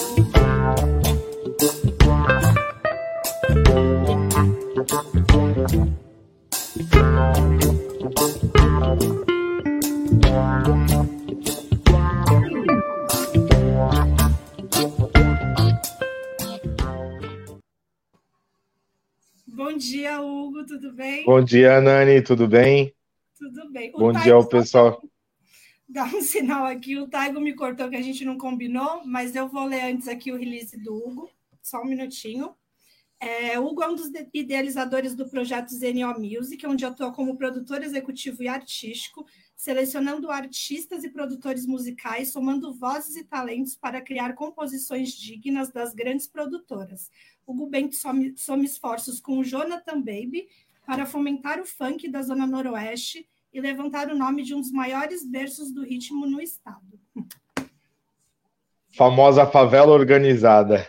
Bom 19.66 19.76
dia, 19.76 20.20
Hugo, 20.22 20.64
tudo 20.64 20.92
bem? 20.92 21.24
Bom 21.24 21.42
dia, 21.42 21.80
Nani, 21.80 22.22
tudo 22.22 22.46
bem? 22.46 22.94
Tudo 23.36 23.68
bem. 23.72 23.90
O 23.96 23.98
Bom 23.98 24.12
dia 24.12 24.32
ao 24.32 24.46
pessoal. 24.46 25.02
Dá 25.88 26.04
um 26.04 26.20
sinal 26.22 26.66
aqui, 26.66 26.96
o 26.96 27.08
Taigo 27.08 27.40
me 27.40 27.52
cortou 27.52 27.90
que 27.90 27.96
a 27.96 28.00
gente 28.00 28.24
não 28.24 28.38
combinou, 28.38 29.04
mas 29.04 29.34
eu 29.34 29.48
vou 29.48 29.64
ler 29.64 29.80
antes 29.80 30.06
aqui 30.06 30.30
o 30.30 30.36
release 30.36 30.76
do 30.78 30.94
Hugo, 30.94 31.28
só 31.60 31.82
um 31.82 31.84
minutinho. 31.84 32.54
É, 33.18 33.58
Hugo 33.58 33.82
é 33.82 33.88
um 33.88 33.96
dos 33.96 34.08
idealizadores 34.32 35.16
do 35.16 35.28
projeto 35.28 35.74
ZNO 35.74 36.20
Music, 36.20 36.64
onde 36.64 36.84
atua 36.84 37.12
como 37.12 37.36
produtor 37.36 37.82
executivo 37.82 38.44
e 38.44 38.48
artístico, 38.48 39.26
selecionando 39.56 40.30
artistas 40.30 41.02
e 41.02 41.10
produtores 41.10 41.66
musicais, 41.66 42.30
somando 42.30 42.72
vozes 42.72 43.16
e 43.16 43.24
talentos 43.24 43.74
para 43.74 44.00
criar 44.00 44.34
composições 44.34 45.10
dignas 45.12 45.72
das 45.72 45.92
grandes 45.92 46.28
produtoras. 46.28 47.10
Hugo 47.46 47.66
Bento 47.66 47.94
some, 47.94 48.36
some 48.36 48.64
esforços 48.64 49.20
com 49.20 49.38
o 49.38 49.44
Jonathan 49.44 50.00
Baby 50.00 50.48
para 50.84 51.06
fomentar 51.06 51.60
o 51.60 51.64
funk 51.64 52.08
da 52.08 52.22
Zona 52.22 52.46
Noroeste 52.46 53.28
e 53.52 53.60
levantar 53.60 54.10
o 54.10 54.16
nome 54.16 54.42
de 54.42 54.54
um 54.54 54.60
dos 54.60 54.72
maiores 54.72 55.24
berços 55.24 55.72
do 55.72 55.84
ritmo 55.84 56.26
no 56.26 56.40
estado. 56.40 57.00
Famosa 58.96 59.46
favela 59.46 59.92
organizada. 59.92 60.88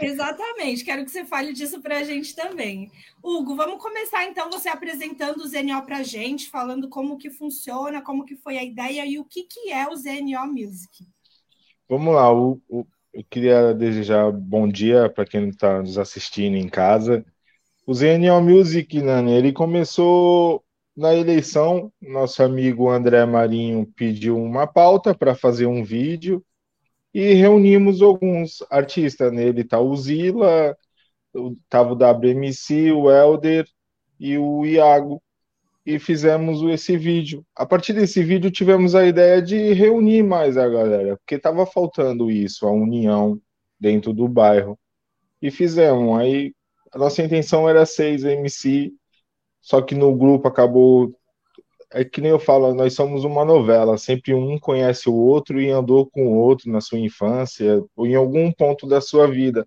Exatamente, 0.00 0.84
quero 0.84 1.04
que 1.04 1.10
você 1.10 1.24
fale 1.24 1.52
disso 1.52 1.80
para 1.80 1.98
a 1.98 2.02
gente 2.02 2.34
também. 2.34 2.90
Hugo, 3.22 3.54
vamos 3.54 3.82
começar 3.82 4.24
então 4.24 4.50
você 4.50 4.68
apresentando 4.68 5.40
o 5.40 5.46
ZNO 5.46 5.82
para 5.82 5.98
a 5.98 6.02
gente, 6.02 6.48
falando 6.48 6.88
como 6.88 7.18
que 7.18 7.30
funciona, 7.30 8.00
como 8.00 8.24
que 8.24 8.36
foi 8.36 8.56
a 8.56 8.64
ideia 8.64 9.04
e 9.04 9.18
o 9.18 9.24
que, 9.24 9.42
que 9.42 9.70
é 9.70 9.86
o 9.88 9.96
ZNO 9.96 10.46
Music. 10.46 11.06
Vamos 11.88 12.14
lá, 12.14 12.32
o, 12.32 12.60
o, 12.68 12.86
eu 13.12 13.24
queria 13.30 13.74
desejar 13.74 14.30
bom 14.30 14.68
dia 14.68 15.08
para 15.08 15.24
quem 15.24 15.48
está 15.48 15.80
nos 15.80 15.98
assistindo 15.98 16.56
em 16.56 16.68
casa. 16.68 17.24
O 17.86 17.94
ZNO 17.94 18.40
Music, 18.42 19.00
Nani, 19.00 19.32
ele 19.32 19.52
começou 19.52 20.64
na 20.96 21.14
eleição. 21.14 21.92
Nosso 22.00 22.42
amigo 22.42 22.90
André 22.90 23.24
Marinho 23.24 23.86
pediu 23.96 24.36
uma 24.36 24.66
pauta 24.66 25.14
para 25.14 25.34
fazer 25.34 25.66
um 25.66 25.82
vídeo 25.84 26.44
e 27.14 27.32
reunimos 27.34 28.02
alguns 28.02 28.62
artistas. 28.70 29.32
Nele 29.32 29.62
está 29.62 29.80
o 29.80 29.96
Zila, 29.96 30.76
estava 31.64 31.92
o 31.92 31.96
WMC, 31.96 32.92
o 32.92 33.10
Elder 33.10 33.66
e 34.20 34.36
o 34.38 34.66
Iago. 34.66 35.22
E 35.88 35.98
fizemos 35.98 36.60
esse 36.64 36.98
vídeo. 36.98 37.42
A 37.56 37.64
partir 37.64 37.94
desse 37.94 38.22
vídeo, 38.22 38.50
tivemos 38.50 38.94
a 38.94 39.06
ideia 39.06 39.40
de 39.40 39.72
reunir 39.72 40.22
mais 40.22 40.58
a 40.58 40.68
galera, 40.68 41.16
porque 41.16 41.36
estava 41.36 41.64
faltando 41.64 42.30
isso, 42.30 42.66
a 42.66 42.70
união 42.70 43.40
dentro 43.80 44.12
do 44.12 44.28
bairro. 44.28 44.78
E 45.40 45.50
fizemos. 45.50 46.20
Aí 46.20 46.52
a 46.92 46.98
nossa 46.98 47.22
intenção 47.22 47.66
era 47.66 47.86
seis 47.86 48.22
MC, 48.22 48.92
só 49.62 49.80
que 49.80 49.94
no 49.94 50.14
grupo 50.14 50.46
acabou 50.46 51.10
é 51.90 52.04
que 52.04 52.20
nem 52.20 52.32
eu 52.32 52.38
falo, 52.38 52.74
nós 52.74 52.92
somos 52.92 53.24
uma 53.24 53.42
novela, 53.42 53.96
sempre 53.96 54.34
um 54.34 54.58
conhece 54.58 55.08
o 55.08 55.14
outro 55.14 55.58
e 55.58 55.70
andou 55.70 56.06
com 56.06 56.26
o 56.26 56.36
outro 56.36 56.70
na 56.70 56.82
sua 56.82 56.98
infância 56.98 57.82
ou 57.96 58.06
em 58.06 58.14
algum 58.14 58.52
ponto 58.52 58.86
da 58.86 59.00
sua 59.00 59.26
vida. 59.26 59.66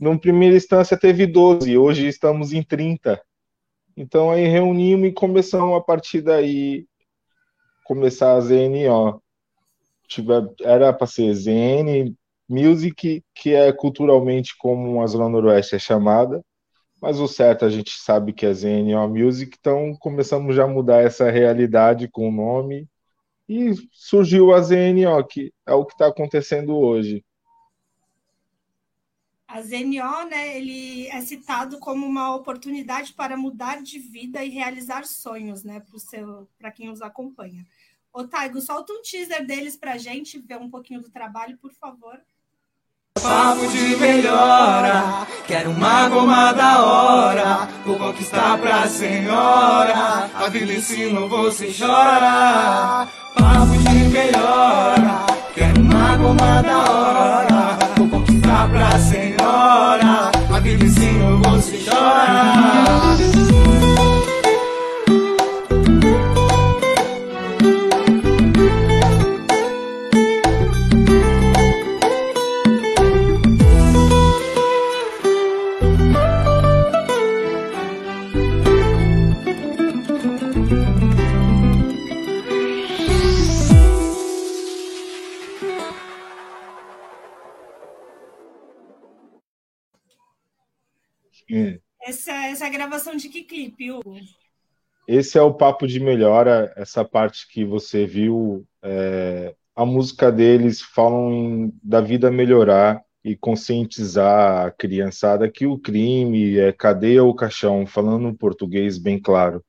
Numa 0.00 0.18
primeira 0.18 0.56
instância 0.56 0.98
teve 0.98 1.26
12, 1.26 1.76
hoje 1.76 2.06
estamos 2.08 2.54
em 2.54 2.62
30. 2.62 3.20
Então 4.00 4.30
aí 4.30 4.46
reunimos 4.46 5.08
e 5.08 5.12
começamos 5.12 5.76
a 5.76 5.80
partir 5.82 6.22
daí 6.22 6.86
começar 7.84 8.32
a 8.32 8.40
ZNO. 8.40 9.22
era 10.62 10.90
para 10.90 11.06
ser 11.06 11.34
ZN 11.34 12.16
Music, 12.48 13.22
que 13.34 13.52
é 13.52 13.70
culturalmente 13.74 14.56
como 14.56 15.02
a 15.02 15.06
Zona 15.06 15.28
Noroeste 15.28 15.76
é 15.76 15.78
chamada, 15.78 16.42
mas 17.00 17.20
o 17.20 17.28
certo 17.28 17.66
a 17.66 17.68
gente 17.68 17.90
sabe 17.90 18.32
que 18.32 18.46
é 18.46 18.54
ZNO 18.54 19.06
Music, 19.06 19.54
então 19.60 19.94
começamos 20.00 20.56
já 20.56 20.64
a 20.64 20.66
mudar 20.66 21.02
essa 21.02 21.30
realidade 21.30 22.08
com 22.08 22.26
o 22.26 22.32
nome 22.32 22.88
e 23.46 23.74
surgiu 23.92 24.54
a 24.54 24.62
ZNO, 24.62 25.22
que 25.28 25.52
é 25.66 25.74
o 25.74 25.84
que 25.84 25.92
está 25.92 26.06
acontecendo 26.06 26.74
hoje. 26.74 27.22
A 29.52 29.60
ZNO, 29.62 30.28
né, 30.30 30.56
ele 30.56 31.08
é 31.08 31.20
citado 31.22 31.78
como 31.80 32.06
uma 32.06 32.32
oportunidade 32.36 33.12
para 33.12 33.36
mudar 33.36 33.82
de 33.82 33.98
vida 33.98 34.44
e 34.44 34.48
realizar 34.48 35.04
sonhos, 35.04 35.64
né, 35.64 35.82
para 36.56 36.70
quem 36.70 36.88
os 36.88 37.02
acompanha. 37.02 37.66
Ô, 38.12 38.22
Taigo, 38.22 38.60
solta 38.60 38.92
um 38.92 39.02
teaser 39.02 39.44
deles 39.44 39.76
para 39.76 39.94
a 39.94 39.98
gente 39.98 40.38
ver 40.38 40.56
um 40.56 40.70
pouquinho 40.70 41.00
do 41.00 41.10
trabalho, 41.10 41.58
por 41.58 41.72
favor. 41.72 42.20
Papo 43.20 43.66
de 43.66 43.96
melhora, 43.96 45.26
quero 45.48 45.70
uma 45.72 46.08
goma 46.08 46.52
da 46.52 46.84
hora, 46.84 47.66
vou 47.84 47.98
conquistar 47.98 48.56
pra 48.56 48.88
senhora, 48.88 50.30
a 50.32 50.48
vida 50.48 50.74
ensina 50.74 51.26
você 51.26 51.74
chora. 51.76 53.08
Papo 53.34 53.76
de 53.76 54.08
melhora, 54.10 55.26
quero 55.52 55.80
uma 55.82 56.16
goma 56.16 56.62
da 56.62 56.78
hora, 56.78 57.78
vou 57.96 58.08
conquistar 58.08 58.70
pra 58.70 58.96
senhora, 58.98 59.19
a 59.50 60.60
vida 60.60 60.84
ensina 60.84 61.36
você 61.36 61.78
chora. 61.78 62.50
Essa, 92.10 92.32
essa 92.46 92.68
gravação 92.68 93.14
de 93.14 93.28
que 93.28 93.44
clipe, 93.44 93.92
Hugo? 93.92 94.16
Esse 95.06 95.38
é 95.38 95.42
o 95.42 95.54
papo 95.54 95.86
de 95.86 96.00
melhora, 96.00 96.72
essa 96.76 97.04
parte 97.04 97.46
que 97.48 97.64
você 97.64 98.04
viu. 98.04 98.66
É, 98.82 99.54
a 99.76 99.86
música 99.86 100.32
deles 100.32 100.82
falam 100.82 101.32
em, 101.32 101.72
da 101.80 102.00
vida 102.00 102.28
melhorar 102.28 103.00
e 103.22 103.36
conscientizar 103.36 104.66
a 104.66 104.70
criançada 104.72 105.48
que 105.48 105.66
o 105.66 105.78
crime 105.78 106.58
é 106.58 106.72
cadeia 106.72 107.22
ou 107.22 107.32
caixão, 107.32 107.86
falando 107.86 108.28
em 108.28 108.34
português 108.34 108.98
bem 108.98 109.20
claro. 109.20 109.64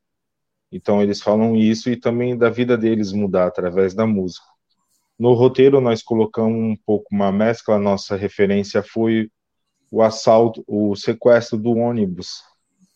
Então 0.72 1.00
eles 1.00 1.22
falam 1.22 1.56
isso 1.56 1.92
e 1.92 1.96
também 1.96 2.36
da 2.36 2.50
vida 2.50 2.76
deles 2.76 3.12
mudar 3.12 3.46
através 3.46 3.94
da 3.94 4.08
música. 4.08 4.48
No 5.18 5.34
roteiro 5.34 5.80
nós 5.80 6.02
colocamos 6.02 6.58
um 6.60 6.76
pouco 6.88 7.06
uma 7.12 7.32
mescla, 7.32 7.78
nossa 7.78 8.16
referência 8.16 8.82
foi 8.82 9.30
o 9.92 10.02
assalto, 10.02 10.64
o 10.66 10.96
sequestro 10.96 11.58
do 11.58 11.72
ônibus 11.72 12.42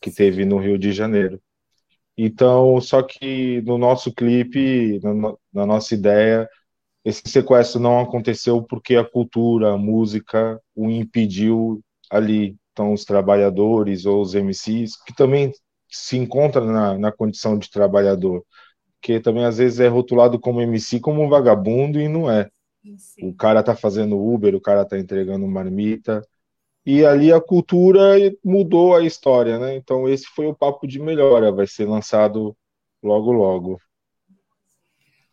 que 0.01 0.09
teve 0.09 0.45
no 0.45 0.57
Rio 0.57 0.77
de 0.77 0.93
Janeiro. 0.93 1.41
Então, 2.17 2.79
só 2.79 3.03
que 3.03 3.61
no 3.63 3.77
nosso 3.77 4.13
clipe, 4.13 4.99
na, 5.53 5.65
nossa 5.65 5.93
ideia, 5.93 6.49
esse 7.03 7.21
sequestro 7.27 7.79
não 7.79 7.99
aconteceu 7.99 8.63
porque 8.63 8.95
a 8.95 9.03
cultura, 9.03 9.73
a 9.73 9.77
música 9.77 10.59
o 10.73 10.89
impediu 10.89 11.81
ali. 12.09 12.55
Então, 12.71 12.93
os 12.93 13.03
trabalhadores 13.03 14.05
ou 14.05 14.21
os 14.21 14.33
MCs, 14.33 14.95
que 15.03 15.13
também 15.13 15.51
se 15.89 16.17
encontram 16.17 16.65
na, 16.65 16.97
na 16.97 17.11
condição 17.11 17.57
de 17.57 17.69
trabalhador, 17.69 18.43
que 19.01 19.19
também 19.19 19.45
às 19.45 19.57
vezes 19.57 19.79
é 19.79 19.87
rotulado 19.87 20.39
como 20.39 20.61
MC 20.61 20.99
como 20.99 21.21
um 21.21 21.29
vagabundo 21.29 21.99
e 21.99 22.07
não 22.07 22.29
é. 22.29 22.49
Sim. 22.97 23.29
O 23.29 23.33
cara 23.33 23.63
tá 23.63 23.75
fazendo 23.75 24.17
Uber, 24.17 24.55
o 24.55 24.61
cara 24.61 24.85
tá 24.85 24.97
entregando 24.97 25.47
marmita, 25.47 26.21
e 26.85 27.03
ali 27.03 27.33
a 27.33 27.41
cultura 27.41 28.15
mudou 28.43 28.95
a 28.95 29.03
história, 29.03 29.57
né? 29.57 29.75
Então 29.75 30.07
esse 30.07 30.27
foi 30.27 30.45
o 30.45 30.55
papo 30.55 30.87
de 30.87 30.99
melhora, 30.99 31.51
vai 31.51 31.65
ser 31.65 31.87
lançado 31.87 32.55
logo 33.01 33.31
logo. 33.31 33.79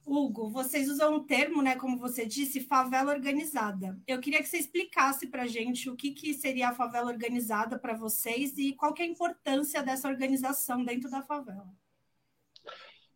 Hugo, 0.05 0.50
vocês 0.50 0.88
usam 0.88 1.14
um 1.14 1.24
termo, 1.24 1.62
né, 1.62 1.76
como 1.76 1.96
você 1.96 2.26
disse, 2.26 2.61
favela 2.61 3.12
organizada. 3.12 3.96
Eu 4.07 4.18
queria 4.20 4.42
que 4.42 4.48
você 4.48 4.59
explicasse 4.59 5.28
para 5.28 5.44
a 5.44 5.46
gente 5.46 5.88
o 5.88 5.96
que, 5.96 6.11
que 6.11 6.34
seria 6.34 6.70
a 6.70 6.74
favela 6.74 7.11
organizada 7.11 7.78
para 7.78 7.94
vocês 7.94 8.59
e 8.59 8.72
qual 8.72 8.92
que 8.92 9.03
é 9.03 9.05
a 9.07 9.09
importância 9.09 9.82
dessa 9.82 10.09
organização 10.09 10.84
dentro 10.84 11.09
da 11.09 11.22
favela. 11.22 11.68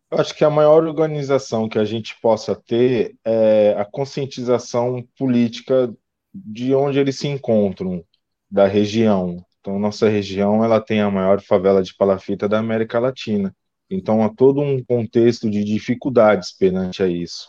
Eu 0.09 0.17
acho 0.19 0.33
que 0.33 0.45
a 0.45 0.49
maior 0.49 0.85
organização 0.85 1.67
que 1.67 1.77
a 1.77 1.83
gente 1.83 2.19
possa 2.21 2.55
ter 2.55 3.17
é 3.25 3.75
a 3.77 3.83
conscientização 3.83 5.05
política 5.17 5.93
de 6.33 6.73
onde 6.73 6.99
eles 6.99 7.19
se 7.19 7.27
encontram 7.27 8.03
da 8.49 8.67
região. 8.67 9.43
Então, 9.59 9.79
nossa 9.79 10.07
região 10.07 10.63
ela 10.63 10.79
tem 10.79 11.01
a 11.01 11.11
maior 11.11 11.41
favela 11.41 11.83
de 11.83 11.95
palafita 11.95 12.47
da 12.47 12.59
América 12.59 12.99
Latina. 12.99 13.53
Então, 13.89 14.23
há 14.23 14.29
todo 14.29 14.61
um 14.61 14.83
contexto 14.83 15.49
de 15.49 15.63
dificuldades 15.63 16.51
perante 16.51 17.03
a 17.03 17.07
isso. 17.07 17.47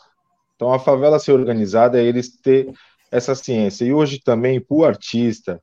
Então, 0.55 0.73
a 0.73 0.79
favela 0.79 1.19
ser 1.19 1.33
organizada 1.33 2.01
é 2.01 2.05
eles 2.05 2.37
ter 2.41 2.73
essa 3.11 3.35
ciência. 3.35 3.85
E 3.85 3.93
hoje 3.93 4.21
também, 4.21 4.61
para 4.61 4.77
o 4.77 4.85
artista, 4.85 5.63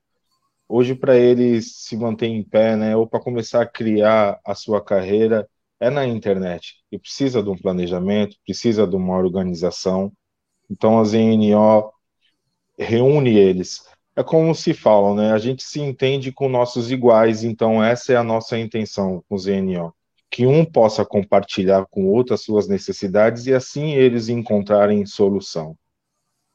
hoje 0.68 0.96
para 0.96 1.18
ele 1.18 1.62
se 1.62 1.96
manter 1.98 2.28
em 2.28 2.44
pé, 2.44 2.76
né, 2.76 2.96
ou 2.96 3.08
para 3.08 3.20
começar 3.20 3.62
a 3.62 3.68
criar 3.68 4.40
a 4.46 4.56
sua 4.56 4.84
carreira, 4.84 5.48
é 5.80 5.90
na 5.90 6.06
internet. 6.06 6.76
E 6.92 6.98
precisa 6.98 7.44
de 7.44 7.50
um 7.50 7.58
planejamento, 7.58 8.38
precisa 8.46 8.88
de 8.88 8.96
uma 8.96 9.18
organização. 9.18 10.12
Então, 10.70 11.00
a 11.00 11.04
ZNO 11.04 11.92
reúne 12.78 13.38
eles 13.38 13.86
é 14.16 14.24
como 14.24 14.56
se 14.56 14.74
falam, 14.74 15.16
né? 15.16 15.32
A 15.34 15.38
gente 15.38 15.64
se 15.64 15.82
entende 15.82 16.32
com 16.32 16.48
nossos 16.48 16.90
iguais, 16.90 17.44
então 17.44 17.84
essa 17.84 18.14
é 18.14 18.16
a 18.16 18.24
nossa 18.24 18.58
intenção 18.58 19.24
com 19.28 19.36
o 19.36 19.38
ZNO. 19.38 19.94
Que 20.32 20.46
um 20.46 20.66
possa 20.66 21.06
compartilhar 21.06 21.86
com 21.86 22.06
o 22.06 22.12
outro 22.12 22.34
as 22.34 22.42
suas 22.42 22.68
necessidades 22.68 23.46
e 23.46 23.54
assim 23.54 23.94
eles 23.94 24.30
encontrarem 24.30 25.06
solução. 25.06 25.78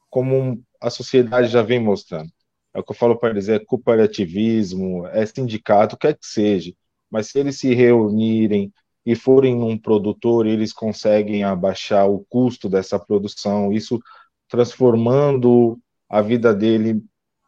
Como 0.09 0.61
a 0.81 0.89
sociedade 0.89 1.47
já 1.47 1.61
vem 1.61 1.79
mostrando. 1.79 2.31
É 2.73 2.79
o 2.79 2.83
que 2.83 2.91
eu 2.91 2.95
falo 2.95 3.15
para 3.17 3.29
eles: 3.29 3.47
é 3.47 3.59
cooperativismo, 3.59 5.07
é 5.07 5.25
sindicato, 5.25 5.97
quer 5.97 6.17
que 6.17 6.25
seja. 6.25 6.73
Mas 7.09 7.27
se 7.27 7.39
eles 7.39 7.59
se 7.59 7.73
reunirem 7.73 8.73
e 9.05 9.15
forem 9.15 9.55
num 9.55 9.77
produtor, 9.77 10.47
eles 10.47 10.73
conseguem 10.73 11.43
abaixar 11.43 12.09
o 12.09 12.25
custo 12.29 12.69
dessa 12.69 12.99
produção, 12.99 13.71
isso 13.71 13.99
transformando 14.47 15.79
a 16.09 16.21
vida 16.21 16.53
dele 16.53 17.01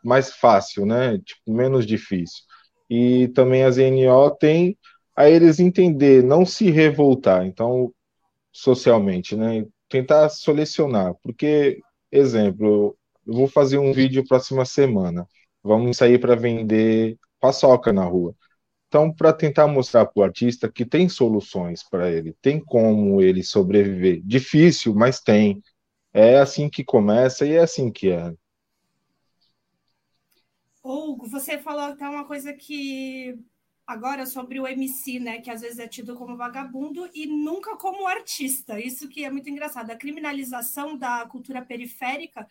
mais 0.04 0.34
fácil, 0.34 0.86
né? 0.86 1.18
Tipo, 1.20 1.54
menos 1.54 1.86
difícil. 1.86 2.44
E 2.90 3.28
também 3.30 3.64
a 3.64 3.72
ZNO 3.72 4.32
tem 4.32 4.78
a 5.16 5.30
eles 5.30 5.60
entender, 5.60 6.24
não 6.24 6.46
se 6.46 6.70
revoltar, 6.72 7.46
então, 7.46 7.94
socialmente, 8.52 9.36
né? 9.36 9.66
Tentar 9.90 10.30
selecionar, 10.30 11.14
porque, 11.24 11.80
exemplo, 12.12 12.98
eu 13.28 13.34
vou 13.34 13.48
fazer 13.48 13.78
um 13.78 13.94
vídeo 13.94 14.26
próxima 14.28 14.66
semana, 14.66 15.28
vamos 15.64 15.98
sair 15.98 16.20
para 16.20 16.36
vender 16.36 17.18
paçoca 17.40 17.94
na 17.94 18.06
rua. 18.06 18.36
Então, 18.88 19.12
para 19.14 19.34
tentar 19.34 19.68
mostrar 19.68 20.06
para 20.06 20.22
o 20.22 20.24
artista 20.24 20.72
que 20.72 20.86
tem 20.86 21.10
soluções 21.10 21.84
para 21.90 22.12
ele, 22.12 22.36
tem 22.42 22.60
como 22.64 23.22
ele 23.22 23.44
sobreviver. 23.44 24.22
Difícil, 24.24 24.94
mas 24.96 25.20
tem. 25.20 25.62
É 26.14 26.38
assim 26.40 26.70
que 26.70 26.84
começa 26.84 27.46
e 27.46 27.54
é 27.54 27.60
assim 27.60 27.92
que 27.92 28.12
é. 28.12 28.34
Hugo, 30.84 31.28
você 31.30 31.58
falou 31.58 31.82
até 31.84 32.08
uma 32.08 32.26
coisa 32.26 32.54
que 32.54 33.40
agora 33.88 34.26
sobre 34.26 34.60
o 34.60 34.68
MC, 34.68 35.20
né, 35.20 35.40
que 35.40 35.50
às 35.50 35.62
vezes 35.62 35.80
é 35.80 35.88
tido 35.88 36.16
como 36.16 36.36
vagabundo 36.36 37.10
e 37.14 37.26
nunca 37.26 37.78
como 37.78 38.08
artista. 38.08 38.80
Isso 38.80 39.08
que 39.08 39.24
é 39.24 39.32
muito 39.32 39.50
engraçado. 39.50 39.92
A 39.92 39.96
criminalização 39.96 40.98
da 40.98 41.26
cultura 41.26 41.62
periférica 41.62 42.48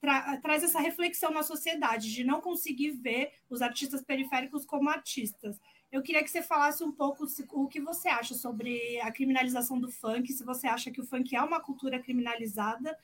tra 0.00 0.36
traz 0.38 0.62
essa 0.62 0.80
reflexão 0.80 1.30
na 1.30 1.42
sociedade 1.42 2.12
de 2.12 2.24
não 2.24 2.40
conseguir 2.40 2.92
ver 2.92 3.32
os 3.48 3.62
artistas 3.62 4.02
periféricos 4.02 4.64
como 4.64 4.88
artistas. 4.88 5.60
Eu 5.90 6.02
queria 6.02 6.22
que 6.24 6.30
você 6.30 6.42
falasse 6.42 6.82
um 6.82 6.90
pouco 6.90 7.24
o 7.52 7.68
que 7.68 7.80
você 7.80 8.08
acha 8.08 8.34
sobre 8.34 9.00
a 9.00 9.12
criminalização 9.12 9.78
do 9.78 9.90
funk, 9.90 10.32
se 10.32 10.44
você 10.44 10.66
acha 10.66 10.90
que 10.90 11.00
o 11.00 11.06
funk 11.06 11.36
é 11.36 11.40
uma 11.40 11.60
cultura 11.60 12.00
criminalizada 12.00 12.96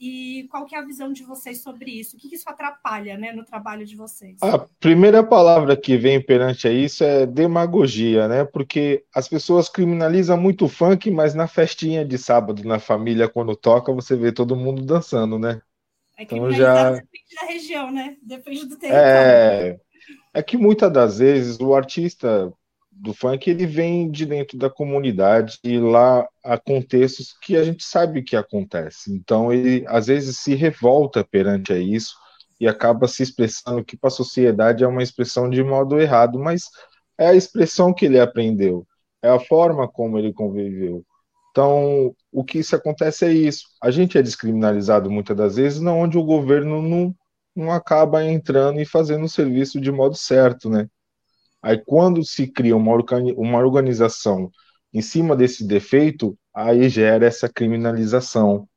e 0.00 0.46
qual 0.50 0.64
que 0.64 0.76
é 0.76 0.78
a 0.78 0.84
visão 0.84 1.12
de 1.12 1.24
vocês 1.24 1.60
sobre 1.60 1.90
isso? 1.90 2.16
O 2.16 2.18
que, 2.18 2.32
isso 2.32 2.48
atrapalha 2.48 3.18
né, 3.18 3.32
no 3.32 3.44
trabalho 3.44 3.84
de 3.84 3.96
vocês? 3.96 4.36
A 4.40 4.58
primeira 4.78 5.24
palavra 5.24 5.76
que 5.76 5.96
vem 5.96 6.24
perante 6.24 6.68
a 6.68 6.72
isso 6.72 7.02
é 7.02 7.26
demagogia, 7.26 8.28
né? 8.28 8.44
Porque 8.44 9.04
as 9.12 9.28
pessoas 9.28 9.68
criminalizam 9.68 10.36
muito 10.36 10.66
o 10.66 10.68
funk, 10.68 11.10
mas 11.10 11.34
na 11.34 11.48
festinha 11.48 12.04
de 12.04 12.16
sábado, 12.16 12.62
na 12.64 12.78
família, 12.78 13.28
quando 13.28 13.56
toca, 13.56 13.92
você 13.92 14.14
vê 14.14 14.30
todo 14.30 14.54
mundo 14.54 14.82
dançando, 14.82 15.36
né? 15.36 15.60
É 16.16 16.22
então 16.22 16.50
já 16.52 16.90
depende 16.90 17.34
da 17.40 17.46
região, 17.46 17.90
né? 17.90 18.16
Depende 18.22 18.66
do 18.66 18.76
território. 18.76 19.04
É, 19.04 19.80
é 20.34 20.42
que 20.42 20.56
muitas 20.56 20.92
das 20.92 21.18
vezes 21.18 21.58
o 21.58 21.74
artista 21.74 22.52
do 23.00 23.14
funk 23.14 23.48
ele 23.48 23.66
vem 23.66 24.10
de 24.10 24.26
dentro 24.26 24.58
da 24.58 24.68
comunidade 24.68 25.58
e 25.62 25.78
lá 25.78 26.26
há 26.44 26.58
contextos 26.58 27.34
que 27.40 27.56
a 27.56 27.62
gente 27.62 27.84
sabe 27.84 28.22
que 28.22 28.36
acontece. 28.36 29.12
Então 29.12 29.52
ele 29.52 29.84
às 29.86 30.06
vezes 30.08 30.38
se 30.38 30.54
revolta 30.54 31.24
perante 31.24 31.72
a 31.72 31.78
isso 31.78 32.14
e 32.60 32.66
acaba 32.66 33.06
se 33.06 33.22
expressando 33.22 33.84
que 33.84 33.96
para 33.96 34.08
a 34.08 34.10
sociedade 34.10 34.82
é 34.82 34.86
uma 34.86 35.02
expressão 35.02 35.48
de 35.48 35.62
modo 35.62 36.00
errado, 36.00 36.38
mas 36.38 36.64
é 37.16 37.28
a 37.28 37.34
expressão 37.34 37.94
que 37.94 38.06
ele 38.06 38.18
aprendeu, 38.18 38.86
é 39.22 39.28
a 39.28 39.38
forma 39.38 39.88
como 39.88 40.18
ele 40.18 40.32
conviveu. 40.32 41.04
Então, 41.50 42.14
o 42.32 42.44
que 42.44 42.58
isso 42.58 42.76
acontece 42.76 43.24
é 43.24 43.32
isso. 43.32 43.64
A 43.82 43.90
gente 43.90 44.16
é 44.18 44.22
descriminalizado 44.22 45.10
muitas 45.10 45.36
das 45.36 45.56
vezes, 45.56 45.80
não 45.80 46.00
onde 46.00 46.18
o 46.18 46.24
governo 46.24 46.82
não, 46.82 47.14
não 47.54 47.72
acaba 47.72 48.24
entrando 48.24 48.80
e 48.80 48.84
fazendo 48.84 49.24
o 49.24 49.28
serviço 49.28 49.80
de 49.80 49.90
modo 49.90 50.14
certo, 50.16 50.70
né? 50.70 50.88
Aí, 51.62 51.78
quando 51.84 52.24
se 52.24 52.46
cria 52.46 52.76
uma, 52.76 52.96
uma 53.36 53.58
organização 53.58 54.50
em 54.92 55.02
cima 55.02 55.36
desse 55.36 55.66
defeito, 55.66 56.38
aí 56.54 56.88
gera 56.88 57.26
essa 57.26 57.48
criminalização. 57.48 58.68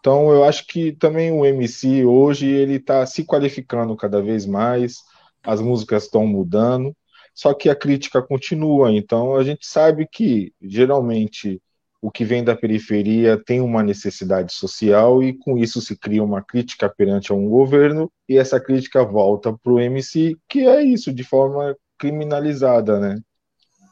Então, 0.00 0.30
eu 0.30 0.44
acho 0.44 0.66
que 0.66 0.92
também 0.92 1.32
o 1.32 1.44
MC 1.44 2.04
hoje 2.04 2.46
ele 2.46 2.74
está 2.74 3.06
se 3.06 3.24
qualificando 3.24 3.96
cada 3.96 4.20
vez 4.20 4.44
mais, 4.46 4.96
as 5.42 5.60
músicas 5.60 6.04
estão 6.04 6.26
mudando, 6.26 6.94
só 7.34 7.54
que 7.54 7.70
a 7.70 7.76
crítica 7.76 8.22
continua. 8.22 8.92
Então, 8.92 9.34
a 9.36 9.42
gente 9.42 9.66
sabe 9.66 10.06
que 10.10 10.52
geralmente 10.60 11.60
o 12.02 12.10
que 12.10 12.22
vem 12.22 12.44
da 12.44 12.54
periferia 12.54 13.42
tem 13.42 13.62
uma 13.62 13.82
necessidade 13.82 14.52
social 14.52 15.22
e 15.22 15.32
com 15.32 15.56
isso 15.56 15.80
se 15.80 15.96
cria 15.96 16.22
uma 16.22 16.42
crítica 16.42 16.86
perante 16.86 17.32
um 17.32 17.48
governo 17.48 18.12
e 18.28 18.36
essa 18.36 18.60
crítica 18.60 19.02
volta 19.02 19.56
para 19.62 19.72
o 19.72 19.80
MC, 19.80 20.36
que 20.46 20.66
é 20.66 20.82
isso, 20.82 21.14
de 21.14 21.24
forma 21.24 21.74
criminalizada, 22.04 23.00
né? 23.00 23.18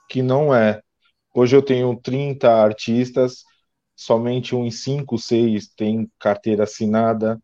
Que 0.07 0.21
não 0.21 0.55
é. 0.55 0.83
Hoje 1.35 1.57
eu 1.57 1.63
tenho 1.63 1.97
30 1.97 2.53
artistas, 2.53 3.43
somente 3.97 4.55
uns 4.55 4.83
5, 4.83 5.19
6 5.19 5.69
têm 5.69 6.11
carteira 6.19 6.65
assinada. 6.65 7.41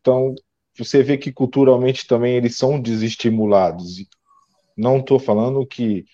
Então, 0.00 0.32
você 0.78 1.02
vê 1.02 1.18
que 1.18 1.32
culturalmente 1.32 2.06
também 2.06 2.36
eles 2.36 2.56
são 2.56 2.80
desestimulados. 2.80 4.06
Não 4.76 4.98
estou 4.98 5.18
falando 5.18 5.66
que 5.66 6.04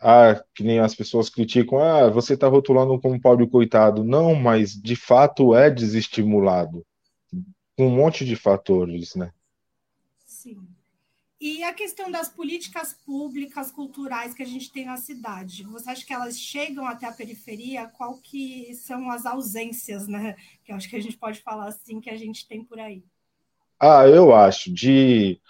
ah, 0.00 0.40
que 0.54 0.62
nem 0.62 0.78
as 0.78 0.94
pessoas 0.94 1.28
criticam, 1.28 1.78
ah, 1.80 2.08
você 2.08 2.34
está 2.34 2.46
rotulando 2.46 2.98
como 3.00 3.20
pobre 3.20 3.46
coitado. 3.48 4.04
Não, 4.04 4.36
mas 4.36 4.72
de 4.72 4.94
fato 4.94 5.54
é 5.54 5.68
desestimulado. 5.68 6.86
Com 7.76 7.88
um 7.88 7.96
monte 7.96 8.24
de 8.24 8.36
fatores, 8.36 9.16
né? 9.16 9.32
Sim. 10.24 10.69
E 11.40 11.64
a 11.64 11.72
questão 11.72 12.10
das 12.10 12.28
políticas 12.28 12.92
públicas 12.92 13.70
culturais 13.70 14.34
que 14.34 14.42
a 14.42 14.46
gente 14.46 14.70
tem 14.70 14.84
na 14.84 14.98
cidade, 14.98 15.62
você 15.64 15.88
acha 15.88 16.04
que 16.04 16.12
elas 16.12 16.38
chegam 16.38 16.86
até 16.86 17.06
a 17.06 17.12
periferia? 17.12 17.86
Qual 17.96 18.18
que 18.18 18.74
são 18.74 19.10
as 19.10 19.24
ausências, 19.24 20.06
né? 20.06 20.36
Que 20.62 20.70
eu 20.70 20.76
acho 20.76 20.88
que 20.88 20.96
a 20.96 21.00
gente 21.00 21.16
pode 21.16 21.40
falar 21.40 21.68
assim 21.68 21.98
que 21.98 22.10
a 22.10 22.16
gente 22.16 22.46
tem 22.46 22.62
por 22.62 22.78
aí. 22.78 23.02
Ah, 23.80 24.06
eu 24.06 24.34
acho 24.34 24.70
de 24.70 25.40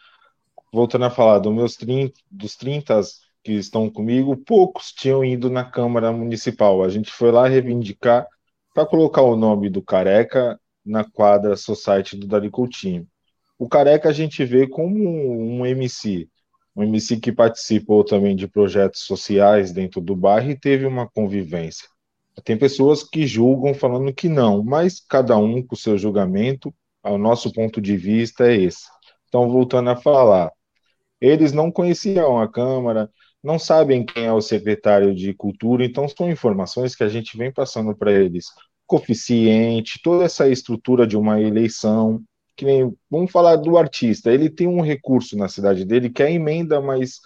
voltando 0.73 1.07
a 1.07 1.11
falar 1.11 1.41
dos 1.41 1.53
meus 1.53 1.75
30, 1.75 2.21
dos 2.31 2.55
30 2.55 3.01
que 3.43 3.53
estão 3.55 3.91
comigo, 3.91 4.37
poucos 4.37 4.93
tinham 4.93 5.25
ido 5.25 5.51
na 5.51 5.65
Câmara 5.65 6.13
Municipal. 6.13 6.85
A 6.85 6.89
gente 6.89 7.11
foi 7.11 7.33
lá 7.33 7.49
reivindicar 7.49 8.29
para 8.73 8.87
colocar 8.87 9.23
o 9.23 9.35
nome 9.35 9.69
do 9.69 9.83
Careca 9.83 10.61
na 10.85 11.03
quadra 11.03 11.57
Society 11.57 12.17
do 12.17 12.29
Dari 12.29 12.49
Coutinho. 12.49 13.09
O 13.61 13.69
Careca 13.69 14.09
a 14.09 14.13
gente 14.13 14.43
vê 14.43 14.67
como 14.67 15.07
um 15.07 15.67
MC, 15.67 16.27
um 16.75 16.83
MC 16.83 17.21
que 17.21 17.31
participou 17.31 18.03
também 18.03 18.35
de 18.35 18.49
projetos 18.49 19.03
sociais 19.03 19.71
dentro 19.71 20.01
do 20.01 20.17
bairro 20.17 20.51
e 20.51 20.59
teve 20.59 20.87
uma 20.87 21.07
convivência. 21.07 21.87
Tem 22.43 22.57
pessoas 22.57 23.03
que 23.03 23.27
julgam 23.27 23.75
falando 23.75 24.15
que 24.15 24.31
não, 24.31 24.65
mas 24.65 24.99
cada 24.99 25.37
um 25.37 25.63
com 25.63 25.75
o 25.75 25.79
seu 25.79 25.99
julgamento, 25.99 26.75
o 27.05 27.19
nosso 27.19 27.53
ponto 27.53 27.83
de 27.83 27.99
vista 27.99 28.51
é 28.51 28.57
esse. 28.57 28.87
Então, 29.29 29.51
voltando 29.51 29.91
a 29.91 29.97
falar, 29.97 30.51
eles 31.21 31.53
não 31.53 31.71
conheciam 31.71 32.41
a 32.41 32.51
Câmara, 32.51 33.11
não 33.45 33.59
sabem 33.59 34.07
quem 34.07 34.25
é 34.25 34.33
o 34.33 34.41
secretário 34.41 35.15
de 35.15 35.35
Cultura, 35.35 35.85
então 35.85 36.09
são 36.09 36.31
informações 36.31 36.97
que 36.97 37.05
a 37.05 37.09
gente 37.11 37.37
vem 37.37 37.53
passando 37.53 37.95
para 37.95 38.11
eles. 38.11 38.47
Coeficiente, 38.87 40.01
toda 40.03 40.25
essa 40.25 40.49
estrutura 40.49 41.07
de 41.07 41.15
uma 41.15 41.39
eleição, 41.43 42.25
que 42.61 42.65
nem, 42.67 42.95
vamos 43.11 43.33
falar 43.33 43.57
do 43.57 43.79
artista, 43.79 44.31
ele 44.31 44.51
tem 44.51 44.69
um 44.69 44.83
recurso 44.83 45.35
na 45.35 45.49
cidade 45.49 45.83
dele 45.83 46.11
que 46.11 46.23
é 46.23 46.31
emenda, 46.31 46.79
mas 46.79 47.21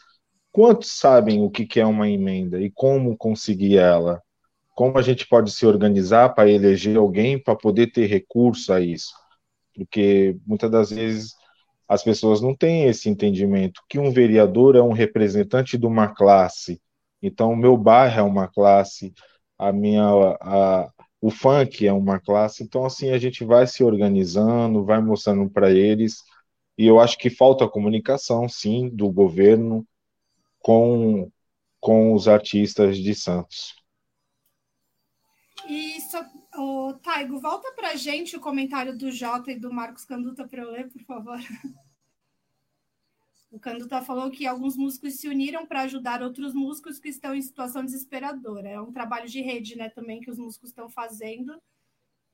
quantos 0.52 0.92
sabem 0.92 1.42
o 1.42 1.50
que 1.50 1.80
é 1.80 1.84
uma 1.84 2.08
emenda 2.08 2.60
e 2.60 2.70
como 2.70 3.16
conseguir 3.16 3.76
ela? 3.76 4.22
Como 4.76 4.96
a 4.96 5.02
gente 5.02 5.26
pode 5.26 5.50
se 5.50 5.66
organizar 5.66 6.34
para 6.36 6.48
eleger 6.48 6.96
alguém 6.96 7.36
para 7.36 7.56
poder 7.56 7.88
ter 7.88 8.06
recurso 8.06 8.72
a 8.72 8.80
isso? 8.80 9.12
Porque 9.74 10.36
muitas 10.46 10.70
das 10.70 10.90
vezes 10.90 11.34
as 11.88 12.04
pessoas 12.04 12.40
não 12.40 12.54
têm 12.54 12.84
esse 12.84 13.08
entendimento 13.08 13.82
que 13.88 13.98
um 13.98 14.12
vereador 14.12 14.76
é 14.76 14.82
um 14.82 14.92
representante 14.92 15.76
de 15.76 15.84
uma 15.84 16.14
classe. 16.14 16.80
Então, 17.20 17.50
o 17.50 17.56
meu 17.56 17.76
bairro 17.76 18.20
é 18.20 18.22
uma 18.22 18.46
classe, 18.46 19.12
a 19.58 19.72
minha 19.72 20.04
a, 20.40 20.88
o 21.24 21.30
funk 21.30 21.86
é 21.86 21.90
uma 21.90 22.20
classe, 22.20 22.62
então 22.62 22.84
assim 22.84 23.10
a 23.10 23.16
gente 23.16 23.46
vai 23.46 23.66
se 23.66 23.82
organizando, 23.82 24.84
vai 24.84 25.00
mostrando 25.00 25.48
para 25.48 25.70
eles, 25.70 26.22
e 26.76 26.84
eu 26.84 27.00
acho 27.00 27.16
que 27.16 27.30
falta 27.30 27.66
comunicação, 27.66 28.46
sim, 28.46 28.90
do 28.90 29.10
governo 29.10 29.88
com, 30.58 31.32
com 31.80 32.12
os 32.12 32.28
artistas 32.28 32.98
de 32.98 33.14
Santos. 33.14 33.74
E 35.66 35.96
o 36.58 36.92
Taigo, 37.02 37.40
volta 37.40 37.72
para 37.72 37.96
gente 37.96 38.36
o 38.36 38.40
comentário 38.40 38.94
do 38.94 39.10
Jota 39.10 39.50
e 39.50 39.58
do 39.58 39.72
Marcos 39.72 40.04
Canduta 40.04 40.46
para 40.46 40.60
eu 40.60 40.72
ler, 40.72 40.92
por 40.92 41.00
favor. 41.04 41.38
O 43.54 43.58
Canduta 43.60 44.02
falou 44.02 44.32
que 44.32 44.48
alguns 44.48 44.76
músicos 44.76 45.14
se 45.14 45.28
uniram 45.28 45.64
para 45.64 45.82
ajudar 45.82 46.20
outros 46.20 46.52
músicos 46.52 46.98
que 46.98 47.08
estão 47.08 47.32
em 47.32 47.40
situação 47.40 47.84
desesperadora. 47.84 48.68
É 48.68 48.80
um 48.80 48.90
trabalho 48.90 49.28
de 49.28 49.40
rede, 49.40 49.76
né, 49.76 49.88
também 49.88 50.20
que 50.20 50.28
os 50.28 50.36
músicos 50.36 50.70
estão 50.70 50.90
fazendo. 50.90 51.62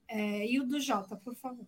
É, 0.08 0.50
e 0.50 0.58
o 0.58 0.64
do 0.64 0.80
Jota, 0.80 1.16
por 1.16 1.34
favor. 1.34 1.66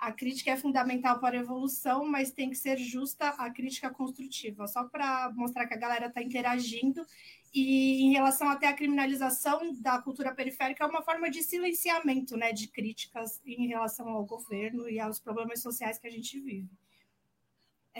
A 0.00 0.10
crítica 0.10 0.50
é 0.50 0.56
fundamental 0.56 1.20
para 1.20 1.36
a 1.38 1.40
evolução, 1.40 2.04
mas 2.04 2.32
tem 2.32 2.50
que 2.50 2.56
ser 2.56 2.76
justa 2.76 3.28
a 3.28 3.48
crítica 3.50 3.88
construtiva, 3.88 4.66
só 4.66 4.82
para 4.82 5.30
mostrar 5.32 5.68
que 5.68 5.74
a 5.74 5.78
galera 5.78 6.06
está 6.06 6.20
interagindo. 6.20 7.06
E 7.54 8.02
em 8.02 8.10
relação 8.10 8.48
até 8.48 8.66
à 8.66 8.72
criminalização 8.72 9.80
da 9.80 10.02
cultura 10.02 10.34
periférica, 10.34 10.82
é 10.82 10.88
uma 10.88 11.02
forma 11.02 11.30
de 11.30 11.44
silenciamento 11.44 12.36
né, 12.36 12.52
de 12.52 12.66
críticas 12.66 13.40
em 13.46 13.68
relação 13.68 14.08
ao 14.08 14.26
governo 14.26 14.90
e 14.90 14.98
aos 14.98 15.20
problemas 15.20 15.62
sociais 15.62 16.00
que 16.00 16.08
a 16.08 16.10
gente 16.10 16.40
vive. 16.40 16.68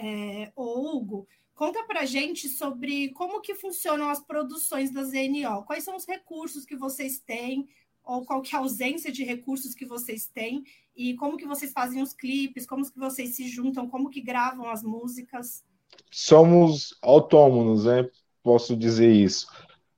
É, 0.01 0.51
Hugo, 0.55 1.27
conta 1.53 1.83
para 1.83 2.05
gente 2.05 2.47
sobre 2.47 3.09
como 3.09 3.41
que 3.41 3.53
funcionam 3.53 4.09
as 4.09 4.21
produções 4.21 4.91
da 4.91 5.03
ZNO. 5.03 5.65
Quais 5.65 5.83
são 5.83 5.95
os 5.97 6.05
recursos 6.05 6.63
que 6.63 6.75
vocês 6.75 7.19
têm 7.19 7.67
ou 8.01 8.25
qual 8.25 8.41
que 8.41 8.55
é 8.55 8.57
a 8.57 8.61
ausência 8.61 9.11
de 9.11 9.25
recursos 9.25 9.75
que 9.75 9.85
vocês 9.85 10.25
têm 10.25 10.63
e 10.95 11.15
como 11.15 11.37
que 11.37 11.45
vocês 11.45 11.73
fazem 11.73 12.01
os 12.01 12.13
clipes, 12.13 12.65
como 12.65 12.89
que 12.89 12.97
vocês 12.97 13.35
se 13.35 13.47
juntam, 13.47 13.89
como 13.89 14.09
que 14.09 14.21
gravam 14.21 14.69
as 14.69 14.81
músicas? 14.81 15.63
Somos 16.09 16.97
autônomos, 17.01 17.83
né? 17.85 18.09
Posso 18.41 18.75
dizer 18.75 19.11
isso. 19.11 19.47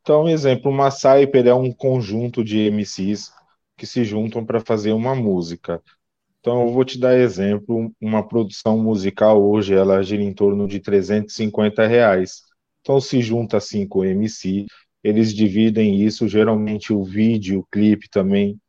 Então, 0.02 0.28
exemplo, 0.28 0.72
uma 0.72 0.90
Cyper 0.90 1.46
é 1.46 1.54
um 1.54 1.72
conjunto 1.72 2.44
de 2.44 2.72
MCs 2.72 3.32
que 3.78 3.86
se 3.86 4.04
juntam 4.04 4.44
para 4.44 4.60
fazer 4.60 4.94
uma 4.94 5.14
música. 5.14 5.82
Então, 6.42 6.64
eu 6.68 6.74
vou 6.74 6.84
te 6.84 7.00
dar 7.00 7.16
exemplo, 7.18 7.94
uma 8.02 8.28
produção 8.28 8.78
musical 8.78 9.42
hoje, 9.44 9.76
ela 9.76 10.02
gira 10.02 10.24
em 10.24 10.34
torno 10.34 10.68
de 10.68 10.80
350 10.80 11.86
reais. 11.86 12.42
Então, 12.82 13.00
se 13.00 13.22
junta 13.22 13.60
cinco 13.60 14.04
MC, 14.04 14.66
eles 15.04 15.34
dividem 15.36 16.02
isso, 16.02 16.28
geralmente 16.28 16.92
o 16.94 17.04
vídeo, 17.04 17.60
o 17.60 17.68
clipe 17.72 18.10
também 18.10 18.60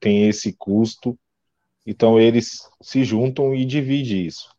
tem 0.00 0.28
esse 0.28 0.52
custo, 0.54 1.18
então 1.86 2.20
eles 2.20 2.68
se 2.82 3.04
juntam 3.04 3.54
e 3.54 3.64
dividem 3.64 4.26
isso. 4.26 4.50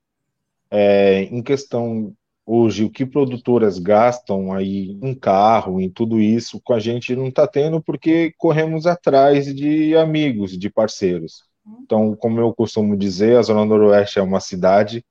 É, 0.72 1.24
em 1.24 1.44
questão 1.44 2.14
hoje 2.46 2.84
o 2.86 2.90
que 2.92 3.06
produtoras 3.06 3.80
gastam 3.80 4.54
aí 4.54 4.98
em 5.04 5.16
carro, 5.16 5.82
em 5.82 5.90
tudo 5.90 6.20
isso, 6.22 6.62
com 6.64 6.74
a 6.74 6.80
gente 6.80 7.16
não 7.16 7.28
está 7.30 7.48
tendo 7.48 7.82
porque 7.82 8.34
corremos 8.38 8.88
atrás 8.88 9.54
de 9.56 9.96
amigos, 9.96 10.58
de 10.58 10.70
parceiros. 10.70 11.51
Então, 11.66 12.16
como 12.16 12.40
eu 12.40 12.54
costumo 12.54 12.98
dizer, 12.98 13.38
a 13.38 13.42
Zona 13.42 13.66
Noroeste 13.66 14.20
é 14.20 14.22
uma 14.22 14.40
cidade 14.40 15.06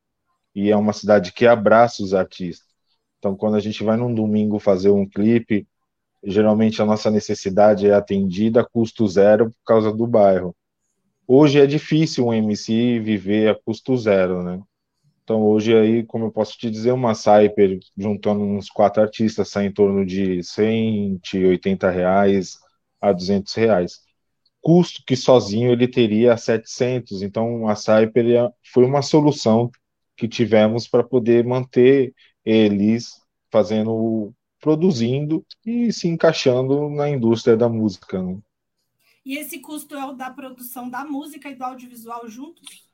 e 0.55 0.71
é 0.71 0.77
uma 0.77 0.93
cidade 0.93 1.33
que 1.33 1.47
abraça 1.47 2.03
os 2.03 2.13
artistas. 2.15 2.69
Então, 3.19 3.37
quando 3.37 3.57
a 3.57 3.61
gente 3.61 3.85
vai 3.85 3.97
num 3.97 4.15
domingo 4.15 4.59
fazer 4.59 4.91
um 4.91 5.09
clipe, 5.09 5.67
geralmente 6.23 6.83
a 6.83 6.87
nossa 6.87 7.11
necessidade 7.11 7.87
é 7.87 7.95
atendida 7.95 8.61
a 8.63 8.65
custo 8.65 9.07
zero 9.07 9.51
por 9.51 9.65
causa 9.65 9.93
do 9.93 10.07
bairro. 10.07 10.55
Hoje 11.27 11.61
é 11.61 11.67
difícil 11.67 12.27
um 12.27 12.35
MC 12.35 12.99
viver 12.99 13.51
a 13.51 13.55
custo 13.55 13.97
zero, 13.97 14.43
né? 14.43 14.61
Então 15.23 15.43
hoje 15.43 15.77
aí, 15.77 16.03
como 16.05 16.25
eu 16.25 16.33
posso 16.33 16.59
te 16.59 16.69
dizer, 16.69 16.93
uma 16.93 17.15
Cyper 17.15 17.79
juntando 17.97 18.43
uns 18.43 18.69
quatro 18.69 19.01
artistas 19.01 19.49
sai 19.49 19.67
em 19.67 19.73
torno 19.73 20.05
de 20.05 20.43
180 20.43 21.89
reais 21.89 22.59
a 23.01 23.13
200 23.13 23.55
reais. 23.55 24.01
Custo 24.61 25.03
que 25.07 25.17
sozinho 25.17 25.73
ele 25.73 25.89
teria 25.89 26.37
700. 26.37 27.23
Então 27.23 27.69
a 27.69 27.75
Cyper 27.75 28.53
foi 28.73 28.85
uma 28.85 29.03
solução 29.03 29.71
que 30.17 30.29
tivemos 30.29 30.87
para 30.87 31.03
poder 31.03 31.45
manter 31.45 32.15
eles 32.45 33.21
fazendo, 33.51 34.33
produzindo 34.61 35.45
e 35.65 35.93
se 35.93 36.09
encaixando 36.09 36.91
na 36.91 37.09
indústria 37.09 37.57
da 37.57 37.69
música. 37.69 38.23
Né? 38.23 38.39
E 39.25 39.39
esse 39.39 39.59
custo 39.59 39.95
é 39.95 40.05
o 40.05 40.13
da 40.13 40.31
produção 40.31 40.89
da 40.89 41.05
música 41.05 41.49
e 41.49 41.55
do 41.55 41.65
audiovisual 41.65 42.29
juntos? 42.29 42.89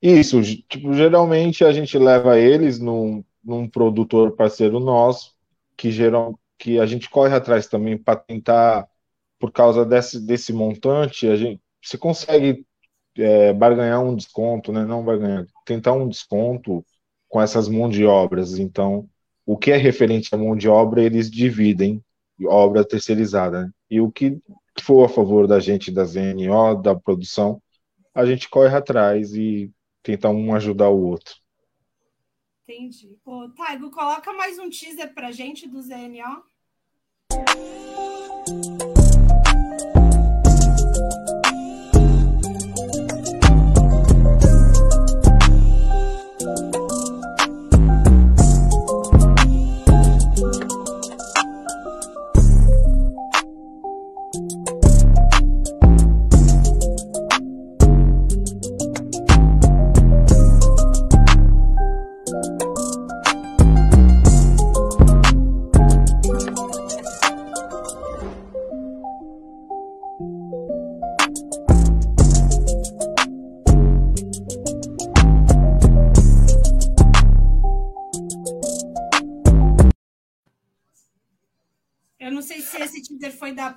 Isso, 0.00 0.42
tipo, 0.68 0.92
geralmente 0.92 1.64
a 1.64 1.72
gente 1.72 1.96
leva 1.96 2.38
eles 2.38 2.80
num, 2.80 3.24
num 3.42 3.68
produtor 3.68 4.32
parceiro 4.32 4.80
nosso, 4.80 5.32
que, 5.76 5.92
geral, 5.92 6.38
que 6.58 6.78
a 6.78 6.86
gente 6.86 7.08
corre 7.08 7.34
atrás 7.34 7.68
também 7.68 7.96
para 7.96 8.18
tentar, 8.18 8.88
por 9.42 9.50
causa 9.50 9.84
desse, 9.84 10.20
desse 10.20 10.52
montante, 10.52 11.26
a 11.26 11.34
gente 11.34 11.60
você 11.82 11.98
consegue 11.98 12.64
é, 13.16 13.52
barganhar 13.52 14.00
um 14.00 14.14
desconto, 14.14 14.72
né? 14.72 14.84
Não 14.84 15.04
barganhar, 15.04 15.44
tentar 15.66 15.94
um 15.94 16.08
desconto 16.08 16.86
com 17.28 17.42
essas 17.42 17.68
mãos 17.68 17.92
de 17.92 18.04
obras. 18.04 18.56
Então, 18.56 19.10
o 19.44 19.58
que 19.58 19.72
é 19.72 19.76
referente 19.76 20.32
à 20.32 20.38
mão 20.38 20.54
de 20.54 20.68
obra, 20.68 21.02
eles 21.02 21.28
dividem 21.28 22.00
obra 22.46 22.84
terceirizada. 22.84 23.64
Né? 23.64 23.70
E 23.90 24.00
o 24.00 24.12
que 24.12 24.40
for 24.80 25.06
a 25.06 25.08
favor 25.08 25.48
da 25.48 25.58
gente, 25.58 25.90
da 25.90 26.04
ZNO, 26.04 26.80
da 26.80 26.94
produção, 26.94 27.60
a 28.14 28.24
gente 28.24 28.48
corre 28.48 28.76
atrás 28.76 29.34
e 29.34 29.72
tentar 30.04 30.30
um 30.30 30.54
ajudar 30.54 30.88
o 30.88 31.04
outro. 31.04 31.34
Entendi. 32.62 33.18
Ô, 33.24 33.48
Taigo, 33.48 33.90
coloca 33.90 34.32
mais 34.34 34.56
um 34.60 34.70
teaser 34.70 35.12
pra 35.12 35.32
gente 35.32 35.68
do 35.68 35.82
ZNO. 35.82 36.44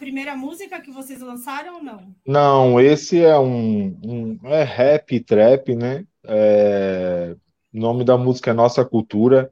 Primeira 0.05 0.35
música 0.35 0.79
que 0.79 0.91
vocês 0.91 1.19
lançaram 1.19 1.77
ou 1.77 1.83
não? 1.83 2.15
Não, 2.27 2.79
esse 2.79 3.23
é 3.23 3.39
um, 3.39 3.99
um 4.03 4.39
é 4.43 4.61
rap 4.63 5.19
trap, 5.21 5.75
né? 5.75 6.05
É, 6.23 7.35
o 7.73 7.79
nome 7.79 8.03
da 8.03 8.15
música 8.15 8.51
é 8.51 8.53
Nossa 8.53 8.85
Cultura. 8.85 9.51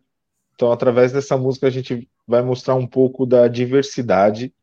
Então, 0.54 0.72
através 0.72 1.12
dessa 1.12 1.36
música, 1.36 1.66
a 1.66 1.72
gente 1.72 2.08
vai 2.28 2.43
mostrar 2.43 2.76
um 2.76 2.86
pouco 2.86 3.26
da 3.26 3.47
diversidade 3.47 4.54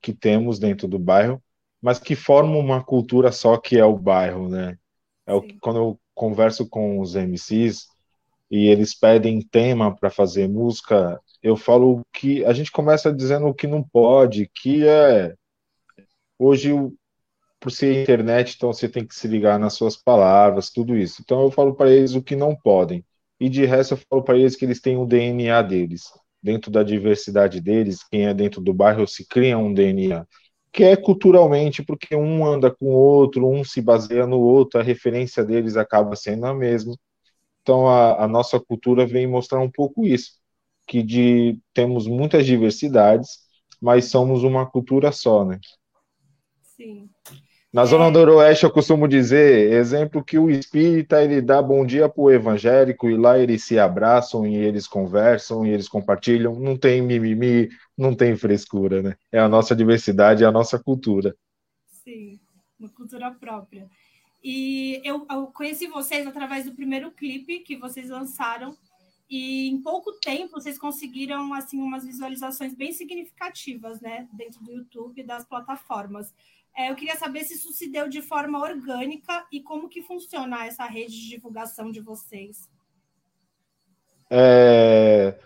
que 0.00 0.14
temos 0.14 0.58
dentro 0.58 0.88
do 0.88 0.98
bairro, 0.98 1.42
mas 1.82 1.98
que 1.98 2.16
forma 2.16 2.56
uma 2.56 2.82
cultura 2.82 3.30
só 3.30 3.58
que 3.58 3.76
é 3.76 3.84
o 3.84 3.98
bairro, 3.98 4.48
né? 4.48 4.78
É 5.26 5.34
o, 5.34 5.42
quando 5.60 5.76
eu 5.76 6.00
converso 6.14 6.66
com 6.66 7.00
os 7.00 7.14
MCs 7.14 7.86
e 8.50 8.66
eles 8.66 8.94
pedem 8.94 9.42
tema 9.42 9.94
para 9.94 10.08
fazer 10.08 10.48
música, 10.48 11.20
eu 11.42 11.56
falo 11.56 12.04
que 12.12 12.44
a 12.44 12.52
gente 12.52 12.70
começa 12.72 13.12
dizendo 13.12 13.46
o 13.46 13.54
que 13.54 13.66
não 13.66 13.82
pode, 13.82 14.50
que 14.54 14.86
é 14.86 15.34
hoje 16.38 16.72
por 17.60 17.70
ser 17.70 18.02
internet, 18.02 18.54
então 18.56 18.72
você 18.72 18.88
tem 18.88 19.06
que 19.06 19.14
se 19.14 19.26
ligar 19.26 19.58
nas 19.58 19.74
suas 19.74 19.96
palavras, 19.96 20.70
tudo 20.70 20.96
isso. 20.96 21.22
Então 21.22 21.42
eu 21.42 21.50
falo 21.50 21.74
para 21.74 21.90
eles 21.90 22.14
o 22.14 22.22
que 22.22 22.36
não 22.36 22.54
podem. 22.54 23.04
E 23.40 23.48
de 23.48 23.64
resto 23.64 23.94
eu 23.94 23.98
falo 24.10 24.22
para 24.22 24.38
eles 24.38 24.56
que 24.56 24.64
eles 24.64 24.80
têm 24.80 24.96
o 24.96 25.06
DNA 25.06 25.62
deles. 25.62 26.04
Dentro 26.42 26.70
da 26.70 26.82
diversidade 26.84 27.60
deles, 27.60 28.04
quem 28.08 28.26
é 28.26 28.34
dentro 28.34 28.60
do 28.60 28.72
bairro 28.72 29.06
se 29.08 29.26
cria 29.26 29.58
um 29.58 29.72
DNA. 29.74 30.26
Que 30.72 30.84
é 30.84 30.96
culturalmente, 30.96 31.82
porque 31.84 32.14
um 32.14 32.46
anda 32.46 32.70
com 32.70 32.86
o 32.86 32.92
outro, 32.92 33.48
um 33.48 33.64
se 33.64 33.80
baseia 33.80 34.26
no 34.26 34.38
outro, 34.40 34.78
a 34.80 34.82
referência 34.82 35.44
deles 35.44 35.76
acaba 35.76 36.14
sendo 36.14 36.46
a 36.46 36.54
mesma. 36.54 36.94
Então 37.62 37.88
a, 37.88 38.24
a 38.24 38.28
nossa 38.28 38.60
cultura 38.60 39.06
vem 39.06 39.26
mostrar 39.26 39.60
um 39.60 39.70
pouco 39.70 40.06
isso 40.06 40.37
que 40.88 41.02
de, 41.02 41.60
temos 41.74 42.06
muitas 42.06 42.46
diversidades, 42.46 43.40
mas 43.80 44.06
somos 44.06 44.42
uma 44.42 44.68
cultura 44.68 45.12
só, 45.12 45.44
né? 45.44 45.60
Sim. 46.62 47.08
Na 47.70 47.82
é... 47.82 47.86
Zona 47.86 48.10
do 48.10 48.36
Oeste, 48.36 48.64
eu 48.64 48.70
costumo 48.70 49.06
dizer, 49.06 49.70
exemplo 49.72 50.24
que 50.24 50.38
o 50.38 50.50
espírita, 50.50 51.22
ele 51.22 51.42
dá 51.42 51.60
bom 51.60 51.84
dia 51.84 52.08
para 52.08 52.22
o 52.22 52.30
evangélico, 52.30 53.10
e 53.10 53.16
lá 53.16 53.38
eles 53.38 53.62
se 53.64 53.78
abraçam, 53.78 54.46
e 54.46 54.56
eles 54.56 54.88
conversam, 54.88 55.66
e 55.66 55.70
eles 55.70 55.88
compartilham, 55.88 56.58
não 56.58 56.76
tem 56.76 57.02
mimimi, 57.02 57.68
não 57.96 58.14
tem 58.14 58.34
frescura, 58.34 59.02
né? 59.02 59.16
É 59.30 59.38
a 59.38 59.48
nossa 59.48 59.76
diversidade, 59.76 60.42
é 60.42 60.46
a 60.46 60.52
nossa 60.52 60.78
cultura. 60.78 61.36
Sim, 62.02 62.40
uma 62.80 62.88
cultura 62.88 63.30
própria. 63.32 63.86
E 64.42 65.02
eu, 65.04 65.26
eu 65.30 65.48
conheci 65.48 65.88
vocês 65.88 66.26
através 66.26 66.64
do 66.64 66.72
primeiro 66.72 67.10
clipe 67.10 67.58
que 67.60 67.76
vocês 67.76 68.08
lançaram, 68.08 68.74
e 69.28 69.68
em 69.68 69.80
pouco 69.82 70.12
tempo 70.12 70.52
vocês 70.52 70.78
conseguiram 70.78 71.52
assim 71.52 71.80
umas 71.80 72.04
visualizações 72.04 72.74
bem 72.74 72.92
significativas, 72.92 74.00
né, 74.00 74.28
dentro 74.32 74.62
do 74.62 74.72
YouTube 74.72 75.20
e 75.20 75.26
das 75.26 75.44
plataformas. 75.44 76.34
É, 76.76 76.90
eu 76.90 76.94
queria 76.94 77.16
saber 77.16 77.44
se 77.44 77.54
isso 77.54 77.72
se 77.72 77.90
deu 77.90 78.08
de 78.08 78.22
forma 78.22 78.58
orgânica 78.60 79.44
e 79.52 79.60
como 79.60 79.88
que 79.88 80.02
funciona 80.02 80.64
essa 80.64 80.84
rede 80.84 81.12
de 81.12 81.28
divulgação 81.28 81.90
de 81.90 82.00
vocês. 82.00 82.68
É, 84.30 85.38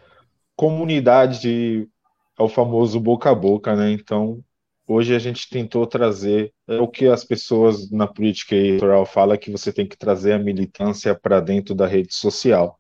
comunidade 0.55 1.89
é 2.39 2.43
o 2.43 2.49
famoso 2.49 3.01
boca 3.01 3.31
a 3.31 3.35
boca, 3.35 3.75
né? 3.75 3.93
Então, 3.93 4.45
hoje 4.87 5.15
a 5.15 5.19
gente 5.19 5.49
tentou 5.49 5.87
trazer 5.87 6.53
é 6.69 6.81
o 6.81 6.89
que 6.89 7.07
as 7.07 7.25
pessoas 7.25 7.91
na 7.91 8.07
política 8.07 8.55
eleitoral 8.55 9.07
falam 9.07 9.39
que 9.39 9.51
você 9.51 9.73
tem 9.73 9.87
que 9.87 9.97
trazer 9.97 10.33
a 10.33 10.39
militância 10.39 11.15
para 11.15 11.41
dentro 11.41 11.75
da 11.75 11.87
rede 11.87 12.15
social. 12.15 12.79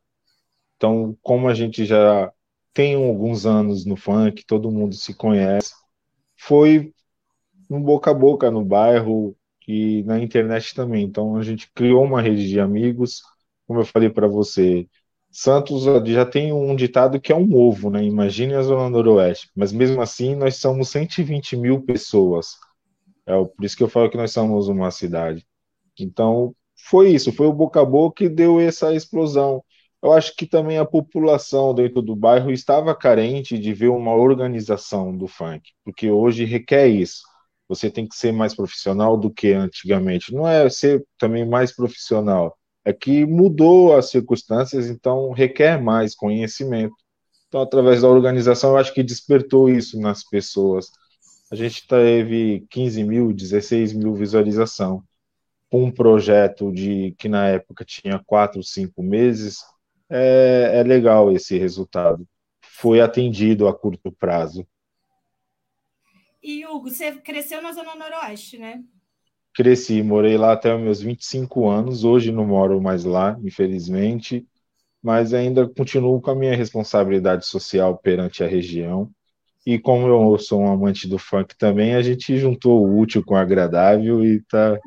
Então, 0.83 1.16
como 1.22 1.47
a 1.47 1.55
gente 1.55 1.85
já 1.85 2.33
tem 2.74 2.97
alguns 2.97 3.47
anos 3.47 3.87
no 3.87 3.95
funk, 3.95 4.45
todo 4.45 4.68
mundo 4.68 4.97
se 4.97 5.14
conhece, 5.14 5.72
foi 6.37 6.93
um 7.70 7.80
boca 7.80 8.11
a 8.11 8.14
boca 8.14 8.51
no 8.51 8.64
bairro 8.64 9.37
e 9.68 10.03
na 10.03 10.18
internet 10.20 10.74
também. 10.74 11.05
Então, 11.05 11.37
a 11.37 11.43
gente 11.45 11.70
criou 11.72 12.03
uma 12.03 12.20
rede 12.20 12.49
de 12.49 12.59
amigos, 12.59 13.22
como 13.64 13.78
eu 13.78 13.85
falei 13.85 14.11
para 14.11 14.26
você. 14.26 14.89
Santos 15.30 15.85
já 15.85 16.26
tem 16.26 16.53
um 16.53 16.74
ditado 16.74 17.20
que 17.20 17.30
é 17.30 17.37
um 17.37 17.55
ovo, 17.55 17.89
né? 17.89 18.03
Imagine 18.03 18.55
a 18.55 18.62
Zona 18.62 18.91
Noroeste. 18.91 19.53
Mas 19.55 19.72
mesmo 19.72 20.03
assim, 20.03 20.35
nós 20.35 20.57
somos 20.57 20.89
120 20.89 21.57
mil 21.57 21.80
pessoas. 21.83 22.57
É 23.24 23.33
por 23.33 23.64
isso 23.64 23.76
que 23.76 23.85
eu 23.85 23.89
falo 23.89 24.11
que 24.11 24.16
nós 24.16 24.33
somos 24.33 24.66
uma 24.66 24.91
cidade. 24.91 25.47
Então, 25.97 26.53
foi 26.74 27.11
isso, 27.11 27.33
foi 27.33 27.47
o 27.47 27.53
boca 27.53 27.80
a 27.80 27.85
boca 27.85 28.24
que 28.24 28.28
deu 28.28 28.59
essa 28.59 28.93
explosão. 28.93 29.62
Eu 30.03 30.12
acho 30.12 30.34
que 30.36 30.46
também 30.46 30.78
a 30.78 30.84
população 30.84 31.74
dentro 31.74 32.03
do 32.03 32.16
bairro 32.16 32.50
estava 32.50 32.94
carente 32.94 33.59
de 33.59 33.72
ver 33.72 33.88
uma 33.88 34.14
organização 34.14 35.16
do 35.16 35.28
funk, 35.28 35.70
porque 35.84 36.11
hoje 36.11 36.44
requer 36.44 36.88
isso. 36.88 37.22
Você 37.68 37.90
tem 37.90 38.07
que 38.09 38.16
ser 38.16 38.32
mais 38.32 38.55
profissional 38.55 39.16
do 39.16 39.30
que 39.32 39.53
antigamente. 39.53 40.34
Não 40.34 40.46
é 40.46 40.68
ser 40.68 41.05
também 41.18 41.46
mais 41.48 41.74
profissional, 41.74 42.57
É 42.84 42.92
que 42.92 43.24
mudou 43.24 43.96
as 43.96 44.11
circunstâncias, 44.11 44.88
então 44.88 45.30
requer 45.32 45.80
mais 45.80 46.14
conhecimento. 46.16 46.94
Então, 47.48 47.62
através 47.62 48.03
da 48.03 48.09
organização, 48.09 48.70
eu 48.72 48.78
acho 48.78 48.94
que 48.94 49.03
despertou 49.03 49.68
isso 49.70 50.00
nas 50.00 50.24
pessoas. 50.24 50.90
A 51.50 51.55
gente 51.57 51.86
teve 51.86 52.66
15 52.70 53.05
mil, 53.05 53.32
16 53.32 53.92
mil 53.92 54.14
visualização. 54.14 55.03
Um 55.72 55.90
projeto 55.90 56.72
de 56.72 57.14
que 57.18 57.28
na 57.28 57.48
época 57.48 57.84
tinha 57.84 58.20
quatro, 58.26 58.62
cinco 58.62 59.03
meses, 59.03 59.59
é, 60.12 60.80
é 60.80 60.82
legal 60.82 61.32
esse 61.32 61.56
resultado. 61.58 62.26
Foi 62.60 63.00
atendido 63.00 63.66
a 63.66 63.74
curto 63.74 64.12
prazo. 64.12 64.66
E 66.42 66.66
Hugo, 66.66 66.90
você 66.90 67.12
cresceu 67.12 67.62
na 67.62 67.72
Zona 67.72 67.94
Noroeste, 67.94 68.58
né? 68.58 68.82
Cresci, 69.54 70.02
morei 70.02 70.36
lá 70.36 70.52
até 70.52 70.74
os 70.74 70.80
meus 70.80 71.00
25 71.00 71.68
anos. 71.68 72.04
Hoje 72.04 72.32
não 72.32 72.46
moro 72.46 72.80
mais 72.80 73.04
lá, 73.04 73.38
infelizmente, 73.42 74.46
mas 75.02 75.32
ainda 75.32 75.68
continuo 75.68 76.20
com 76.20 76.30
a 76.30 76.34
minha 76.34 76.56
responsabilidade 76.56 77.46
social 77.46 77.96
perante 77.96 78.42
a 78.42 78.48
região. 78.48 79.10
E 79.64 79.78
como 79.78 80.08
eu 80.08 80.38
sou 80.38 80.62
um 80.62 80.72
amante 80.72 81.08
do 81.08 81.18
funk 81.18 81.56
também, 81.56 81.94
a 81.94 82.02
gente 82.02 82.36
juntou 82.36 82.84
o 82.84 82.98
útil 82.98 83.24
com 83.24 83.34
o 83.34 83.36
agradável 83.36 84.24
e 84.24 84.42
tá, 84.42 84.78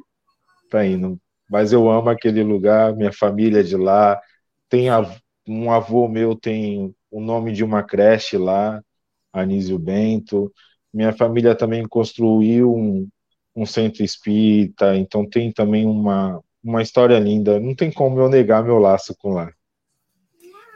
tá 0.70 0.86
indo. 0.86 1.18
Mas 1.50 1.72
eu 1.72 1.90
amo 1.90 2.10
aquele 2.10 2.44
lugar, 2.44 2.96
minha 2.96 3.14
família 3.14 3.62
é 3.62 3.64
de 3.64 3.78
lá. 3.78 4.20
Tem 4.70 4.88
um 5.48 5.72
avô 5.72 6.08
meu 6.08 6.36
tem 6.36 6.96
o 7.12 7.22
nome 7.22 7.54
de 7.54 7.64
uma 7.64 7.84
creche 7.84 8.38
lá, 8.38 8.82
Anísio 9.32 9.80
Bento. 9.80 10.52
Minha 10.94 11.14
família 11.14 11.56
também 11.56 11.88
construiu 11.88 12.74
um, 12.74 13.08
um 13.56 13.66
centro 13.66 14.04
espírita, 14.04 14.96
então 14.98 15.28
tem 15.28 15.52
também 15.52 15.86
uma, 15.86 16.42
uma 16.64 16.82
história 16.82 17.18
linda. 17.20 17.60
Não 17.60 17.76
tem 17.76 17.92
como 17.92 18.20
eu 18.20 18.30
negar 18.30 18.64
meu 18.64 18.80
laço 18.80 19.16
com 19.18 19.34
lá. 19.34 19.52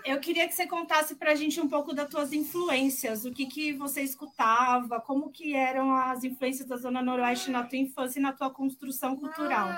Eu 0.06 0.20
queria 0.20 0.48
que 0.48 0.54
você 0.54 0.66
contasse 0.66 1.16
para 1.16 1.34
a 1.34 1.36
gente 1.36 1.60
um 1.60 1.68
pouco 1.68 1.94
das 1.94 2.10
tuas 2.10 2.34
influências, 2.34 3.26
o 3.26 3.32
que, 3.32 3.46
que 3.46 3.74
você 3.74 4.02
escutava, 4.02 5.00
como 5.02 5.30
que 5.30 5.54
eram 5.54 5.94
as 5.94 6.24
influências 6.24 6.68
da 6.68 6.78
Zona 6.78 7.02
Noroeste 7.02 7.52
na 7.52 7.64
tua 7.64 7.78
infância 7.78 8.20
e 8.20 8.22
na 8.22 8.32
tua 8.32 8.50
construção 8.50 9.16
cultural. 9.16 9.70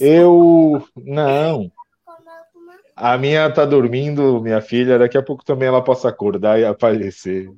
Eu 0.00 0.84
não. 0.96 1.70
A 2.94 3.16
minha 3.16 3.50
tá 3.50 3.64
dormindo, 3.64 4.42
minha 4.42 4.60
filha, 4.60 4.98
daqui 4.98 5.16
a 5.16 5.22
pouco 5.22 5.44
também 5.44 5.68
ela 5.68 5.82
possa 5.82 6.08
acordar 6.08 6.60
e 6.60 6.64
aparecer. 6.64 7.50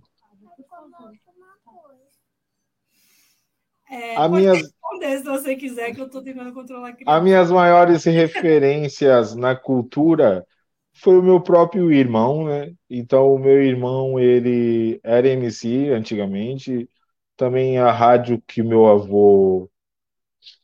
É, 3.91 4.17
a 4.17 4.29
minhas... 4.29 4.59
responder 4.59 5.19
se 5.19 5.25
você 5.25 5.57
quiser, 5.57 5.95
que 5.95 6.01
eu 6.01 6.07
estou 6.07 6.23
tentando 6.23 6.53
controlar 6.53 6.89
a 6.91 6.93
criança. 6.93 7.17
As 7.17 7.23
minhas 7.23 7.51
maiores 7.51 8.05
referências 8.05 9.35
na 9.35 9.57
cultura 9.57 10.47
foi 10.95 11.19
o 11.19 11.23
meu 11.23 11.41
próprio 11.41 11.91
irmão, 11.91 12.45
né? 12.45 12.73
Então, 12.89 13.35
o 13.35 13.39
meu 13.39 13.63
irmão, 13.63 14.19
ele 14.21 15.01
era 15.03 15.29
MC 15.29 15.91
antigamente. 15.91 16.89
Também 17.37 17.79
a 17.79 17.91
rádio 17.91 18.41
que 18.47 18.63
meu 18.63 18.87
avô 18.87 19.69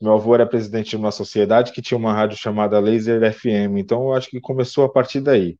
meu 0.00 0.14
avô 0.14 0.34
era 0.34 0.46
presidente 0.46 0.90
de 0.90 0.96
uma 0.96 1.10
sociedade 1.10 1.72
que 1.72 1.82
tinha 1.82 1.98
uma 1.98 2.12
rádio 2.12 2.36
chamada 2.36 2.78
Laser 2.78 3.32
FM, 3.32 3.78
então 3.78 4.04
eu 4.04 4.14
acho 4.14 4.30
que 4.30 4.40
começou 4.40 4.84
a 4.84 4.88
partir 4.88 5.20
daí. 5.20 5.58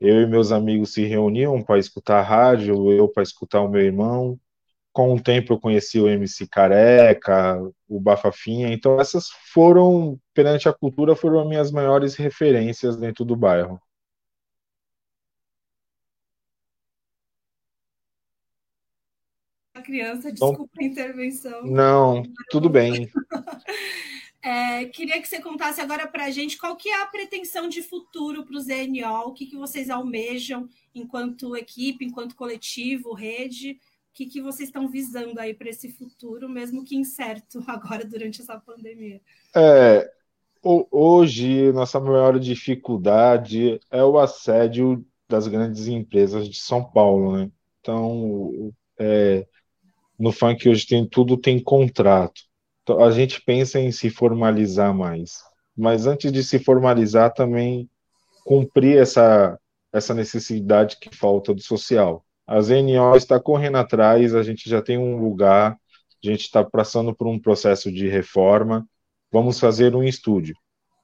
Eu 0.00 0.22
e 0.22 0.26
meus 0.26 0.52
amigos 0.52 0.92
se 0.92 1.04
reuniam 1.04 1.62
para 1.62 1.78
escutar 1.78 2.18
a 2.18 2.22
rádio, 2.22 2.92
eu 2.92 3.08
para 3.08 3.22
escutar 3.22 3.60
o 3.62 3.68
meu 3.68 3.80
irmão. 3.80 4.38
Com 4.92 5.14
o 5.14 5.22
tempo 5.22 5.52
eu 5.54 5.60
conheci 5.60 6.00
o 6.00 6.08
MC 6.08 6.46
Careca, 6.48 7.58
o 7.88 8.00
Bafafinha, 8.00 8.72
então 8.72 9.00
essas 9.00 9.28
foram, 9.52 10.18
perante 10.34 10.68
a 10.68 10.72
cultura, 10.72 11.16
foram 11.16 11.40
as 11.40 11.48
minhas 11.48 11.70
maiores 11.70 12.14
referências 12.16 12.96
dentro 12.96 13.24
do 13.24 13.36
bairro. 13.36 13.80
Criança, 19.82 20.30
então, 20.30 20.48
desculpa 20.48 20.72
a 20.80 20.84
intervenção. 20.84 21.64
Não, 21.64 22.22
tudo 22.50 22.70
bem. 22.70 23.10
É, 24.44 24.86
queria 24.86 25.22
que 25.22 25.28
você 25.28 25.40
contasse 25.40 25.80
agora 25.80 26.04
para 26.04 26.24
a 26.24 26.30
gente 26.30 26.58
qual 26.58 26.74
que 26.74 26.88
é 26.88 27.00
a 27.00 27.06
pretensão 27.06 27.68
de 27.68 27.80
futuro 27.80 28.44
para 28.44 28.56
o 28.56 28.60
ZNO, 28.60 29.28
o 29.28 29.32
que, 29.32 29.46
que 29.46 29.56
vocês 29.56 29.88
almejam 29.88 30.68
enquanto 30.92 31.56
equipe, 31.56 32.04
enquanto 32.04 32.34
coletivo, 32.34 33.14
rede, 33.14 33.78
o 34.12 34.14
que, 34.14 34.26
que 34.26 34.42
vocês 34.42 34.68
estão 34.68 34.88
visando 34.88 35.38
aí 35.38 35.54
para 35.54 35.70
esse 35.70 35.92
futuro, 35.92 36.48
mesmo 36.48 36.84
que 36.84 36.96
incerto 36.96 37.62
agora 37.70 38.04
durante 38.04 38.42
essa 38.42 38.58
pandemia? 38.58 39.20
É, 39.54 40.10
hoje, 40.62 41.70
nossa 41.70 42.00
maior 42.00 42.36
dificuldade 42.40 43.80
é 43.92 44.02
o 44.02 44.18
assédio 44.18 45.06
das 45.28 45.46
grandes 45.46 45.86
empresas 45.86 46.48
de 46.48 46.58
São 46.58 46.84
Paulo, 46.84 47.36
né? 47.36 47.50
Então, 47.80 48.72
é, 48.98 49.46
no 50.22 50.30
funk 50.30 50.68
hoje 50.68 50.86
tem 50.86 51.04
tudo 51.04 51.36
tem 51.36 51.58
contrato. 51.58 52.42
Então, 52.84 53.02
a 53.02 53.10
gente 53.10 53.42
pensa 53.42 53.80
em 53.80 53.90
se 53.90 54.08
formalizar 54.08 54.94
mais, 54.94 55.38
mas 55.76 56.06
antes 56.06 56.30
de 56.30 56.44
se 56.44 56.60
formalizar 56.60 57.34
também 57.34 57.90
cumprir 58.44 58.98
essa 58.98 59.58
essa 59.92 60.14
necessidade 60.14 60.96
que 60.98 61.14
falta 61.14 61.52
do 61.52 61.60
social. 61.60 62.24
A 62.46 62.60
ZNO 62.60 63.16
está 63.16 63.38
correndo 63.40 63.78
atrás, 63.78 64.32
a 64.34 64.42
gente 64.44 64.70
já 64.70 64.80
tem 64.80 64.96
um 64.96 65.16
lugar, 65.16 65.72
a 65.72 66.26
gente 66.26 66.42
está 66.42 66.64
passando 66.64 67.12
por 67.14 67.26
um 67.26 67.38
processo 67.38 67.90
de 67.90 68.08
reforma, 68.08 68.88
vamos 69.30 69.58
fazer 69.58 69.94
um 69.94 70.04
estúdio. 70.04 70.54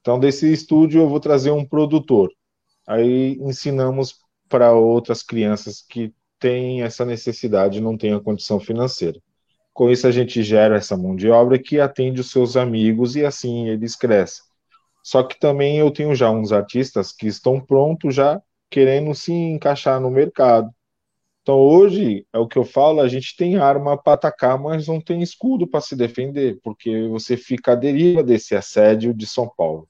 Então, 0.01 0.19
desse 0.19 0.51
estúdio, 0.51 1.03
eu 1.03 1.09
vou 1.09 1.21
trazer 1.21 1.51
um 1.51 1.67
produtor. 1.67 2.31
Aí 2.87 3.37
ensinamos 3.41 4.15
para 4.49 4.73
outras 4.73 5.23
crianças 5.23 5.83
que 5.87 6.15
tem 6.39 6.83
essa 6.83 7.05
necessidade, 7.05 7.81
não 7.81 7.97
tem 7.97 8.13
a 8.13 8.21
condição 8.21 8.61
financeira. 8.61 9.21
Com 9.73 9.91
isso, 9.91 10.07
a 10.07 10.11
gente 10.11 10.43
gera 10.43 10.77
essa 10.77 10.97
mão 10.97 11.15
de 11.15 11.31
obra 11.31 11.59
que 11.59 11.79
atende 11.79 12.21
os 12.21 12.31
seus 12.31 12.57
amigos 12.57 13.17
e 13.17 13.25
assim 13.25 13.69
eles 13.69 13.95
crescem. 13.95 14.45
Só 15.03 15.23
que 15.23 15.39
também 15.39 15.79
eu 15.79 15.91
tenho 15.91 16.15
já 16.15 16.31
uns 16.31 16.53
artistas 16.53 17.13
que 17.13 17.27
estão 17.27 17.61
prontos 17.61 18.15
já 18.15 18.43
querendo 18.71 19.15
se 19.15 19.33
encaixar 19.33 20.01
no 20.01 20.11
mercado. 20.11 20.71
Então 21.43 21.57
hoje, 21.59 22.27
é 22.33 22.39
o 22.39 22.47
que 22.47 22.59
eu 22.59 22.65
falo, 22.65 23.01
a 23.01 23.09
gente 23.09 23.35
tem 23.37 23.57
arma 23.57 23.97
para 23.97 24.13
atacar, 24.13 24.59
mas 24.61 24.87
não 24.87 25.01
tem 25.01 25.23
escudo 25.23 25.67
para 25.67 25.81
se 25.81 25.97
defender, 25.97 26.59
porque 26.63 27.09
você 27.09 27.37
fica 27.39 27.73
à 27.73 27.75
deriva 27.75 28.23
desse 28.23 28.55
assédio 28.55 29.15
de 29.15 29.27
São 29.27 29.49
Paulo. 29.57 29.89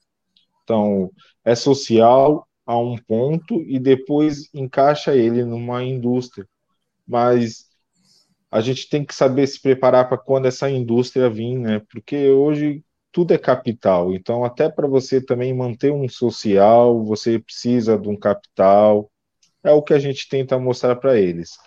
Então, 0.63 1.11
é 1.43 1.55
social, 1.55 2.47
a 2.69 2.77
um 2.77 2.95
ponto 2.95 3.63
e 3.63 3.79
depois 3.79 4.47
encaixa 4.53 5.15
ele 5.15 5.43
numa 5.43 5.83
indústria. 5.83 6.47
Mas 7.07 7.65
a 8.51 8.61
gente 8.61 8.87
tem 8.87 9.03
que 9.03 9.15
saber 9.15 9.47
se 9.47 9.59
preparar 9.59 10.07
para 10.07 10.19
quando 10.19 10.45
essa 10.45 10.69
indústria 10.69 11.31
vir, 11.31 11.57
né? 11.57 11.81
Porque 11.91 12.29
hoje 12.29 12.83
tudo 13.11 13.33
é 13.33 13.39
capital. 13.39 14.13
Então, 14.13 14.43
até 14.45 14.69
para 14.69 14.87
você 14.87 15.19
também 15.19 15.51
manter 15.51 15.91
um 15.91 16.07
social, 16.07 17.03
você 17.03 17.39
precisa 17.39 17.97
de 17.97 18.07
um 18.07 18.15
capital. 18.15 19.09
É 19.63 19.71
o 19.71 19.81
que 19.81 19.95
a 19.95 19.99
gente 19.99 20.29
tenta 20.29 20.59
mostrar 20.59 20.95
para 20.97 21.19
eles. 21.19 21.57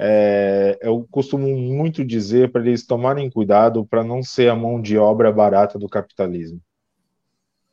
É, 0.00 0.78
eu 0.80 1.06
costumo 1.10 1.46
muito 1.46 2.02
dizer 2.02 2.50
para 2.52 2.62
eles 2.62 2.86
tomarem 2.86 3.28
cuidado 3.30 3.84
para 3.84 4.02
não 4.02 4.22
ser 4.22 4.48
a 4.48 4.56
mão 4.56 4.80
de 4.80 4.96
obra 4.96 5.30
barata 5.30 5.78
do 5.78 5.88
capitalismo 5.88 6.58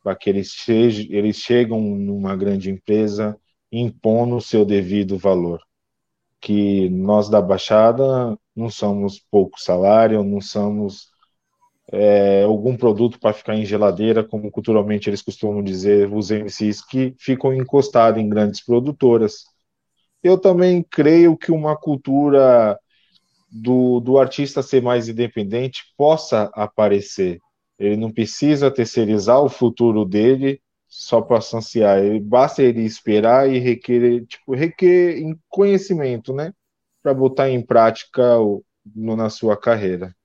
para 0.06 0.16
que 0.16 0.30
eles, 0.30 0.53
che 0.53 1.08
eles 1.10 1.38
chegam 1.38 1.82
numa 1.82 2.36
grande 2.36 2.70
empresa 2.70 3.36
impondo 3.72 4.36
o 4.36 4.41
seu 4.41 4.64
devido 4.64 5.18
valor. 5.18 5.60
Que 6.39 6.88
nós 6.91 7.28
da 7.28 7.41
Baixada 7.41 8.38
não 8.56 8.70
somos 8.70 9.20
pouco 9.32 9.60
salário, 9.60 10.24
não 10.24 10.39
somos 10.39 11.08
é, 11.91 12.43
algum 12.43 12.78
produto 12.78 13.20
para 13.20 13.34
ficar 13.34 13.56
em 13.56 13.66
geladeira, 13.66 14.24
como 14.24 14.51
culturalmente 14.51 15.10
eles 15.10 15.24
costumam 15.24 15.64
dizer, 15.64 16.14
os 16.14 16.30
MCs 16.30 16.86
que 16.86 17.16
ficam 17.18 17.51
encostados 17.51 18.22
em 18.22 18.30
grandes 18.30 18.64
produtoras. 18.64 19.45
Eu 20.22 20.38
também 20.38 20.84
creio 20.84 21.36
que 21.36 21.51
uma 21.51 21.76
cultura 21.76 22.80
do, 23.49 23.99
do 24.01 24.20
artista 24.20 24.62
ser 24.62 24.84
mais 24.84 25.10
independente 25.10 25.82
possa 25.97 26.43
aparecer. 26.53 27.39
Ele 27.78 27.97
não 27.97 28.11
precisa 28.11 28.71
terceirizar 28.71 29.41
o 29.41 29.49
futuro 29.49 30.05
dele 30.05 30.61
só 30.88 31.21
para 31.21 31.41
sanciar. 31.41 31.99
Ele, 31.99 32.19
basta 32.19 32.63
ele 32.63 32.82
esperar 32.82 33.49
e 33.49 33.59
requerer, 33.59 34.26
tipo, 34.26 34.53
requer 34.55 35.21
conhecimento, 35.49 36.34
né? 36.34 36.53
Para 37.03 37.13
botar 37.13 37.49
em 37.49 37.61
prática 37.61 38.39
o, 38.39 38.63
no, 38.95 39.15
na 39.15 39.30
sua 39.30 39.57
carreira. 39.57 40.15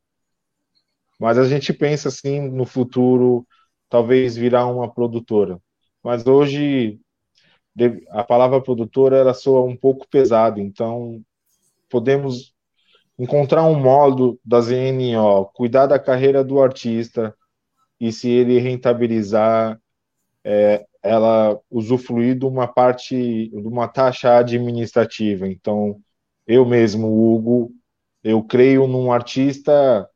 Mas 1.18 1.36
a 1.36 1.44
gente 1.44 1.72
pensa 1.72 2.08
assim 2.08 2.40
no 2.40 2.64
futuro, 2.64 3.46
talvez 3.88 4.36
virar 4.36 4.66
uma 4.66 4.92
produtora. 4.92 5.60
Mas 6.02 6.26
hoje 6.26 6.98
a 8.10 8.24
palavra 8.24 8.60
produtora 8.60 9.16
ela 9.16 9.34
soa 9.34 9.62
um 9.62 9.76
pouco 9.76 10.06
pesada, 10.08 10.60
então 10.60 11.22
podemos 11.88 12.54
encontrar 13.18 13.64
um 13.64 13.78
modo 13.78 14.40
da 14.44 14.60
ZNO, 14.60 15.46
cuidar 15.52 15.86
da 15.86 15.98
carreira 15.98 16.42
do 16.42 16.60
artista, 16.60 17.34
e 18.00 18.10
se 18.10 18.28
ele 18.30 18.58
rentabilizar, 18.58 19.78
é, 20.44 20.86
ela 21.02 21.58
usufruir 21.70 22.38
de 22.38 22.46
uma 22.46 22.66
parte, 22.66 23.48
de 23.48 23.68
uma 23.68 23.88
taxa 23.88 24.38
administrativa. 24.38 25.46
Então, 25.46 26.00
eu 26.46 26.64
mesmo, 26.64 27.06
Hugo, 27.08 27.72
eu 28.24 28.42
creio 28.42 28.86
num 28.86 29.12
artista, 29.12 30.08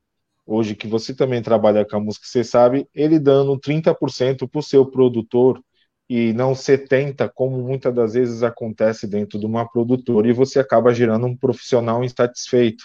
hoje 0.47 0.75
que 0.75 0.87
você 0.87 1.15
também 1.15 1.43
trabalha 1.43 1.85
com 1.85 1.97
a 1.97 2.01
música, 2.01 2.27
você 2.27 2.45
sabe, 2.45 2.89
ele 2.95 3.19
dando 3.19 3.59
30% 3.59 4.49
para 4.49 4.59
o 4.59 4.63
seu 4.63 4.87
produtor 4.87 5.63
e 6.09 6.33
não 6.35 6.55
70%, 6.55 7.33
como 7.35 7.59
muitas 7.59 7.95
das 7.95 8.15
vezes 8.15 8.43
acontece 8.43 9.07
dentro 9.07 9.39
de 9.39 9.47
uma 9.47 9.67
produtora, 9.67 10.29
e 10.29 10.33
você 10.33 10.59
acaba 10.59 10.93
gerando 10.93 11.27
um 11.27 11.37
profissional 11.37 12.05
insatisfeito. 12.05 12.85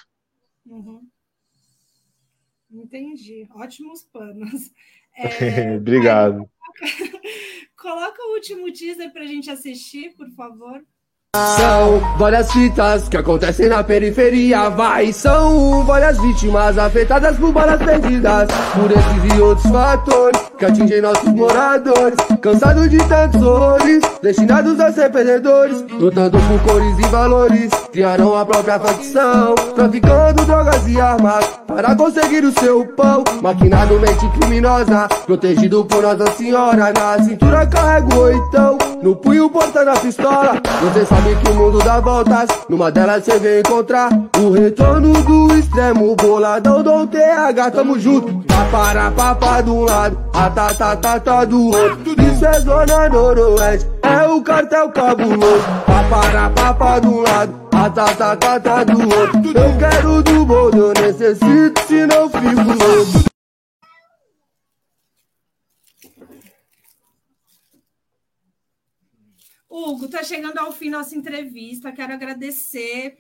Uhum. 0.66 1.02
Entendi. 2.72 3.48
Ótimos 3.52 4.04
panos. 4.04 4.72
É, 5.22 5.76
Obrigado. 5.76 6.50
Aí, 6.82 7.12
coloca 7.76 8.22
o 8.24 8.36
último 8.36 8.72
teaser 8.72 9.12
para 9.12 9.24
a 9.24 9.28
gente 9.28 9.52
assistir, 9.52 10.16
por 10.16 10.30
favor. 10.32 10.82
São 11.36 12.02
várias 12.18 12.52
fitas 12.52 13.08
que 13.08 13.16
acontecem 13.16 13.70
na 13.70 13.84
periferia, 13.84 14.68
vai. 14.72 15.14
São 15.14 15.86
várias 15.86 16.20
vítimas 16.20 16.76
afetadas 16.76 17.38
por 17.38 17.52
balas 17.52 17.80
perdidas. 17.80 18.48
Por 18.74 18.92
esses 18.92 19.38
e 19.38 19.40
outros 19.40 19.72
fatores 19.72 20.42
que 20.58 20.66
atingem 20.66 21.04
nossos 21.04 21.32
moradores. 21.32 22.18
Cansados 22.42 22.90
de 22.90 22.98
tantos 23.08 23.44
horrores, 23.44 24.02
destinados 24.24 24.80
a 24.80 24.92
ser 24.92 25.12
perdedores. 25.12 25.86
Lutando 26.00 26.40
por 26.40 26.60
cores 26.64 26.98
e 26.98 27.08
valores, 27.10 27.70
criaram 27.92 28.36
a 28.36 28.44
própria 28.44 28.80
facção. 28.80 29.54
Traficando 29.76 30.46
drogas 30.46 30.88
e 30.88 31.00
armas 31.00 31.46
para 31.68 31.96
conseguir 31.96 32.44
o 32.44 32.60
seu 32.60 32.88
pão. 32.96 33.24
Maquinado 33.40 34.00
mente 34.00 34.28
criminosa, 34.40 35.08
protegido 35.28 35.86
por 35.86 36.02
Nossa 36.02 36.32
Senhora. 36.32 36.92
Na 36.92 37.24
cintura 37.24 37.68
carrego 37.68 38.16
o 38.16 38.20
oitão, 38.22 38.78
no 39.02 39.16
punho 39.16 39.50
portando 39.50 39.92
a 39.92 39.94
pistola. 39.94 40.62
Você 40.82 41.06
sabe 41.06 41.36
que 41.36 41.52
o 41.52 41.56
mundo 41.56 41.80
dá 41.80 42.00
voltas. 42.00 42.50
Numa 42.68 42.92
delas 42.92 43.24
cê 43.24 43.38
vem 43.40 43.60
encontrar 43.60 44.10
O 44.38 44.52
retorno 44.52 45.14
do 45.24 45.56
extremo 45.56 46.16
Boladão 46.16 46.84
do 46.84 47.08
TH, 47.08 47.72
tamo 47.72 48.00
junto. 48.00 48.44
Papara, 48.48 49.12
papá 49.12 49.62
do 49.62 49.82
lado. 49.82 50.18
A 50.34 51.46
do 51.46 51.68
outro. 51.68 52.16
Isso 52.22 52.46
é 52.46 52.60
zona 52.62 53.10
noroeste. 53.10 53.90
É 54.02 54.28
o 54.28 54.42
cartel 54.42 54.90
cabuloso. 54.90 55.64
Papara, 55.86 56.50
papá 56.50 57.00
do 57.00 57.22
lado. 57.22 57.54
A 57.72 58.84
do 58.84 59.02
outro. 59.02 59.58
Eu 59.58 59.78
quero 59.78 60.22
do 60.22 60.46
mundo, 60.46 60.78
eu 60.78 60.94
necessito 61.02 61.82
Senão 61.88 62.30
fico 62.30 62.68
louco 62.68 63.29
Hugo, 69.80 70.06
está 70.06 70.24
chegando 70.24 70.58
ao 70.58 70.72
fim 70.72 70.90
nossa 70.90 71.16
entrevista. 71.16 71.92
Quero 71.92 72.14
agradecer. 72.14 73.18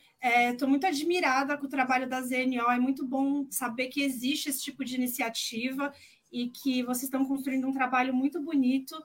Estou 0.51 0.68
é, 0.68 0.70
muito 0.70 0.86
admirada 0.86 1.57
com 1.57 1.66
o 1.66 1.70
trabalho 1.70 2.07
da 2.07 2.22
ZNO. 2.22 2.70
É 2.70 2.80
muito 2.80 3.05
bom 3.05 3.47
saber 3.49 3.88
que 3.88 4.01
existe 4.01 4.49
esse 4.49 4.62
tipo 4.62 4.84
de 4.84 4.95
iniciativa 4.95 5.93
e 6.32 6.49
que 6.49 6.84
vocês 6.84 7.03
estão 7.03 7.26
construindo 7.26 7.68
um 7.68 7.74
trabalho 7.74 8.14
muito 8.14 8.41
bonito. 8.41 8.95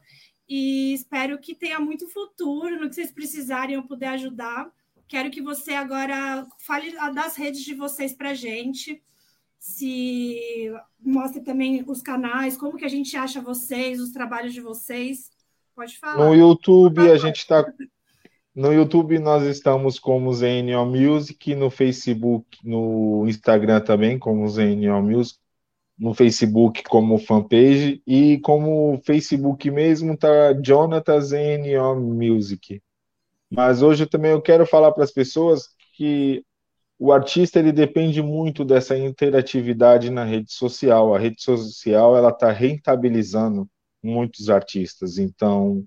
E 0.49 0.93
espero 0.95 1.39
que 1.39 1.55
tenha 1.55 1.79
muito 1.79 2.09
futuro 2.09 2.79
no 2.79 2.89
que 2.89 2.95
vocês 2.95 3.13
precisarem 3.13 3.77
eu 3.77 3.85
puder 3.85 4.09
ajudar. 4.09 4.71
Quero 5.07 5.31
que 5.31 5.41
você 5.41 5.75
agora 5.75 6.47
fale 6.59 6.93
das 7.15 7.37
redes 7.37 7.63
de 7.63 7.75
vocês 7.75 8.13
para 8.13 8.35
gente. 8.35 9.03
Se 9.59 10.73
mostre 11.01 11.41
também 11.41 11.85
os 11.87 12.03
canais, 12.03 12.57
como 12.57 12.77
que 12.77 12.85
a 12.85 12.89
gente 12.89 13.17
acha 13.17 13.41
vocês, 13.41 14.01
os 14.01 14.11
trabalhos 14.11 14.53
de 14.53 14.61
vocês. 14.61 15.31
Pode 15.75 15.99
falar. 15.99 16.25
No 16.25 16.35
YouTube 16.35 17.11
a 17.11 17.17
gente 17.17 17.39
está. 17.39 17.65
No 18.55 18.73
YouTube 18.73 19.19
nós 19.19 19.43
estamos 19.45 19.99
como 19.99 20.33
ZNO 20.33 20.87
Music, 20.87 21.55
no 21.57 21.71
Facebook, 21.71 22.47
no 22.63 23.27
Instagram 23.27 23.81
também 23.81 24.17
como 24.17 24.49
ZNO 24.49 25.03
Music, 25.03 25.39
no 25.99 26.15
Facebook 26.15 26.85
como 26.85 27.19
fanpage 27.19 28.01
e 28.07 28.39
como 28.39 29.01
Facebook 29.05 29.69
mesmo 29.71 30.17
tá 30.17 30.53
Jonathan 30.53 31.21
ZNO 31.21 31.97
Music. 31.97 32.81
Mas 33.51 33.83
hoje 33.83 34.07
também 34.07 34.31
eu 34.31 34.41
quero 34.43 34.65
falar 34.65 34.93
para 34.93 35.03
as 35.03 35.11
pessoas 35.11 35.69
que 35.97 36.45
o 36.99 37.13
artista 37.13 37.59
ele 37.59 37.73
depende 37.73 38.23
muito 38.23 38.65
dessa 38.65 38.97
interatividade 38.97 40.11
na 40.11 40.25
rede 40.25 40.53
social. 40.53 41.15
A 41.15 41.19
rede 41.19 41.43
social 41.43 42.17
ela 42.17 42.31
está 42.31 42.53
rentabilizando 42.53 43.69
muitos 44.05 44.51
artistas. 44.51 45.19
Então, 45.19 45.85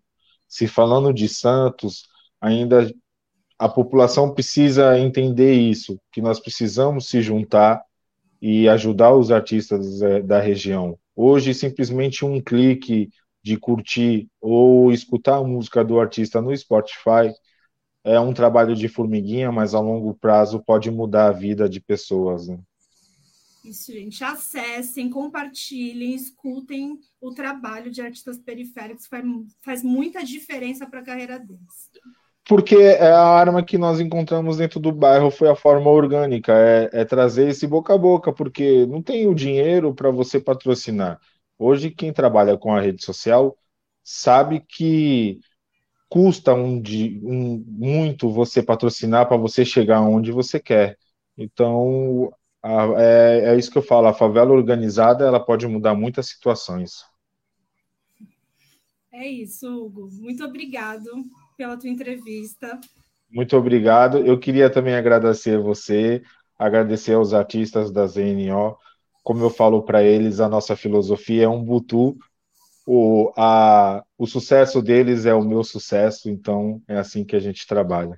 se 0.47 0.67
falando 0.67 1.13
de 1.13 1.29
Santos, 1.29 2.07
ainda 2.41 2.91
a 3.59 3.69
população 3.69 4.33
precisa 4.33 4.99
entender 4.99 5.53
isso, 5.53 5.99
que 6.11 6.21
nós 6.21 6.39
precisamos 6.39 7.07
se 7.07 7.21
juntar 7.21 7.81
e 8.41 8.69
ajudar 8.69 9.13
os 9.13 9.31
artistas 9.31 10.01
é, 10.01 10.21
da 10.21 10.39
região. 10.39 10.97
Hoje, 11.15 11.53
simplesmente 11.53 12.23
um 12.23 12.39
clique 12.41 13.09
de 13.43 13.57
curtir 13.57 14.27
ou 14.39 14.91
escutar 14.91 15.37
a 15.37 15.43
música 15.43 15.83
do 15.83 15.99
artista 15.99 16.41
no 16.41 16.55
Spotify 16.55 17.33
é 18.03 18.19
um 18.19 18.33
trabalho 18.33 18.75
de 18.75 18.87
formiguinha, 18.87 19.51
mas 19.51 19.73
a 19.73 19.79
longo 19.79 20.13
prazo 20.13 20.63
pode 20.65 20.89
mudar 20.91 21.27
a 21.27 21.31
vida 21.31 21.67
de 21.67 21.81
pessoas. 21.81 22.47
Né? 22.47 22.57
Isso, 23.67 23.91
gente. 23.91 24.23
Acessem, 24.23 25.09
compartilhem, 25.09 26.15
escutem 26.15 26.97
o 27.19 27.33
trabalho 27.33 27.91
de 27.91 28.01
artistas 28.01 28.37
periféricos, 28.37 29.07
faz, 29.07 29.23
faz 29.61 29.83
muita 29.83 30.23
diferença 30.23 30.87
para 30.87 31.01
a 31.01 31.03
carreira 31.03 31.37
deles. 31.37 31.91
Porque 32.45 32.75
é 32.75 33.11
a 33.11 33.25
arma 33.27 33.61
que 33.61 33.77
nós 33.77 33.99
encontramos 33.99 34.57
dentro 34.57 34.79
do 34.79 34.91
bairro 34.91 35.29
foi 35.29 35.49
a 35.49 35.55
forma 35.55 35.89
orgânica, 35.89 36.53
é, 36.53 37.01
é 37.01 37.05
trazer 37.05 37.49
esse 37.49 37.67
boca 37.67 37.93
a 37.93 37.97
boca, 37.97 38.31
porque 38.31 38.85
não 38.85 39.01
tem 39.01 39.27
o 39.27 39.35
dinheiro 39.35 39.93
para 39.93 40.09
você 40.09 40.39
patrocinar. 40.39 41.19
Hoje, 41.59 41.91
quem 41.91 42.13
trabalha 42.13 42.57
com 42.57 42.73
a 42.73 42.79
rede 42.79 43.03
social 43.03 43.57
sabe 44.01 44.61
que 44.61 45.41
custa 46.07 46.53
um, 46.53 46.81
um, 47.23 47.65
muito 47.67 48.29
você 48.29 48.63
patrocinar 48.63 49.27
para 49.27 49.35
você 49.35 49.65
chegar 49.65 49.99
onde 50.01 50.31
você 50.31 50.57
quer. 50.57 50.97
Então, 51.37 52.31
é, 52.97 53.51
é 53.51 53.55
isso 53.55 53.71
que 53.71 53.77
eu 53.77 53.81
falo, 53.81 54.07
a 54.07 54.13
favela 54.13 54.51
organizada 54.51 55.25
ela 55.25 55.39
pode 55.39 55.67
mudar 55.67 55.93
muitas 55.93 56.27
situações. 56.27 57.03
É 59.11 59.27
isso, 59.27 59.67
Hugo. 59.67 60.09
Muito 60.11 60.43
obrigado 60.43 61.09
pela 61.57 61.77
tua 61.77 61.89
entrevista. 61.89 62.79
Muito 63.29 63.57
obrigado. 63.57 64.19
Eu 64.19 64.39
queria 64.39 64.69
também 64.69 64.95
agradecer 64.95 65.59
você, 65.59 66.21
agradecer 66.57 67.13
aos 67.13 67.33
artistas 67.33 67.91
da 67.91 68.05
ZNO. 68.05 68.77
Como 69.23 69.43
eu 69.43 69.49
falo 69.49 69.81
para 69.83 70.03
eles, 70.03 70.39
a 70.39 70.47
nossa 70.47 70.75
filosofia 70.75 71.45
é 71.45 71.49
um 71.49 71.63
butu. 71.63 72.17
O, 72.85 73.33
a, 73.35 74.03
o 74.17 74.25
sucesso 74.25 74.81
deles 74.81 75.25
é 75.25 75.33
o 75.33 75.43
meu 75.43 75.63
sucesso, 75.63 76.29
então 76.29 76.81
é 76.87 76.97
assim 76.97 77.25
que 77.25 77.35
a 77.35 77.39
gente 77.39 77.67
trabalha. 77.67 78.17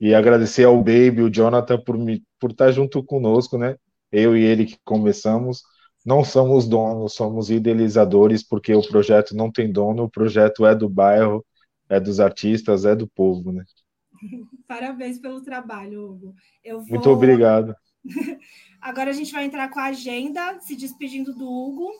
E 0.00 0.14
agradecer 0.14 0.64
ao 0.64 0.78
Baby, 0.78 1.22
o 1.22 1.30
Jonathan, 1.30 1.78
por, 1.78 1.98
me, 1.98 2.24
por 2.38 2.50
estar 2.52 2.72
junto 2.72 3.02
conosco, 3.04 3.58
né? 3.58 3.76
Eu 4.10 4.36
e 4.36 4.42
ele 4.42 4.64
que 4.64 4.78
começamos. 4.84 5.62
Não 6.04 6.24
somos 6.24 6.66
donos, 6.66 7.12
somos 7.12 7.50
idealizadores, 7.50 8.42
porque 8.42 8.74
o 8.74 8.82
projeto 8.82 9.36
não 9.36 9.52
tem 9.52 9.70
dono, 9.70 10.04
o 10.04 10.10
projeto 10.10 10.64
é 10.64 10.74
do 10.74 10.88
bairro, 10.88 11.44
é 11.88 12.00
dos 12.00 12.18
artistas, 12.20 12.86
é 12.86 12.96
do 12.96 13.06
povo, 13.06 13.52
né? 13.52 13.64
Parabéns 14.66 15.18
pelo 15.18 15.42
trabalho, 15.42 16.10
Hugo. 16.10 16.34
Vou... 16.64 16.86
Muito 16.88 17.10
obrigado. 17.10 17.74
Agora 18.80 19.10
a 19.10 19.12
gente 19.12 19.32
vai 19.32 19.44
entrar 19.44 19.68
com 19.68 19.78
a 19.78 19.86
agenda, 19.86 20.58
se 20.60 20.74
despedindo 20.74 21.34
do 21.34 21.44
Hugo. 21.44 21.90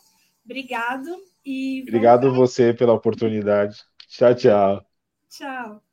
Obrigado. 0.43 1.15
E 1.45 1.83
Obrigado 1.87 2.33
você 2.33 2.73
pela 2.73 2.93
oportunidade. 2.93 3.77
Tchau, 4.07 4.35
tchau. 4.35 4.85
Tchau. 5.29 5.90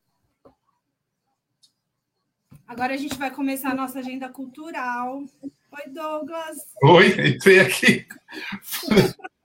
Agora 2.69 2.93
a 2.93 2.97
gente 2.99 3.17
vai 3.17 3.31
começar 3.31 3.71
a 3.71 3.75
nossa 3.75 3.99
agenda 3.99 4.29
cultural. 4.29 5.25
Oi, 5.43 5.91
Douglas. 5.91 6.59
Oi, 6.83 7.31
entrei 7.31 7.61
aqui. 7.61 8.07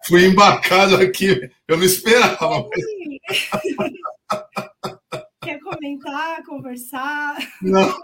Fui 0.05 0.25
embarcado 0.25 0.97
aqui. 0.97 1.49
Eu 1.65 1.77
não 1.77 1.85
esperava. 1.85 2.69
Quer 5.41 5.57
comentar, 5.61 6.43
conversar? 6.43 7.37
Não. 7.61 7.97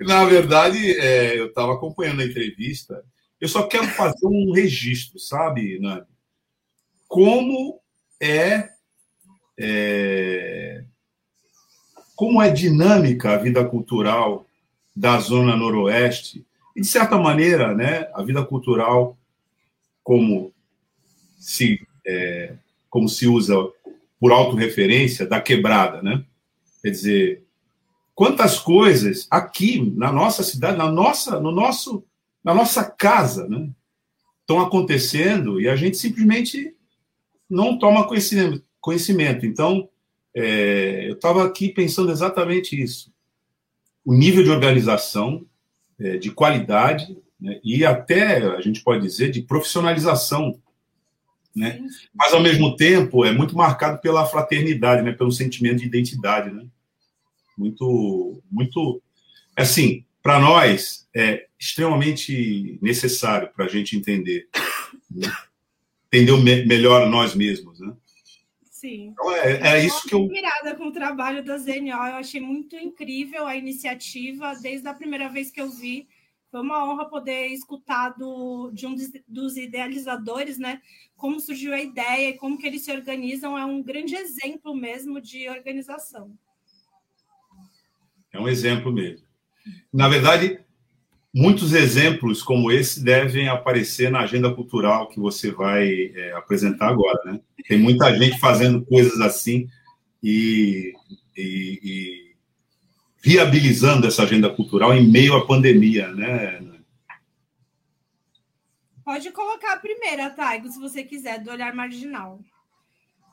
Na 0.00 0.24
verdade, 0.24 0.98
é, 0.98 1.38
eu 1.38 1.46
estava 1.46 1.74
acompanhando 1.74 2.20
a 2.20 2.24
entrevista. 2.24 3.04
Eu 3.40 3.48
só 3.48 3.68
quero 3.68 3.86
fazer 3.86 4.26
um 4.26 4.52
registro, 4.52 5.20
sabe, 5.20 5.78
Nani? 5.78 6.04
Como 7.06 7.80
é, 8.20 8.68
é 9.56 10.27
como 12.18 12.42
é 12.42 12.50
dinâmica 12.50 13.30
a 13.30 13.36
vida 13.36 13.64
cultural 13.64 14.44
da 14.94 15.20
zona 15.20 15.56
noroeste 15.56 16.44
e 16.74 16.80
de 16.80 16.86
certa 16.88 17.16
maneira, 17.16 17.72
né, 17.72 18.10
a 18.12 18.24
vida 18.24 18.44
cultural 18.44 19.16
como 20.02 20.52
se, 21.38 21.80
é, 22.04 22.54
como 22.90 23.08
se 23.08 23.28
usa 23.28 23.54
por 24.18 24.32
autorreferência, 24.32 25.28
da 25.28 25.40
quebrada, 25.40 26.02
né? 26.02 26.24
Quer 26.82 26.90
dizer, 26.90 27.44
quantas 28.16 28.58
coisas 28.58 29.28
aqui 29.30 29.80
na 29.96 30.10
nossa 30.10 30.42
cidade, 30.42 30.76
na 30.76 30.90
nossa, 30.90 31.38
no 31.38 31.52
nosso, 31.52 32.02
na 32.42 32.52
nossa 32.52 32.82
casa, 32.82 33.46
né? 33.48 33.70
Estão 34.40 34.58
acontecendo 34.58 35.60
e 35.60 35.68
a 35.68 35.76
gente 35.76 35.96
simplesmente 35.96 36.74
não 37.48 37.78
toma 37.78 38.08
conhecimento. 38.80 39.46
Então, 39.46 39.88
é, 40.34 41.08
eu 41.08 41.14
estava 41.14 41.44
aqui 41.44 41.68
pensando 41.68 42.10
exatamente 42.10 42.80
isso. 42.80 43.12
O 44.04 44.14
nível 44.14 44.42
de 44.42 44.50
organização, 44.50 45.46
é, 45.98 46.16
de 46.16 46.30
qualidade 46.30 47.16
né, 47.40 47.60
e 47.62 47.84
até, 47.84 48.38
a 48.46 48.60
gente 48.60 48.82
pode 48.82 49.02
dizer, 49.02 49.30
de 49.30 49.42
profissionalização. 49.42 50.60
Né? 51.54 51.80
Mas, 52.14 52.32
ao 52.32 52.40
mesmo 52.40 52.76
tempo, 52.76 53.24
é 53.24 53.32
muito 53.32 53.56
marcado 53.56 54.00
pela 54.00 54.26
fraternidade, 54.26 55.02
né, 55.02 55.12
pelo 55.12 55.32
sentimento 55.32 55.78
de 55.78 55.86
identidade. 55.86 56.50
Né? 56.50 56.66
Muito, 57.56 58.42
muito. 58.50 59.02
Assim, 59.56 60.04
para 60.22 60.38
nós, 60.38 61.06
é 61.14 61.46
extremamente 61.58 62.78
necessário 62.80 63.50
para 63.54 63.64
a 63.64 63.68
gente 63.68 63.96
entender. 63.96 64.48
Né? 65.10 65.30
Entender 66.12 66.36
me 66.38 66.64
melhor 66.64 67.08
nós 67.08 67.34
mesmos. 67.34 67.80
Né? 67.80 67.92
Sim. 68.78 69.08
Então, 69.08 69.32
é, 69.32 69.78
é 69.78 69.84
isso 69.84 70.06
que 70.06 70.14
eu. 70.14 70.22
admirada 70.22 70.76
com 70.76 70.86
o 70.86 70.92
trabalho 70.92 71.44
da 71.44 71.58
ZNO, 71.58 71.88
eu 71.88 72.14
achei 72.14 72.40
muito 72.40 72.76
incrível 72.76 73.44
a 73.44 73.56
iniciativa, 73.56 74.54
desde 74.54 74.86
a 74.86 74.94
primeira 74.94 75.28
vez 75.28 75.50
que 75.50 75.60
eu 75.60 75.68
vi. 75.68 76.06
Foi 76.48 76.60
uma 76.60 76.88
honra 76.88 77.10
poder 77.10 77.48
escutar 77.48 78.10
do, 78.10 78.70
de 78.70 78.86
um 78.86 78.94
dos 79.26 79.56
idealizadores, 79.56 80.58
né? 80.58 80.80
Como 81.16 81.40
surgiu 81.40 81.74
a 81.74 81.80
ideia 81.80 82.28
e 82.28 82.38
como 82.38 82.56
que 82.56 82.68
eles 82.68 82.84
se 82.84 82.92
organizam. 82.92 83.58
É 83.58 83.64
um 83.64 83.82
grande 83.82 84.14
exemplo 84.14 84.72
mesmo 84.72 85.20
de 85.20 85.48
organização. 85.48 86.32
É 88.32 88.38
um 88.38 88.48
exemplo 88.48 88.92
mesmo. 88.92 89.26
Na 89.92 90.08
verdade, 90.08 90.64
muitos 91.38 91.72
exemplos 91.72 92.42
como 92.42 92.72
esse 92.72 93.00
devem 93.00 93.48
aparecer 93.48 94.10
na 94.10 94.22
agenda 94.22 94.52
cultural 94.52 95.08
que 95.08 95.20
você 95.20 95.52
vai 95.52 96.10
é, 96.12 96.32
apresentar 96.32 96.88
agora, 96.88 97.20
né? 97.24 97.40
Tem 97.68 97.78
muita 97.78 98.12
gente 98.18 98.40
fazendo 98.40 98.84
coisas 98.84 99.20
assim 99.20 99.68
e, 100.20 100.92
e, 101.36 101.80
e, 101.80 102.34
viabilizando 103.22 104.08
essa 104.08 104.24
agenda 104.24 104.50
cultural 104.50 104.92
em 104.92 105.08
meio 105.08 105.36
à 105.36 105.46
pandemia, 105.46 106.08
né? 106.08 106.60
Pode 109.04 109.30
colocar 109.30 109.74
a 109.74 109.78
primeira, 109.78 110.30
Taigo, 110.30 110.68
se 110.68 110.80
você 110.80 111.04
quiser, 111.04 111.40
do 111.40 111.52
olhar 111.52 111.72
marginal. 111.72 112.40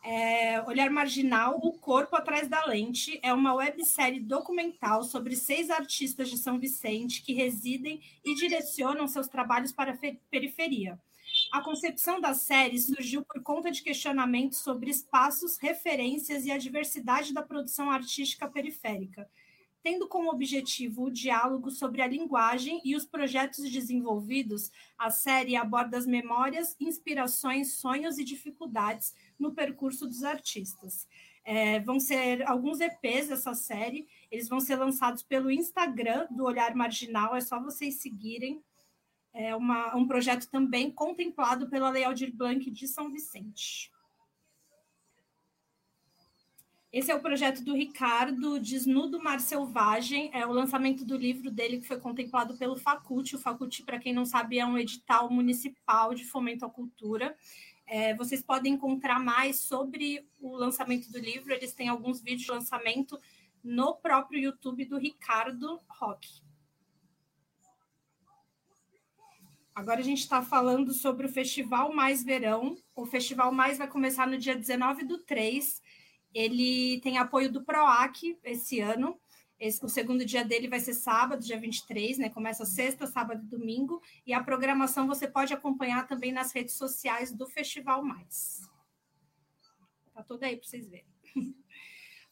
É, 0.08 0.62
Olhar 0.68 0.92
Marginal, 0.92 1.60
O 1.64 1.74
Corpo 1.80 2.16
Atrás 2.16 2.48
da 2.48 2.64
Lente, 2.64 3.20
é 3.24 3.34
uma 3.34 3.56
websérie 3.56 4.20
documental 4.20 5.04
sobre 5.04 5.36
seis 5.36 5.72
artistas 5.72 6.30
de 6.30 6.38
São 6.38 6.60
Vicente 6.60 7.24
que 7.24 7.34
residem 7.34 8.00
e 8.24 8.36
direcionam 8.36 9.08
seus 9.08 9.28
trabalhos 9.28 9.72
para 9.72 9.94
a 9.94 9.98
periferia. 10.30 11.00
A 11.52 11.60
concepção 11.64 12.22
da 12.22 12.36
série 12.36 12.78
surgiu 12.78 13.26
por 13.26 13.42
conta 13.42 13.72
de 13.72 13.82
questionamentos 13.82 14.60
sobre 14.60 14.92
espaços, 14.92 15.58
referências 15.58 16.46
e 16.46 16.52
a 16.52 16.58
diversidade 16.60 17.34
da 17.34 17.42
produção 17.42 17.90
artística 17.90 18.48
periférica, 18.48 19.28
tendo 19.82 20.08
como 20.08 20.32
objetivo 20.32 21.06
o 21.06 21.12
diálogo 21.12 21.72
sobre 21.72 22.04
a 22.04 22.08
linguagem 22.08 22.80
e 22.86 22.96
os 22.96 23.06
projetos 23.06 23.72
desenvolvidos, 23.72 24.72
a 24.98 25.10
série 25.10 25.56
aborda 25.56 25.98
as 25.98 26.06
memórias, 26.06 26.76
inspirações, 26.80 27.74
sonhos 27.74 28.20
e 28.20 28.24
dificuldades 28.24 29.16
no 29.40 29.54
percurso 29.54 30.08
dos 30.08 30.24
artistas. 30.24 31.08
É, 31.44 31.80
vão 31.80 32.00
ser 32.00 32.48
alguns 32.50 32.80
EPs 32.80 33.28
dessa 33.28 33.54
série, 33.54 34.08
eles 34.32 34.50
vão 34.50 34.60
ser 34.60 34.78
lançados 34.78 35.22
pelo 35.22 35.52
Instagram 35.52 36.28
do 36.32 36.44
Olhar 36.44 36.74
Marginal, 36.76 37.36
é 37.36 37.42
só 37.42 37.60
vocês 37.60 38.02
seguirem. 38.02 38.64
É 39.32 39.56
uma, 39.56 39.96
um 39.96 40.08
projeto 40.08 40.50
também 40.50 40.90
contemplado 40.90 41.70
pela 41.70 41.90
Lei 41.90 42.06
Aldir 42.06 42.34
Blanc 42.34 42.72
de 42.72 42.88
São 42.88 43.12
Vicente. 43.12 43.92
Esse 46.96 47.12
é 47.12 47.16
o 47.16 47.20
projeto 47.20 47.62
do 47.62 47.76
Ricardo, 47.76 48.58
Desnudo 48.58 49.22
Mar 49.22 49.42
Selvagem, 49.42 50.32
é 50.34 50.48
o 50.48 50.54
lançamento 50.54 51.04
do 51.04 51.18
livro 51.18 51.52
dele 51.52 51.80
que 51.80 51.88
foi 51.88 52.00
contemplado 52.00 52.56
pelo 52.56 52.78
Facult. 52.78 53.36
O 53.36 53.38
Facult, 53.38 53.84
para 53.84 54.00
quem 54.00 54.14
não 54.14 54.24
sabe, 54.24 54.60
é 54.60 54.66
um 54.66 54.78
edital 54.78 55.30
municipal 55.30 56.14
de 56.14 56.24
fomento 56.24 56.64
à 56.64 56.70
cultura. 56.70 57.36
É, 57.88 58.16
vocês 58.16 58.42
podem 58.42 58.74
encontrar 58.74 59.20
mais 59.20 59.60
sobre 59.60 60.28
o 60.40 60.56
lançamento 60.56 61.12
do 61.12 61.20
livro. 61.20 61.54
Eles 61.54 61.74
têm 61.74 61.88
alguns 61.88 62.22
vídeos 62.22 62.44
de 62.44 62.52
lançamento 62.52 63.20
no 63.64 63.96
próprio 63.96 64.40
YouTube 64.40 64.86
do 64.86 64.98
Ricardo 64.98 65.80
Roque. 65.88 66.44
Agora 69.74 70.00
a 70.00 70.04
gente 70.04 70.20
está 70.20 70.42
falando 70.42 70.94
sobre 70.94 71.26
o 71.26 71.30
Festival 71.30 71.94
Mais 71.94 72.24
Verão. 72.24 72.78
O 72.96 73.06
Festival 73.06 73.52
Mais 73.52 73.78
vai 73.78 73.88
começar 73.88 74.26
no 74.26 74.38
dia 74.38 74.56
19 74.56 75.04
do 75.04 75.18
3. 75.18 75.82
Ele 76.34 77.02
tem 77.02 77.18
apoio 77.18 77.52
do 77.52 77.64
PROAC 77.64 78.38
esse 78.44 78.80
ano. 78.80 79.20
Esse, 79.60 79.84
o 79.86 79.88
segundo 79.88 80.26
dia 80.26 80.44
dele 80.44 80.68
vai 80.68 80.80
ser 80.80 80.94
sábado, 80.94 81.44
dia 81.44 81.60
23, 81.60 82.18
né? 82.18 82.30
Começa 82.30 82.66
sexta, 82.66 83.08
sábado 83.08 83.44
e 83.44 83.48
domingo. 83.48 84.02
E 84.26 84.34
a 84.34 84.44
programação 84.44 85.08
você 85.08 85.28
pode 85.28 85.54
acompanhar 85.54 86.08
também 86.08 86.32
nas 86.32 86.52
redes 86.52 86.76
sociais 86.76 87.32
do 87.32 87.48
Festival 87.48 88.04
Mais. 88.04 88.70
Tá 90.14 90.24
tudo 90.24 90.44
aí 90.44 90.58
para 90.58 90.68
vocês 90.68 90.88
verem. 90.88 91.06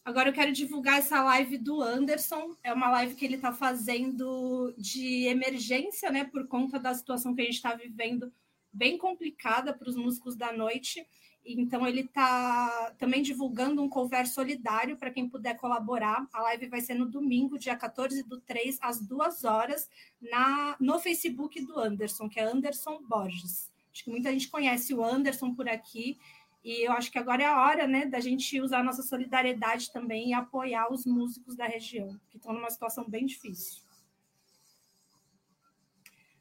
Agora 0.06 0.30
eu 0.30 0.34
quero 0.34 0.52
divulgar 0.52 1.00
essa 1.00 1.24
live 1.24 1.58
do 1.58 1.82
Anderson. 1.82 2.58
É 2.62 2.74
uma 2.74 2.90
live 2.90 3.16
que 3.16 3.24
ele 3.24 3.36
está 3.36 3.54
fazendo 3.54 4.74
de 4.78 5.26
emergência, 5.28 6.12
né? 6.12 6.26
Por 6.26 6.46
conta 6.48 6.78
da 6.78 6.94
situação 6.94 7.34
que 7.34 7.42
a 7.42 7.46
gente 7.46 7.56
está 7.56 7.74
vivendo, 7.74 8.34
bem 8.72 8.98
complicada 8.98 9.74
para 9.74 9.90
os 9.90 9.96
músicos 9.96 10.36
da 10.36 10.52
noite. 10.52 11.08
Então, 11.46 11.86
ele 11.86 12.02
está 12.02 12.94
também 12.98 13.22
divulgando 13.22 13.82
um 13.82 13.90
cover 13.90 14.28
solidário 14.28 14.96
para 14.96 15.12
quem 15.12 15.28
puder 15.28 15.56
colaborar. 15.58 16.26
A 16.32 16.42
live 16.44 16.68
vai 16.68 16.80
ser 16.80 16.94
no 16.94 17.06
domingo, 17.06 17.60
dia 17.60 17.76
14 17.76 18.24
do 18.24 18.40
3, 18.40 18.78
às 18.82 19.02
2 19.06 19.44
horas, 19.44 19.90
na, 20.22 20.76
no 20.80 21.00
Facebook 21.00 21.62
do 21.66 21.78
Anderson, 21.78 22.30
que 22.30 22.40
é 22.40 22.44
Anderson 22.44 23.02
Borges. 23.04 23.72
Acho 23.92 24.06
que 24.06 24.10
muita 24.10 24.32
gente 24.32 24.50
conhece 24.50 24.94
o 24.94 25.04
Anderson 25.04 25.54
por 25.54 25.68
aqui. 25.68 26.18
E 26.64 26.88
eu 26.88 26.94
acho 26.94 27.12
que 27.12 27.20
agora 27.20 27.44
é 27.44 27.46
a 27.46 27.62
hora 27.62 27.86
né, 27.86 28.06
da 28.06 28.22
gente 28.22 28.62
usar 28.62 28.80
a 28.80 28.84
nossa 28.84 29.04
solidariedade 29.04 29.92
também 29.92 30.30
e 30.30 30.34
apoiar 30.34 30.92
os 30.92 31.06
músicos 31.06 31.58
da 31.58 31.66
região, 31.66 32.18
que 32.30 32.38
estão 32.38 32.54
numa 32.54 32.70
situação 32.70 33.08
bem 33.08 33.26
difícil. 33.26 33.84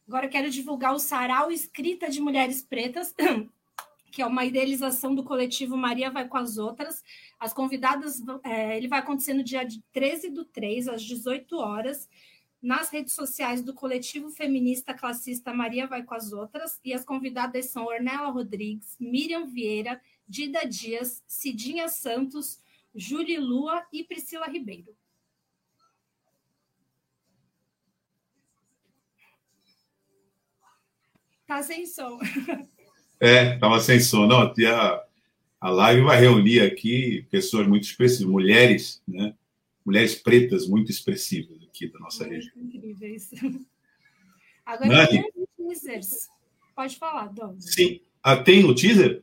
Agora 0.07 0.27
eu 0.27 0.31
quero 0.31 0.51
divulgar 0.51 0.95
o 0.95 0.99
Sarau 0.99 1.51
Escrita 1.51 2.09
de 2.09 2.21
Mulheres 2.21 2.63
Pretas, 2.63 3.15
que 4.13 4.21
é 4.21 4.27
uma 4.27 4.45
idealização 4.45 5.15
do 5.15 5.25
coletivo 5.25 5.75
Maria 5.75 6.11
Vai 6.11 6.29
com 6.29 6.37
as 6.37 6.59
Outras. 6.59 7.03
As 7.41 7.53
convidadas, 7.55 8.23
é, 8.45 8.77
ele 8.77 8.87
vai 8.87 8.99
acontecer 8.99 9.33
no 9.33 9.43
dia 9.43 9.67
13 9.91 10.29
do 10.29 10.45
3, 10.45 10.87
às 10.87 11.03
18 11.03 11.57
horas, 11.57 12.09
nas 12.61 12.91
redes 12.91 13.15
sociais 13.15 13.63
do 13.63 13.73
coletivo 13.73 14.29
feminista 14.29 14.93
classista 14.93 15.55
Maria 15.55 15.87
Vai 15.87 16.03
com 16.03 16.15
as 16.15 16.31
Outras. 16.31 16.79
E 16.85 16.93
as 16.93 17.07
convidadas 17.07 17.71
são 17.71 17.87
Ornella 17.87 18.29
Rodrigues, 18.29 18.97
Miriam 19.01 19.47
Vieira, 19.47 19.99
Dida 20.29 20.67
Dias, 20.67 21.25
Cidinha 21.27 21.89
Santos, 21.89 22.61
Júlia 22.95 23.41
Lua 23.41 23.83
e 23.91 24.05
Priscila 24.05 24.47
Ribeiro. 24.47 24.95
Tá 31.47 31.63
sem 31.63 31.87
som. 31.87 32.19
É, 33.23 33.55
estava 33.55 33.79
sem 33.79 34.01
som. 34.01 34.27
Não, 34.27 34.41
a, 34.41 35.05
a 35.61 35.71
live 35.71 36.03
vai 36.03 36.19
reunir 36.19 36.61
aqui 36.61 37.25
pessoas 37.31 37.69
muito 37.69 37.85
expressivas, 37.85 38.27
mulheres, 38.29 39.01
né? 39.07 39.33
Mulheres 39.87 40.17
pretas 40.17 40.67
muito 40.67 40.91
expressivas 40.91 41.63
aqui 41.63 41.87
da 41.87 42.01
nossa 42.01 42.27
região. 42.27 42.53
Incríveis. 42.57 43.31
Agora 44.67 44.89
Nani, 44.89 45.23
tem 45.23 45.49
teasers. 45.57 46.29
Pode 46.75 46.97
falar, 46.97 47.29
Dom. 47.29 47.55
Sim. 47.61 48.01
Ah, 48.21 48.37
tem 48.37 48.65
o 48.65 48.75
teaser? 48.75 49.23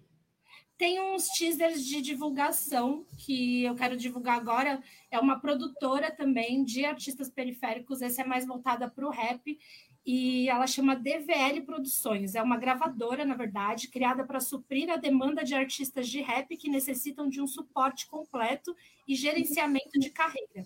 Tem 0.78 1.02
uns 1.02 1.28
teasers 1.28 1.86
de 1.86 2.02
divulgação 2.02 3.06
que 3.18 3.64
eu 3.64 3.76
quero 3.76 3.98
divulgar 3.98 4.38
agora. 4.38 4.82
É 5.12 5.20
uma 5.20 5.42
produtora 5.42 6.10
também 6.10 6.64
de 6.64 6.86
artistas 6.86 7.30
periféricos. 7.30 8.02
Essa 8.02 8.22
é 8.22 8.26
mais 8.26 8.48
voltada 8.48 8.90
para 8.90 9.06
o 9.06 9.12
rap 9.12 9.60
e 10.06 10.50
ela 10.50 10.66
chama 10.66 10.96
DVL 10.96 11.62
Produções. 11.66 12.36
É 12.36 12.42
uma 12.42 12.58
gravadora, 12.58 13.26
na 13.26 13.36
verdade, 13.36 13.90
criada 13.90 14.24
para 14.24 14.40
suprir 14.40 14.90
a 14.90 14.98
demanda 14.98 15.44
de 15.44 15.54
artistas 15.54 16.08
de 16.08 16.22
rap 16.22 16.56
que 16.58 16.70
necessitam 16.70 17.30
de 17.30 17.42
um 17.42 17.48
suporte 17.48 18.08
completo 18.08 18.76
e 19.08 19.16
gerenciamento 19.16 20.00
de 20.00 20.10
carreira. 20.10 20.66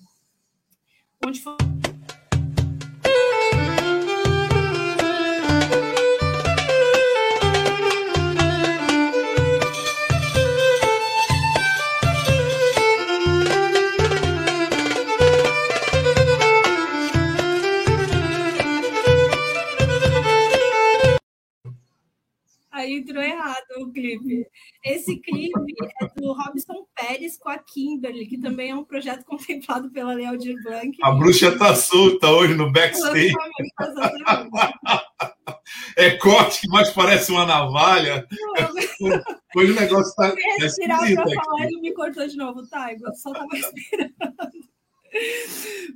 Onde 1.26 1.42
foi 1.42 1.58
entrou 23.04 23.22
errado 23.22 23.66
o 23.78 23.92
clipe. 23.92 24.48
Esse 24.84 25.18
clipe 25.18 25.76
é 26.02 26.08
do 26.16 26.34
Robson 26.34 26.88
Pérez 26.96 27.38
com 27.38 27.50
a 27.50 27.58
Kimberly, 27.58 28.26
que 28.26 28.40
também 28.40 28.72
é 28.72 28.76
um 28.76 28.86
projeto 28.86 29.24
contemplado 29.28 29.92
pela 29.92 30.14
Leo 30.14 30.38
de 30.38 30.56
Blanc. 30.64 30.98
A 31.04 31.12
bruxa 31.12 31.58
tá 31.58 31.76
solta 31.76 32.32
hoje 32.32 32.56
no 32.56 32.72
backstage. 32.72 33.34
é 35.98 36.12
corte, 36.18 36.68
mas 36.70 36.90
parece 36.92 37.32
uma 37.32 37.46
navalha. 37.46 38.26
Hoje 39.56 39.72
o 39.72 39.76
negócio 39.76 40.16
tá. 40.16 40.34
Respirar 40.60 41.12
é 41.12 41.16
pra 41.16 41.26
falar, 41.26 41.66
ele 41.66 41.82
me 41.82 41.94
cortou 41.94 42.28
de 42.28 42.38
novo. 42.38 42.66
Tá? 42.68 42.90
Só 43.16 43.34
tava 43.34 43.48
respirando. 43.52 44.14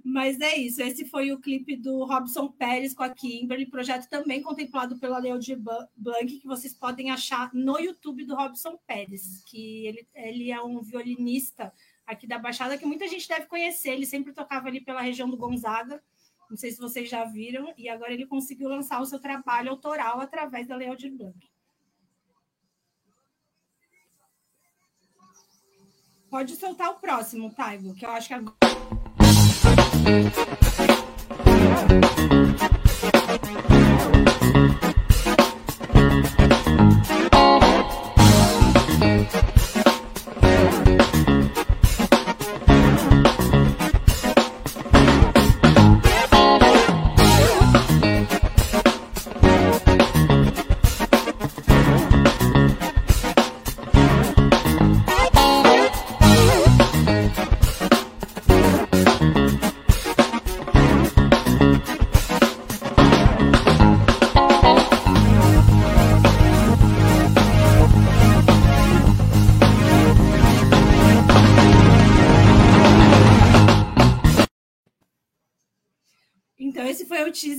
Mas 0.03 0.39
é 0.39 0.55
isso. 0.57 0.81
Esse 0.81 1.05
foi 1.05 1.31
o 1.31 1.39
clipe 1.39 1.75
do 1.75 2.05
Robson 2.05 2.47
Pérez 2.49 2.93
com 2.93 3.03
a 3.03 3.09
Kimberly, 3.09 3.65
projeto 3.65 4.09
também 4.09 4.41
contemplado 4.41 4.97
pela 4.99 5.19
de 5.37 5.55
Blanc, 5.55 6.39
que 6.39 6.47
vocês 6.47 6.73
podem 6.73 7.09
achar 7.09 7.53
no 7.53 7.79
YouTube 7.79 8.25
do 8.25 8.35
Robson 8.35 8.77
Pérez, 8.87 9.43
que 9.45 9.85
ele, 9.87 10.07
ele 10.13 10.51
é 10.51 10.61
um 10.61 10.81
violinista 10.81 11.73
aqui 12.05 12.25
da 12.25 12.39
Baixada 12.39 12.77
que 12.77 12.85
muita 12.85 13.07
gente 13.07 13.27
deve 13.27 13.47
conhecer. 13.47 13.89
Ele 13.89 14.05
sempre 14.05 14.33
tocava 14.33 14.67
ali 14.67 14.79
pela 14.79 15.01
região 15.01 15.29
do 15.29 15.37
Gonzaga. 15.37 16.01
Não 16.49 16.55
sei 16.55 16.71
se 16.71 16.79
vocês 16.79 17.09
já 17.09 17.25
viram, 17.25 17.73
e 17.77 17.89
agora 17.89 18.13
ele 18.13 18.25
conseguiu 18.25 18.69
lançar 18.69 19.01
o 19.01 19.05
seu 19.05 19.19
trabalho 19.19 19.69
autoral 19.69 20.21
através 20.21 20.65
da 20.65 20.77
de 20.95 21.09
Blanc. 21.09 21.37
Pode 26.29 26.55
soltar 26.55 26.89
o 26.91 26.99
próximo, 26.99 27.53
Taigo, 27.53 27.93
que 27.93 28.05
eu 28.05 28.11
acho 28.11 28.27
que 28.27 28.33
agora. 28.33 28.96
Música 30.07 30.76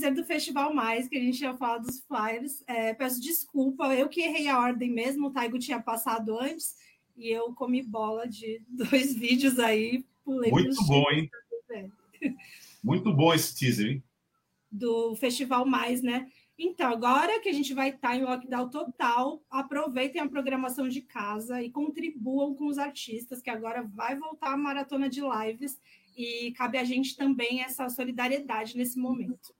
teaser 0.09 0.13
do 0.13 0.23
Festival 0.23 0.73
Mais, 0.73 1.07
que 1.07 1.17
a 1.17 1.21
gente 1.21 1.41
ia 1.41 1.53
falar 1.55 1.77
dos 1.77 1.99
flyers. 2.05 2.63
É, 2.67 2.93
peço 2.93 3.21
desculpa, 3.21 3.93
eu 3.95 4.09
que 4.09 4.21
errei 4.21 4.47
a 4.47 4.59
ordem 4.59 4.91
mesmo, 4.91 5.27
o 5.27 5.31
Taigo 5.31 5.59
tinha 5.59 5.81
passado 5.81 6.37
antes, 6.39 6.75
e 7.15 7.29
eu 7.29 7.53
comi 7.53 7.81
bola 7.81 8.27
de 8.27 8.61
dois 8.67 9.13
vídeos 9.13 9.59
aí. 9.59 10.03
Pulei 10.23 10.51
Muito 10.51 10.85
bom, 10.85 11.05
hein? 11.11 11.29
Muito 12.83 13.13
bom 13.13 13.33
esse 13.33 13.55
teaser, 13.55 13.91
hein? 13.91 14.03
Do 14.71 15.15
Festival 15.15 15.65
Mais, 15.65 16.01
né? 16.01 16.29
Então, 16.61 16.91
agora 16.91 17.39
que 17.39 17.47
a 17.47 17.53
gente 17.53 17.73
vai 17.73 17.89
estar 17.89 18.17
em 18.17 18.23
lockdown 18.23 18.69
total, 18.69 19.41
aproveitem 19.49 20.21
a 20.21 20.27
programação 20.27 20.89
de 20.89 21.01
casa 21.01 21.63
e 21.63 21.71
contribuam 21.71 22.53
com 22.53 22.67
os 22.67 22.77
artistas, 22.77 23.41
que 23.41 23.49
agora 23.49 23.81
vai 23.81 24.17
voltar 24.17 24.51
a 24.51 24.57
maratona 24.57 25.09
de 25.09 25.21
lives 25.21 25.79
e 26.17 26.51
cabe 26.51 26.77
a 26.77 26.83
gente 26.83 27.15
também 27.15 27.61
essa 27.61 27.87
solidariedade 27.87 28.75
nesse 28.75 28.99
momento. 28.99 29.53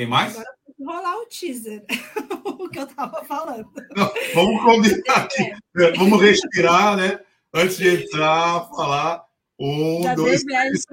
Tem 0.00 0.06
mais? 0.06 0.32
Agora 0.32 0.56
rolar 0.82 1.16
o 1.18 1.26
teaser, 1.26 1.84
o 2.42 2.70
que 2.70 2.78
eu 2.78 2.84
estava 2.84 3.22
falando. 3.26 3.70
Não, 3.94 4.10
vamos 4.34 4.62
combinar 4.62 5.16
aqui. 5.18 5.42
É. 5.76 5.92
Vamos 5.92 6.22
respirar, 6.22 6.96
né? 6.96 7.20
Antes 7.52 7.76
de 7.76 8.04
entrar, 8.04 8.66
falar. 8.70 9.22
Um, 9.58 10.02
Já 10.02 10.14
dois, 10.14 10.42
três, 10.42 10.86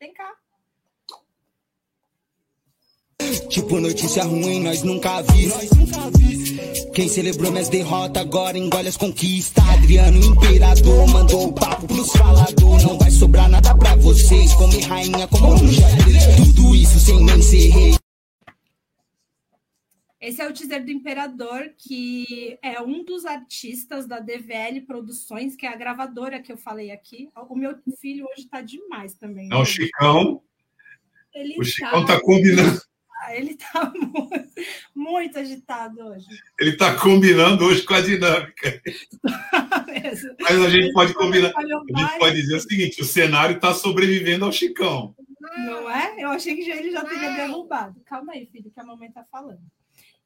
Vem 0.00 0.12
cá. 0.12 0.39
Tipo 3.48 3.80
notícia 3.80 4.24
ruim, 4.24 4.62
nós 4.62 4.82
nunca 4.82 5.22
vi. 5.22 5.46
Nós 5.46 5.70
nunca 5.70 6.10
vi. 6.18 6.90
Quem 6.92 7.08
celebrou 7.08 7.50
minhas 7.50 7.68
derrotas 7.68 8.22
agora 8.22 8.58
engole 8.58 8.88
as 8.88 8.96
conquistas. 8.96 9.62
Adriano 9.68 10.18
Imperador 10.24 11.06
mandou 11.08 11.48
o 11.48 11.52
papo 11.52 11.86
pros 11.86 12.12
falador. 12.12 12.82
Não 12.82 12.98
vai 12.98 13.10
sobrar 13.10 13.48
nada 13.48 13.76
pra 13.76 13.94
vocês. 13.96 14.52
Come 14.54 14.80
rainha, 14.80 15.26
como 15.28 15.54
um 15.54 15.58
Tudo 16.36 16.74
isso 16.74 16.98
sem 16.98 17.24
nem 17.24 17.40
ser 17.42 17.68
rei. 17.68 17.94
Esse 20.20 20.42
é 20.42 20.46
o 20.46 20.52
teaser 20.52 20.84
do 20.84 20.90
Imperador, 20.90 21.72
que 21.78 22.58
é 22.62 22.80
um 22.82 23.02
dos 23.02 23.24
artistas 23.24 24.06
da 24.06 24.20
DVL 24.20 24.82
Produções, 24.86 25.56
que 25.56 25.64
é 25.64 25.70
a 25.70 25.76
gravadora 25.76 26.42
que 26.42 26.52
eu 26.52 26.58
falei 26.58 26.90
aqui. 26.90 27.30
O 27.48 27.56
meu 27.56 27.74
filho 27.98 28.26
hoje 28.26 28.44
está 28.44 28.60
demais 28.60 29.14
também. 29.14 29.48
Não, 29.48 29.58
né? 29.58 29.62
o 29.62 29.64
Chicão. 29.64 30.42
Ele 31.32 31.58
o 31.58 31.64
Chicão 31.64 32.02
está 32.02 32.16
tá 32.16 32.20
combinando. 32.20 32.82
Ele 33.28 33.52
está 33.52 33.92
muito, 33.94 34.50
muito, 34.94 35.38
agitado 35.38 36.00
hoje. 36.00 36.26
Ele 36.58 36.70
está 36.70 36.96
combinando 36.96 37.64
hoje 37.64 37.82
com 37.82 37.94
a 37.94 38.00
dinâmica. 38.00 38.82
Mas 40.40 40.60
a 40.60 40.70
gente 40.70 40.92
pode 40.92 41.14
combinar. 41.14 41.52
A 41.56 41.62
gente 41.62 42.18
pode 42.18 42.36
dizer 42.36 42.56
o 42.56 42.60
seguinte: 42.60 43.02
o 43.02 43.04
cenário 43.04 43.56
está 43.56 43.74
sobrevivendo 43.74 44.44
ao 44.44 44.52
Chicão. 44.52 45.14
Não 45.58 45.90
é? 45.90 46.14
Eu 46.18 46.30
achei 46.30 46.54
que 46.54 46.70
ele 46.70 46.90
já 46.90 47.04
teria 47.04 47.30
derrubado. 47.32 48.00
Calma 48.04 48.32
aí, 48.32 48.46
filho, 48.46 48.70
que 48.70 48.80
a 48.80 48.84
mamãe 48.84 49.08
está 49.08 49.24
falando. 49.24 49.60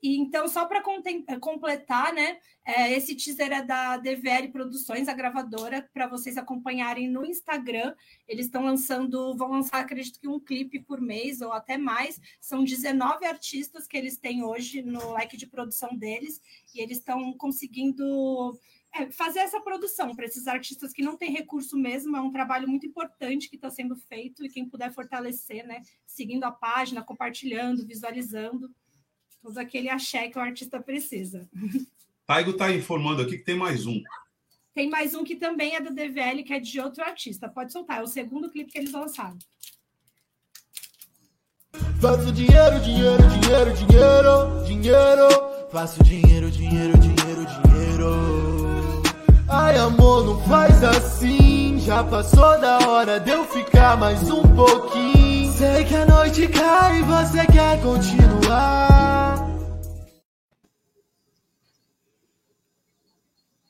E 0.05 0.19
então, 0.19 0.47
só 0.47 0.67
para 0.67 0.81
eh, 0.81 1.39
completar, 1.39 2.13
né? 2.13 2.39
É, 2.63 2.93
esse 2.93 3.17
teaser 3.17 3.51
é 3.51 3.63
da 3.63 3.97
DVL 3.97 4.53
Produções, 4.53 5.09
a 5.09 5.15
gravadora, 5.15 5.89
para 5.95 6.07
vocês 6.07 6.37
acompanharem 6.37 7.09
no 7.09 7.25
Instagram. 7.25 7.95
Eles 8.29 8.45
estão 8.45 8.63
lançando, 8.63 9.35
vão 9.35 9.53
lançar, 9.53 9.81
acredito 9.81 10.21
que 10.21 10.29
um 10.29 10.39
clipe 10.39 10.79
por 10.79 11.01
mês 11.01 11.41
ou 11.41 11.55
até 11.55 11.79
mais. 11.79 12.21
São 12.39 12.63
19 12.63 13.25
artistas 13.25 13.87
que 13.87 13.97
eles 13.97 14.19
têm 14.19 14.45
hoje 14.45 14.83
no 14.83 15.15
leque 15.15 15.39
de 15.39 15.47
produção 15.47 15.97
deles, 15.97 16.39
e 16.75 16.83
eles 16.83 16.99
estão 16.99 17.33
conseguindo 17.39 18.59
é, 18.93 19.11
fazer 19.11 19.39
essa 19.39 19.59
produção 19.63 20.15
para 20.15 20.27
esses 20.27 20.47
artistas 20.47 20.93
que 20.93 21.03
não 21.03 21.17
têm 21.17 21.33
recurso 21.33 21.79
mesmo. 21.79 22.15
É 22.15 22.21
um 22.21 22.31
trabalho 22.31 22.69
muito 22.69 22.87
importante 22.87 23.49
que 23.49 23.57
está 23.57 23.71
sendo 23.71 23.97
feito, 23.97 24.45
e 24.45 24.51
quem 24.51 24.69
puder 24.69 24.93
fortalecer, 24.93 25.67
né? 25.67 25.81
Seguindo 26.05 26.45
a 26.45 26.53
página, 26.53 27.03
compartilhando, 27.03 27.87
visualizando 27.87 28.71
todo 29.45 29.59
aquele 29.59 29.91
axé 29.91 30.31
que 30.31 30.39
o 30.39 30.41
artista 30.41 30.81
precisa. 30.81 31.47
Taigo 32.27 32.53
está 32.53 32.73
informando 32.73 33.21
aqui 33.21 33.37
que 33.37 33.45
tem 33.45 33.55
mais 33.55 33.85
um. 33.87 34.03
Tem 34.75 34.89
mais 34.89 35.15
um 35.15 35.23
que 35.23 35.37
também 35.37 35.77
é 35.77 35.81
do 35.83 35.95
DVL, 35.95 36.43
que 36.43 36.55
é 36.55 36.59
de 36.59 36.81
outro 36.81 37.05
artista. 37.05 37.47
Pode 37.47 37.71
soltar, 37.71 37.99
é 37.99 38.03
o 38.03 38.07
segundo 38.07 38.51
clipe 38.51 38.73
que 38.73 38.79
eles 38.79 38.93
lançaram. 38.93 39.37
Faço 42.01 42.33
dinheiro, 42.33 42.81
dinheiro, 42.81 43.23
dinheiro, 43.29 43.75
dinheiro, 43.75 44.65
dinheiro. 44.65 45.69
Faço 45.71 46.03
dinheiro, 46.03 46.51
dinheiro, 46.51 46.99
dinheiro, 46.99 47.47
dinheiro. 47.47 49.03
Ai, 49.47 49.77
amor, 49.77 50.25
não 50.25 50.41
faz 50.49 50.83
assim. 50.83 51.79
Já 51.81 52.03
passou 52.03 52.59
da 52.61 52.79
hora 52.89 53.21
de 53.21 53.31
eu 53.31 53.45
ficar 53.45 53.99
mais 53.99 54.31
um 54.31 54.43
pouquinho. 54.55 55.24
Sei 55.57 55.85
que 55.85 55.95
a 55.95 56.05
noite 56.05 56.49
cai 56.49 56.99
e 56.99 57.03
você 57.05 57.47
quer 57.47 57.81
continuar. 57.81 59.39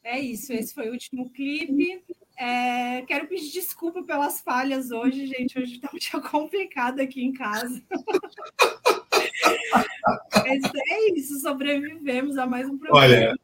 É 0.03 0.19
isso, 0.19 0.51
esse 0.55 0.73
foi 0.73 0.89
o 0.89 0.93
último 0.93 1.31
clipe. 1.31 2.03
É, 2.39 3.03
quero 3.03 3.27
pedir 3.27 3.53
desculpa 3.53 4.03
pelas 4.03 4.41
falhas 4.41 4.91
hoje, 4.91 5.27
gente. 5.27 5.59
Hoje 5.59 5.75
está 5.75 5.91
um 5.93 5.99
dia 5.99 6.21
complicado 6.27 7.01
aqui 7.01 7.23
em 7.23 7.35
casa. 7.35 7.83
Mas 10.33 10.63
é 10.89 11.11
isso, 11.13 11.39
sobrevivemos 11.41 12.39
a 12.39 12.47
mais 12.47 12.67
um 12.67 12.79
problema. 12.79 13.05
Olha, 13.05 13.37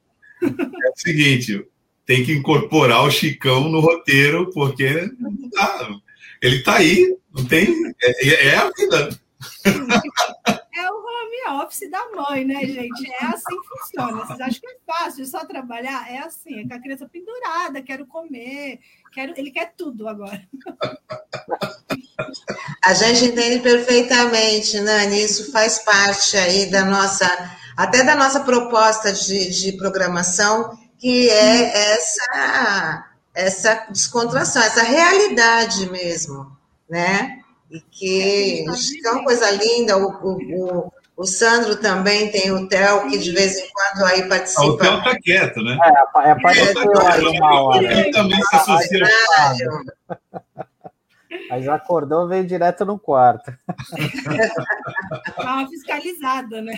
é 0.43 0.89
o 0.89 0.97
seguinte, 0.97 1.63
tem 2.07 2.25
que 2.25 2.33
incorporar 2.33 3.05
o 3.05 3.11
Chicão 3.11 3.69
no 3.69 3.81
roteiro, 3.81 4.49
porque 4.51 5.11
ele 6.41 6.57
está 6.57 6.77
aí, 6.77 7.20
não 7.35 7.45
tem. 7.45 7.69
É, 8.03 8.29
é, 8.29 8.49
é 8.49 8.57
a 8.57 8.71
vida. 8.71 9.21
É 10.75 10.91
o 10.91 10.97
home 10.97 11.63
office 11.63 11.91
da 11.91 12.05
mãe, 12.15 12.45
né, 12.45 12.61
gente? 12.61 13.11
É 13.21 13.25
assim 13.25 13.61
que 13.61 13.69
funciona. 13.69 14.25
Vocês 14.25 14.41
acham 14.41 14.61
que 14.61 14.67
é 14.67 14.77
fácil 14.87 15.27
só 15.27 15.45
trabalhar? 15.45 16.11
É 16.11 16.19
assim, 16.19 16.61
é 16.61 16.69
com 16.69 16.75
a 16.75 16.81
criança 16.81 17.09
pendurada, 17.09 17.83
quero 17.83 18.07
comer, 18.07 18.81
quero... 19.13 19.35
ele 19.37 19.51
quer 19.51 19.75
tudo 19.77 20.09
agora. 20.09 20.43
A 22.83 22.95
gente 22.95 23.27
entende 23.27 23.61
perfeitamente, 23.63 24.81
Nani, 24.81 25.23
isso 25.23 25.51
faz 25.53 25.79
parte 25.81 26.37
aí 26.37 26.71
da 26.71 26.85
nossa, 26.85 27.27
até 27.77 28.03
da 28.05 28.15
nossa 28.15 28.41
proposta 28.41 29.13
de, 29.13 29.51
de 29.51 29.73
programação, 29.73 30.79
que 30.99 31.29
é 31.29 31.95
essa, 31.95 33.07
essa 33.35 33.87
descontração, 33.91 34.63
essa 34.63 34.83
realidade 34.83 35.91
mesmo, 35.91 36.57
né? 36.91 37.39
E 37.71 37.81
que 37.81 38.65
é 39.07 39.11
uma 39.11 39.25
coisa 39.25 39.49
linda, 39.53 39.97
o, 39.97 40.11
o, 40.11 40.93
o, 41.17 41.25
Sandro 41.25 41.77
também 41.77 42.31
tem 42.33 42.51
o 42.51 42.67
Theo, 42.69 43.09
que 43.09 43.17
de 43.17 43.31
vez 43.31 43.57
em 43.57 43.69
quando 43.73 44.07
aí 44.07 44.29
participa. 44.29 44.63
o 44.63 44.77
Theo 44.77 44.99
está 44.99 45.17
quieto, 45.21 45.63
né? 45.63 45.79
É, 45.81 46.29
é 46.29 46.31
é, 46.31 47.13
aí 47.13 47.39
uma 47.39 47.63
hora. 47.63 47.93
Ele 47.93 48.11
também 48.11 48.43
se 48.43 48.57
associa. 48.57 49.07
Mas 51.49 51.69
acordou, 51.69 52.27
veio 52.27 52.45
direto 52.45 52.85
no 52.85 52.99
quarto. 52.99 53.53
Dá 55.39 55.55
uma 55.55 55.69
fiscalizada, 55.69 56.61
né? 56.61 56.75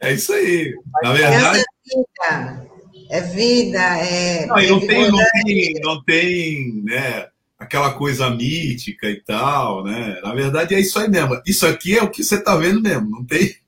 É 0.00 0.12
isso 0.12 0.32
aí. 0.34 0.74
Na 1.02 1.12
verdade. 1.12 1.64
É 1.88 1.96
vida, 1.96 2.68
é 3.10 3.20
vida. 3.20 3.78
É... 3.98 4.46
Não, 4.46 4.56
não 4.56 4.86
tem, 4.86 5.10
não 5.10 5.24
tem, 5.32 5.74
não 5.82 6.04
tem 6.04 6.82
né, 6.84 7.28
aquela 7.66 7.92
coisa 7.92 8.30
mítica 8.30 9.10
e 9.10 9.20
tal, 9.20 9.84
né? 9.84 10.20
Na 10.22 10.32
verdade 10.32 10.74
é 10.74 10.80
isso 10.80 10.98
aí 10.98 11.08
mesmo. 11.08 11.40
Isso 11.44 11.66
aqui 11.66 11.98
é 11.98 12.02
o 12.02 12.10
que 12.10 12.22
você 12.24 12.36
está 12.36 12.56
vendo 12.56 12.80
mesmo, 12.80 13.10
não 13.10 13.24
tem. 13.24 13.54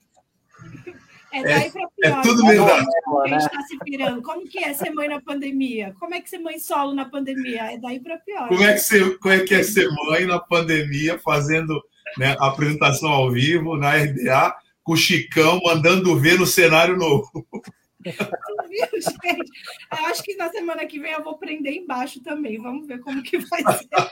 É 1.31 1.43
daí 1.43 1.71
para 1.71 1.89
pior. 1.89 2.19
É 2.19 2.23
tudo 2.23 2.47
verdade. 2.47 2.87
A 3.23 3.29
gente 3.29 3.43
está 3.43 3.63
se 3.63 3.79
pirando. 3.81 4.23
Como 4.23 4.49
que 4.49 4.65
é 4.65 4.73
ser 4.73 4.91
mãe 4.93 5.09
na 5.09 5.21
pandemia? 5.21 5.95
Como 6.01 6.15
é 6.15 6.23
que 6.23 6.31
ser 6.31 6.39
mãe 6.39 6.59
solo 6.59 6.95
na 6.95 7.05
pandemia? 7.05 7.75
É 7.75 7.77
daí 7.77 8.01
para 8.01 8.17
pior. 8.17 8.49
Como 8.49 8.65
é, 8.65 8.73
que 8.73 8.79
ser, 8.79 9.19
como 9.19 9.35
é 9.35 9.41
que 9.41 9.55
é 9.55 9.63
ser 9.63 9.91
mãe 10.09 10.25
na 10.25 10.39
pandemia, 10.39 11.19
fazendo 11.19 11.79
né, 12.17 12.35
apresentação 12.41 13.11
ao 13.11 13.31
vivo 13.31 13.77
na 13.77 13.95
RDA, 13.95 14.55
com 14.83 14.95
o 14.95 14.97
Chicão 14.97 15.61
mandando 15.63 16.19
ver 16.19 16.39
no 16.39 16.47
cenário 16.47 16.97
novo? 16.97 17.31
Viu, 18.05 19.01
gente? 19.01 19.51
Eu 19.93 20.07
acho 20.07 20.23
que 20.23 20.37
na 20.37 20.51
semana 20.51 20.87
que 20.87 21.01
vem 21.01 21.13
eu 21.13 21.23
vou 21.23 21.37
prender 21.39 21.75
embaixo 21.75 22.23
também. 22.23 22.61
Vamos 22.61 22.87
ver 22.87 23.01
como 23.01 23.23
que 23.23 23.39
vai 23.39 23.61
ser. 23.61 23.89
tá 23.89 24.05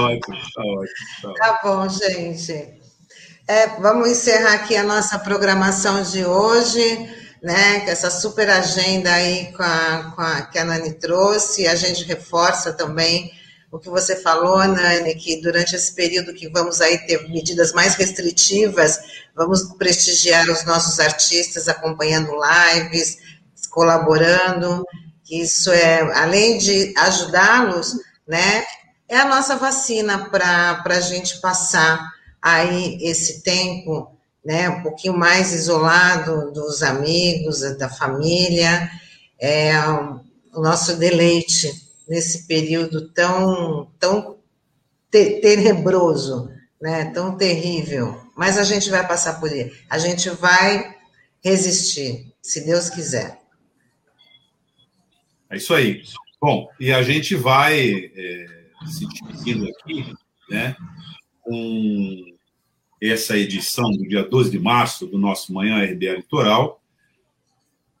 ótimo, 0.00 0.36
tá 0.54 0.62
ótimo. 0.62 0.94
Tá, 1.22 1.32
tá 1.34 1.60
bom, 1.62 1.88
gente. 1.88 2.52
É, 3.46 3.66
vamos 3.80 4.08
encerrar 4.08 4.54
aqui 4.54 4.76
a 4.76 4.82
nossa 4.82 5.18
programação 5.18 6.02
de 6.02 6.24
hoje, 6.24 6.80
né? 7.42 7.80
Com 7.80 7.90
essa 7.90 8.10
super 8.10 8.48
agenda 8.48 9.12
aí 9.12 9.52
com 9.52 9.62
a, 9.62 10.12
com 10.14 10.22
a, 10.22 10.42
que 10.42 10.58
a 10.58 10.64
Nani 10.64 10.94
trouxe. 10.94 11.66
A 11.66 11.74
gente 11.74 12.04
reforça 12.04 12.72
também 12.72 13.30
o 13.74 13.78
que 13.80 13.90
você 13.90 14.14
falou, 14.14 14.58
Nani, 14.68 15.16
que 15.16 15.40
durante 15.40 15.74
esse 15.74 15.92
período 15.92 16.32
que 16.32 16.48
vamos 16.48 16.80
aí 16.80 16.96
ter 17.08 17.28
medidas 17.28 17.72
mais 17.72 17.96
restritivas, 17.96 19.00
vamos 19.34 19.64
prestigiar 19.76 20.48
os 20.48 20.64
nossos 20.64 21.00
artistas 21.00 21.66
acompanhando 21.68 22.30
lives, 22.36 23.18
colaborando. 23.70 24.86
Isso 25.28 25.72
é, 25.72 26.02
além 26.16 26.56
de 26.56 26.94
ajudá-los, 26.96 27.94
né? 28.28 28.64
É 29.08 29.16
a 29.16 29.28
nossa 29.28 29.56
vacina 29.56 30.30
para 30.30 30.80
a 30.84 31.00
gente 31.00 31.40
passar 31.40 32.12
aí 32.40 32.96
esse 33.00 33.42
tempo, 33.42 34.16
né, 34.44 34.68
um 34.68 34.82
pouquinho 34.84 35.18
mais 35.18 35.52
isolado 35.52 36.52
dos 36.52 36.80
amigos, 36.80 37.62
da 37.76 37.88
família, 37.88 38.88
é 39.40 39.72
o 40.54 40.60
nosso 40.62 40.94
deleite 40.96 41.83
nesse 42.08 42.46
período 42.46 43.08
tão, 43.10 43.90
tão 43.98 44.38
te 45.10 45.40
tenebroso, 45.40 46.50
né, 46.80 47.06
tão 47.06 47.36
terrível. 47.36 48.20
Mas 48.36 48.58
a 48.58 48.64
gente 48.64 48.90
vai 48.90 49.06
passar 49.06 49.40
por 49.40 49.52
ele, 49.52 49.72
a 49.88 49.98
gente 49.98 50.28
vai 50.30 50.96
resistir, 51.42 52.32
se 52.42 52.64
Deus 52.64 52.90
quiser. 52.90 53.40
É 55.50 55.56
isso 55.56 55.72
aí. 55.72 56.02
Bom, 56.40 56.68
e 56.78 56.92
a 56.92 57.02
gente 57.02 57.34
vai 57.36 58.10
é, 58.14 58.46
se 58.86 59.06
despedindo 59.06 59.68
aqui, 59.68 60.12
né, 60.50 60.76
com 61.40 62.34
essa 63.00 63.36
edição 63.36 63.90
do 63.90 64.08
dia 64.08 64.24
12 64.24 64.50
de 64.50 64.58
março 64.58 65.06
do 65.06 65.18
nosso 65.18 65.52
Manhã 65.52 65.84
RBA 65.84 66.16
Litoral. 66.16 66.82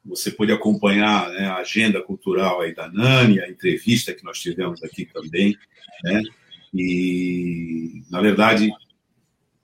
Você 0.04 0.30
pode 0.30 0.52
acompanhar 0.52 1.30
né, 1.30 1.46
a 1.46 1.56
agenda 1.56 2.02
cultural 2.02 2.60
aí 2.60 2.74
da 2.74 2.90
Nani, 2.90 3.40
a 3.40 3.48
entrevista 3.48 4.12
que 4.12 4.24
nós 4.24 4.38
tivemos 4.38 4.82
aqui 4.82 5.06
também, 5.06 5.56
né? 6.02 6.22
E, 6.72 8.02
na 8.10 8.20
verdade, 8.20 8.70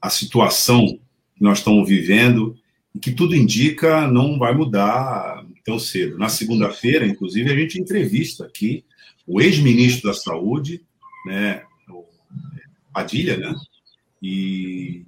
a 0.00 0.08
situação 0.08 0.86
que 1.34 1.42
nós 1.42 1.58
estamos 1.58 1.88
vivendo 1.88 2.56
que 3.00 3.12
tudo 3.12 3.34
indica 3.34 4.06
não 4.06 4.38
vai 4.38 4.54
mudar 4.54 5.44
tão 5.64 5.78
cedo. 5.78 6.18
Na 6.18 6.28
segunda-feira, 6.28 7.06
inclusive, 7.06 7.50
a 7.50 7.56
gente 7.56 7.80
entrevista 7.80 8.44
aqui 8.44 8.84
o 9.26 9.40
ex-ministro 9.40 10.08
da 10.08 10.14
Saúde, 10.14 10.82
né, 11.26 11.62
Padilha, 12.92 13.36
né, 13.36 13.54
e 14.22 15.04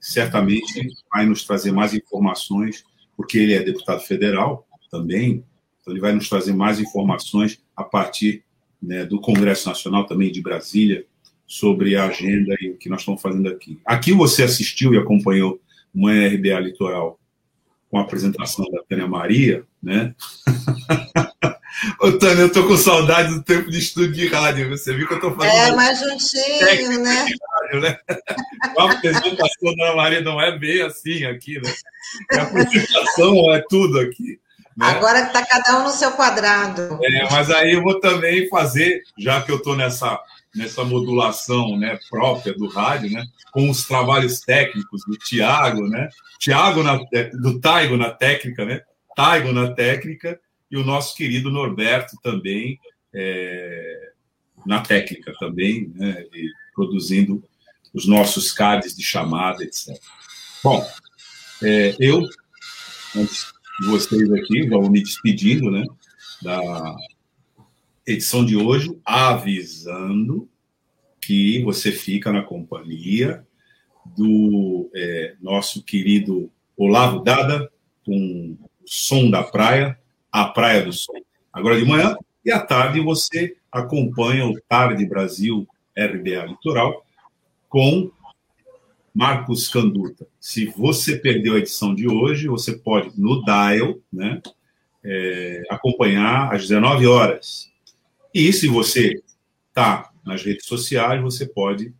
certamente 0.00 0.88
vai 1.12 1.26
nos 1.26 1.44
trazer 1.44 1.70
mais 1.70 1.94
informações, 1.94 2.84
porque 3.16 3.38
ele 3.38 3.54
é 3.54 3.62
deputado 3.62 4.00
federal 4.00 4.66
também, 4.90 5.44
então 5.80 5.92
ele 5.92 6.00
vai 6.00 6.12
nos 6.12 6.28
trazer 6.28 6.52
mais 6.52 6.78
informações 6.78 7.62
a 7.76 7.82
partir 7.82 8.44
né, 8.80 9.04
do 9.04 9.20
Congresso 9.20 9.68
Nacional 9.68 10.06
também 10.06 10.30
de 10.30 10.42
Brasília 10.42 11.06
sobre 11.46 11.96
a 11.96 12.06
agenda 12.06 12.54
e 12.60 12.70
o 12.70 12.76
que 12.76 12.88
nós 12.88 13.00
estamos 13.00 13.20
fazendo 13.20 13.48
aqui. 13.48 13.78
Aqui 13.84 14.12
você 14.12 14.42
assistiu 14.42 14.94
e 14.94 14.98
acompanhou 14.98 15.60
uma 15.94 16.12
RBA 16.12 16.60
Litoral 16.60 17.18
com 17.90 17.98
a 17.98 18.02
apresentação 18.02 18.64
da 18.70 18.82
Tânia 18.84 19.06
Maria, 19.06 19.64
né? 19.82 20.14
Ô, 22.02 22.10
Tânia, 22.18 22.42
eu 22.42 22.52
tô 22.52 22.66
com 22.66 22.76
saudade 22.76 23.32
do 23.32 23.44
tempo 23.44 23.70
de 23.70 23.78
estúdio 23.78 24.12
de 24.12 24.26
rádio. 24.26 24.68
Você 24.70 24.92
viu 24.92 25.06
que 25.06 25.14
eu 25.14 25.20
tô 25.20 25.32
fazendo. 25.36 25.54
É, 25.54 25.76
mais 25.76 26.00
juntinho, 26.00 27.00
né? 27.00 27.26
Rádio, 27.60 27.80
né? 27.80 27.96
A 28.76 28.90
apresentação 28.90 29.76
da 29.76 29.94
Maria 29.94 30.20
não 30.20 30.40
é 30.40 30.58
bem 30.58 30.82
assim 30.82 31.24
aqui, 31.24 31.60
né? 31.60 31.72
A 32.32 32.42
apresentação 32.42 33.54
é 33.54 33.62
tudo 33.68 34.00
aqui. 34.00 34.40
Né? 34.76 34.86
Agora 34.86 35.20
está 35.20 35.46
cada 35.46 35.78
um 35.78 35.84
no 35.84 35.90
seu 35.90 36.10
quadrado. 36.10 36.98
É, 37.04 37.30
mas 37.30 37.52
aí 37.52 37.74
eu 37.74 37.82
vou 37.84 38.00
também 38.00 38.48
fazer, 38.48 39.02
já 39.16 39.40
que 39.40 39.52
eu 39.52 39.58
estou 39.58 39.76
nessa, 39.76 40.18
nessa 40.56 40.82
modulação 40.82 41.78
né, 41.78 41.96
própria 42.10 42.52
do 42.52 42.66
rádio, 42.66 43.12
né, 43.12 43.22
com 43.52 43.70
os 43.70 43.86
trabalhos 43.86 44.40
técnicos 44.40 45.02
do 45.06 45.16
Tiago, 45.18 45.86
né? 45.88 46.08
Tiago 46.40 46.82
do 47.34 47.60
Taigo 47.60 47.96
na 47.96 48.10
técnica, 48.10 48.64
né? 48.64 48.80
Taigo 49.14 49.52
na 49.52 49.72
técnica 49.72 50.36
e 50.72 50.76
o 50.78 50.84
nosso 50.84 51.14
querido 51.14 51.50
Norberto 51.50 52.16
também 52.22 52.80
é, 53.14 54.12
na 54.64 54.80
técnica 54.80 55.34
também, 55.38 55.92
né, 55.94 56.24
produzindo 56.74 57.44
os 57.92 58.06
nossos 58.06 58.52
cards 58.52 58.96
de 58.96 59.02
chamada, 59.02 59.62
etc. 59.62 60.00
Bom, 60.64 60.82
é, 61.62 61.94
eu, 62.00 62.26
antes 63.14 63.52
de 63.80 63.86
vocês 63.86 64.32
aqui, 64.32 64.66
vou 64.66 64.90
me 64.90 65.02
despedindo 65.02 65.70
né, 65.70 65.84
da 66.40 66.96
edição 68.06 68.44
de 68.44 68.56
hoje, 68.56 68.98
avisando 69.04 70.48
que 71.20 71.62
você 71.62 71.92
fica 71.92 72.32
na 72.32 72.42
companhia 72.42 73.46
do 74.16 74.90
é, 74.94 75.36
nosso 75.40 75.82
querido 75.82 76.50
Olavo 76.76 77.22
Dada, 77.22 77.70
com 78.04 78.56
o 78.56 78.58
som 78.86 79.30
da 79.30 79.42
praia, 79.42 79.98
a 80.32 80.46
Praia 80.46 80.82
do 80.82 80.92
Sol. 80.92 81.14
Agora 81.52 81.78
de 81.78 81.84
manhã 81.84 82.16
e 82.42 82.50
à 82.50 82.58
tarde 82.58 83.00
você 83.00 83.54
acompanha 83.70 84.46
o 84.46 84.58
Tarde 84.62 85.04
Brasil 85.04 85.68
RBA 85.96 86.46
Litoral 86.46 87.04
com 87.68 88.10
Marcos 89.14 89.68
Canduta. 89.68 90.26
Se 90.40 90.66
você 90.66 91.16
perdeu 91.16 91.54
a 91.54 91.58
edição 91.58 91.94
de 91.94 92.08
hoje, 92.08 92.48
você 92.48 92.72
pode 92.72 93.12
no 93.20 93.44
dial, 93.44 93.98
né, 94.10 94.40
é, 95.04 95.62
acompanhar 95.70 96.52
às 96.54 96.62
19 96.62 97.06
horas. 97.06 97.70
E 98.34 98.50
se 98.52 98.66
você 98.68 99.22
está 99.68 100.10
nas 100.24 100.42
redes 100.42 100.66
sociais, 100.66 101.20
você 101.20 101.46
pode 101.46 101.94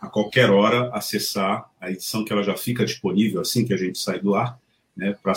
a 0.00 0.08
qualquer 0.08 0.48
hora 0.50 0.90
acessar 0.94 1.68
a 1.80 1.90
edição 1.90 2.24
que 2.24 2.32
ela 2.32 2.44
já 2.44 2.56
fica 2.56 2.84
disponível 2.84 3.40
assim 3.40 3.66
que 3.66 3.74
a 3.74 3.76
gente 3.76 3.98
sai 3.98 4.20
do 4.20 4.36
ar, 4.36 4.56
né, 4.96 5.16
para 5.20 5.32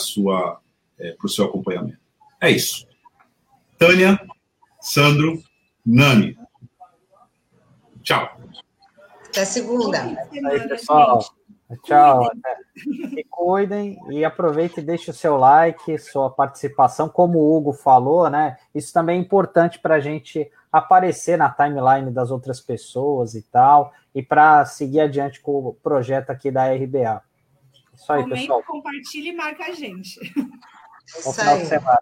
é, 1.00 1.12
para 1.14 1.26
o 1.26 1.30
seu 1.30 1.46
acompanhamento. 1.46 2.01
É 2.42 2.50
isso. 2.50 2.88
Tânia, 3.78 4.20
Sandro, 4.82 5.42
Nani. 5.86 6.38
Tchau. 8.02 8.30
Até 9.28 9.46
segunda. 9.46 10.00
Aí, 10.00 10.68
pessoal. 10.68 11.24
Tchau. 11.84 12.30
Se 12.76 13.24
cuidem 13.30 13.98
e 14.10 14.26
aproveite 14.26 14.80
e 14.80 14.84
deixe 14.84 15.12
o 15.12 15.14
seu 15.14 15.38
like, 15.38 15.98
sua 16.00 16.30
participação. 16.30 17.08
Como 17.08 17.40
o 17.40 17.56
Hugo 17.56 17.74
falou, 17.74 18.30
né? 18.30 18.58
Isso 18.74 18.92
também 18.92 19.20
é 19.20 19.22
importante 19.22 19.80
para 19.80 19.96
a 19.96 20.00
gente 20.00 20.52
aparecer 20.72 21.38
na 21.38 21.50
timeline 21.50 22.12
das 22.12 22.32
outras 22.32 22.60
pessoas 22.60 23.36
e 23.36 23.42
tal, 23.42 23.94
e 24.16 24.24
para 24.24 24.66
seguir 24.66 25.02
adiante 25.02 25.42
com 25.42 25.60
o 25.60 25.74
projeto 25.74 26.30
aqui 26.30 26.50
da 26.50 26.74
RBA. 26.74 27.22
Isso 27.94 28.12
aí, 28.12 28.24
Comenta, 28.24 28.42
pessoal. 28.42 28.64
Compartilhe 28.64 29.30
e 29.30 29.36
marca 29.36 29.66
a 29.66 29.72
gente. 29.74 30.20
Bom 31.24 31.34
final 31.34 31.58
de 31.58 31.66
semana. 31.66 32.02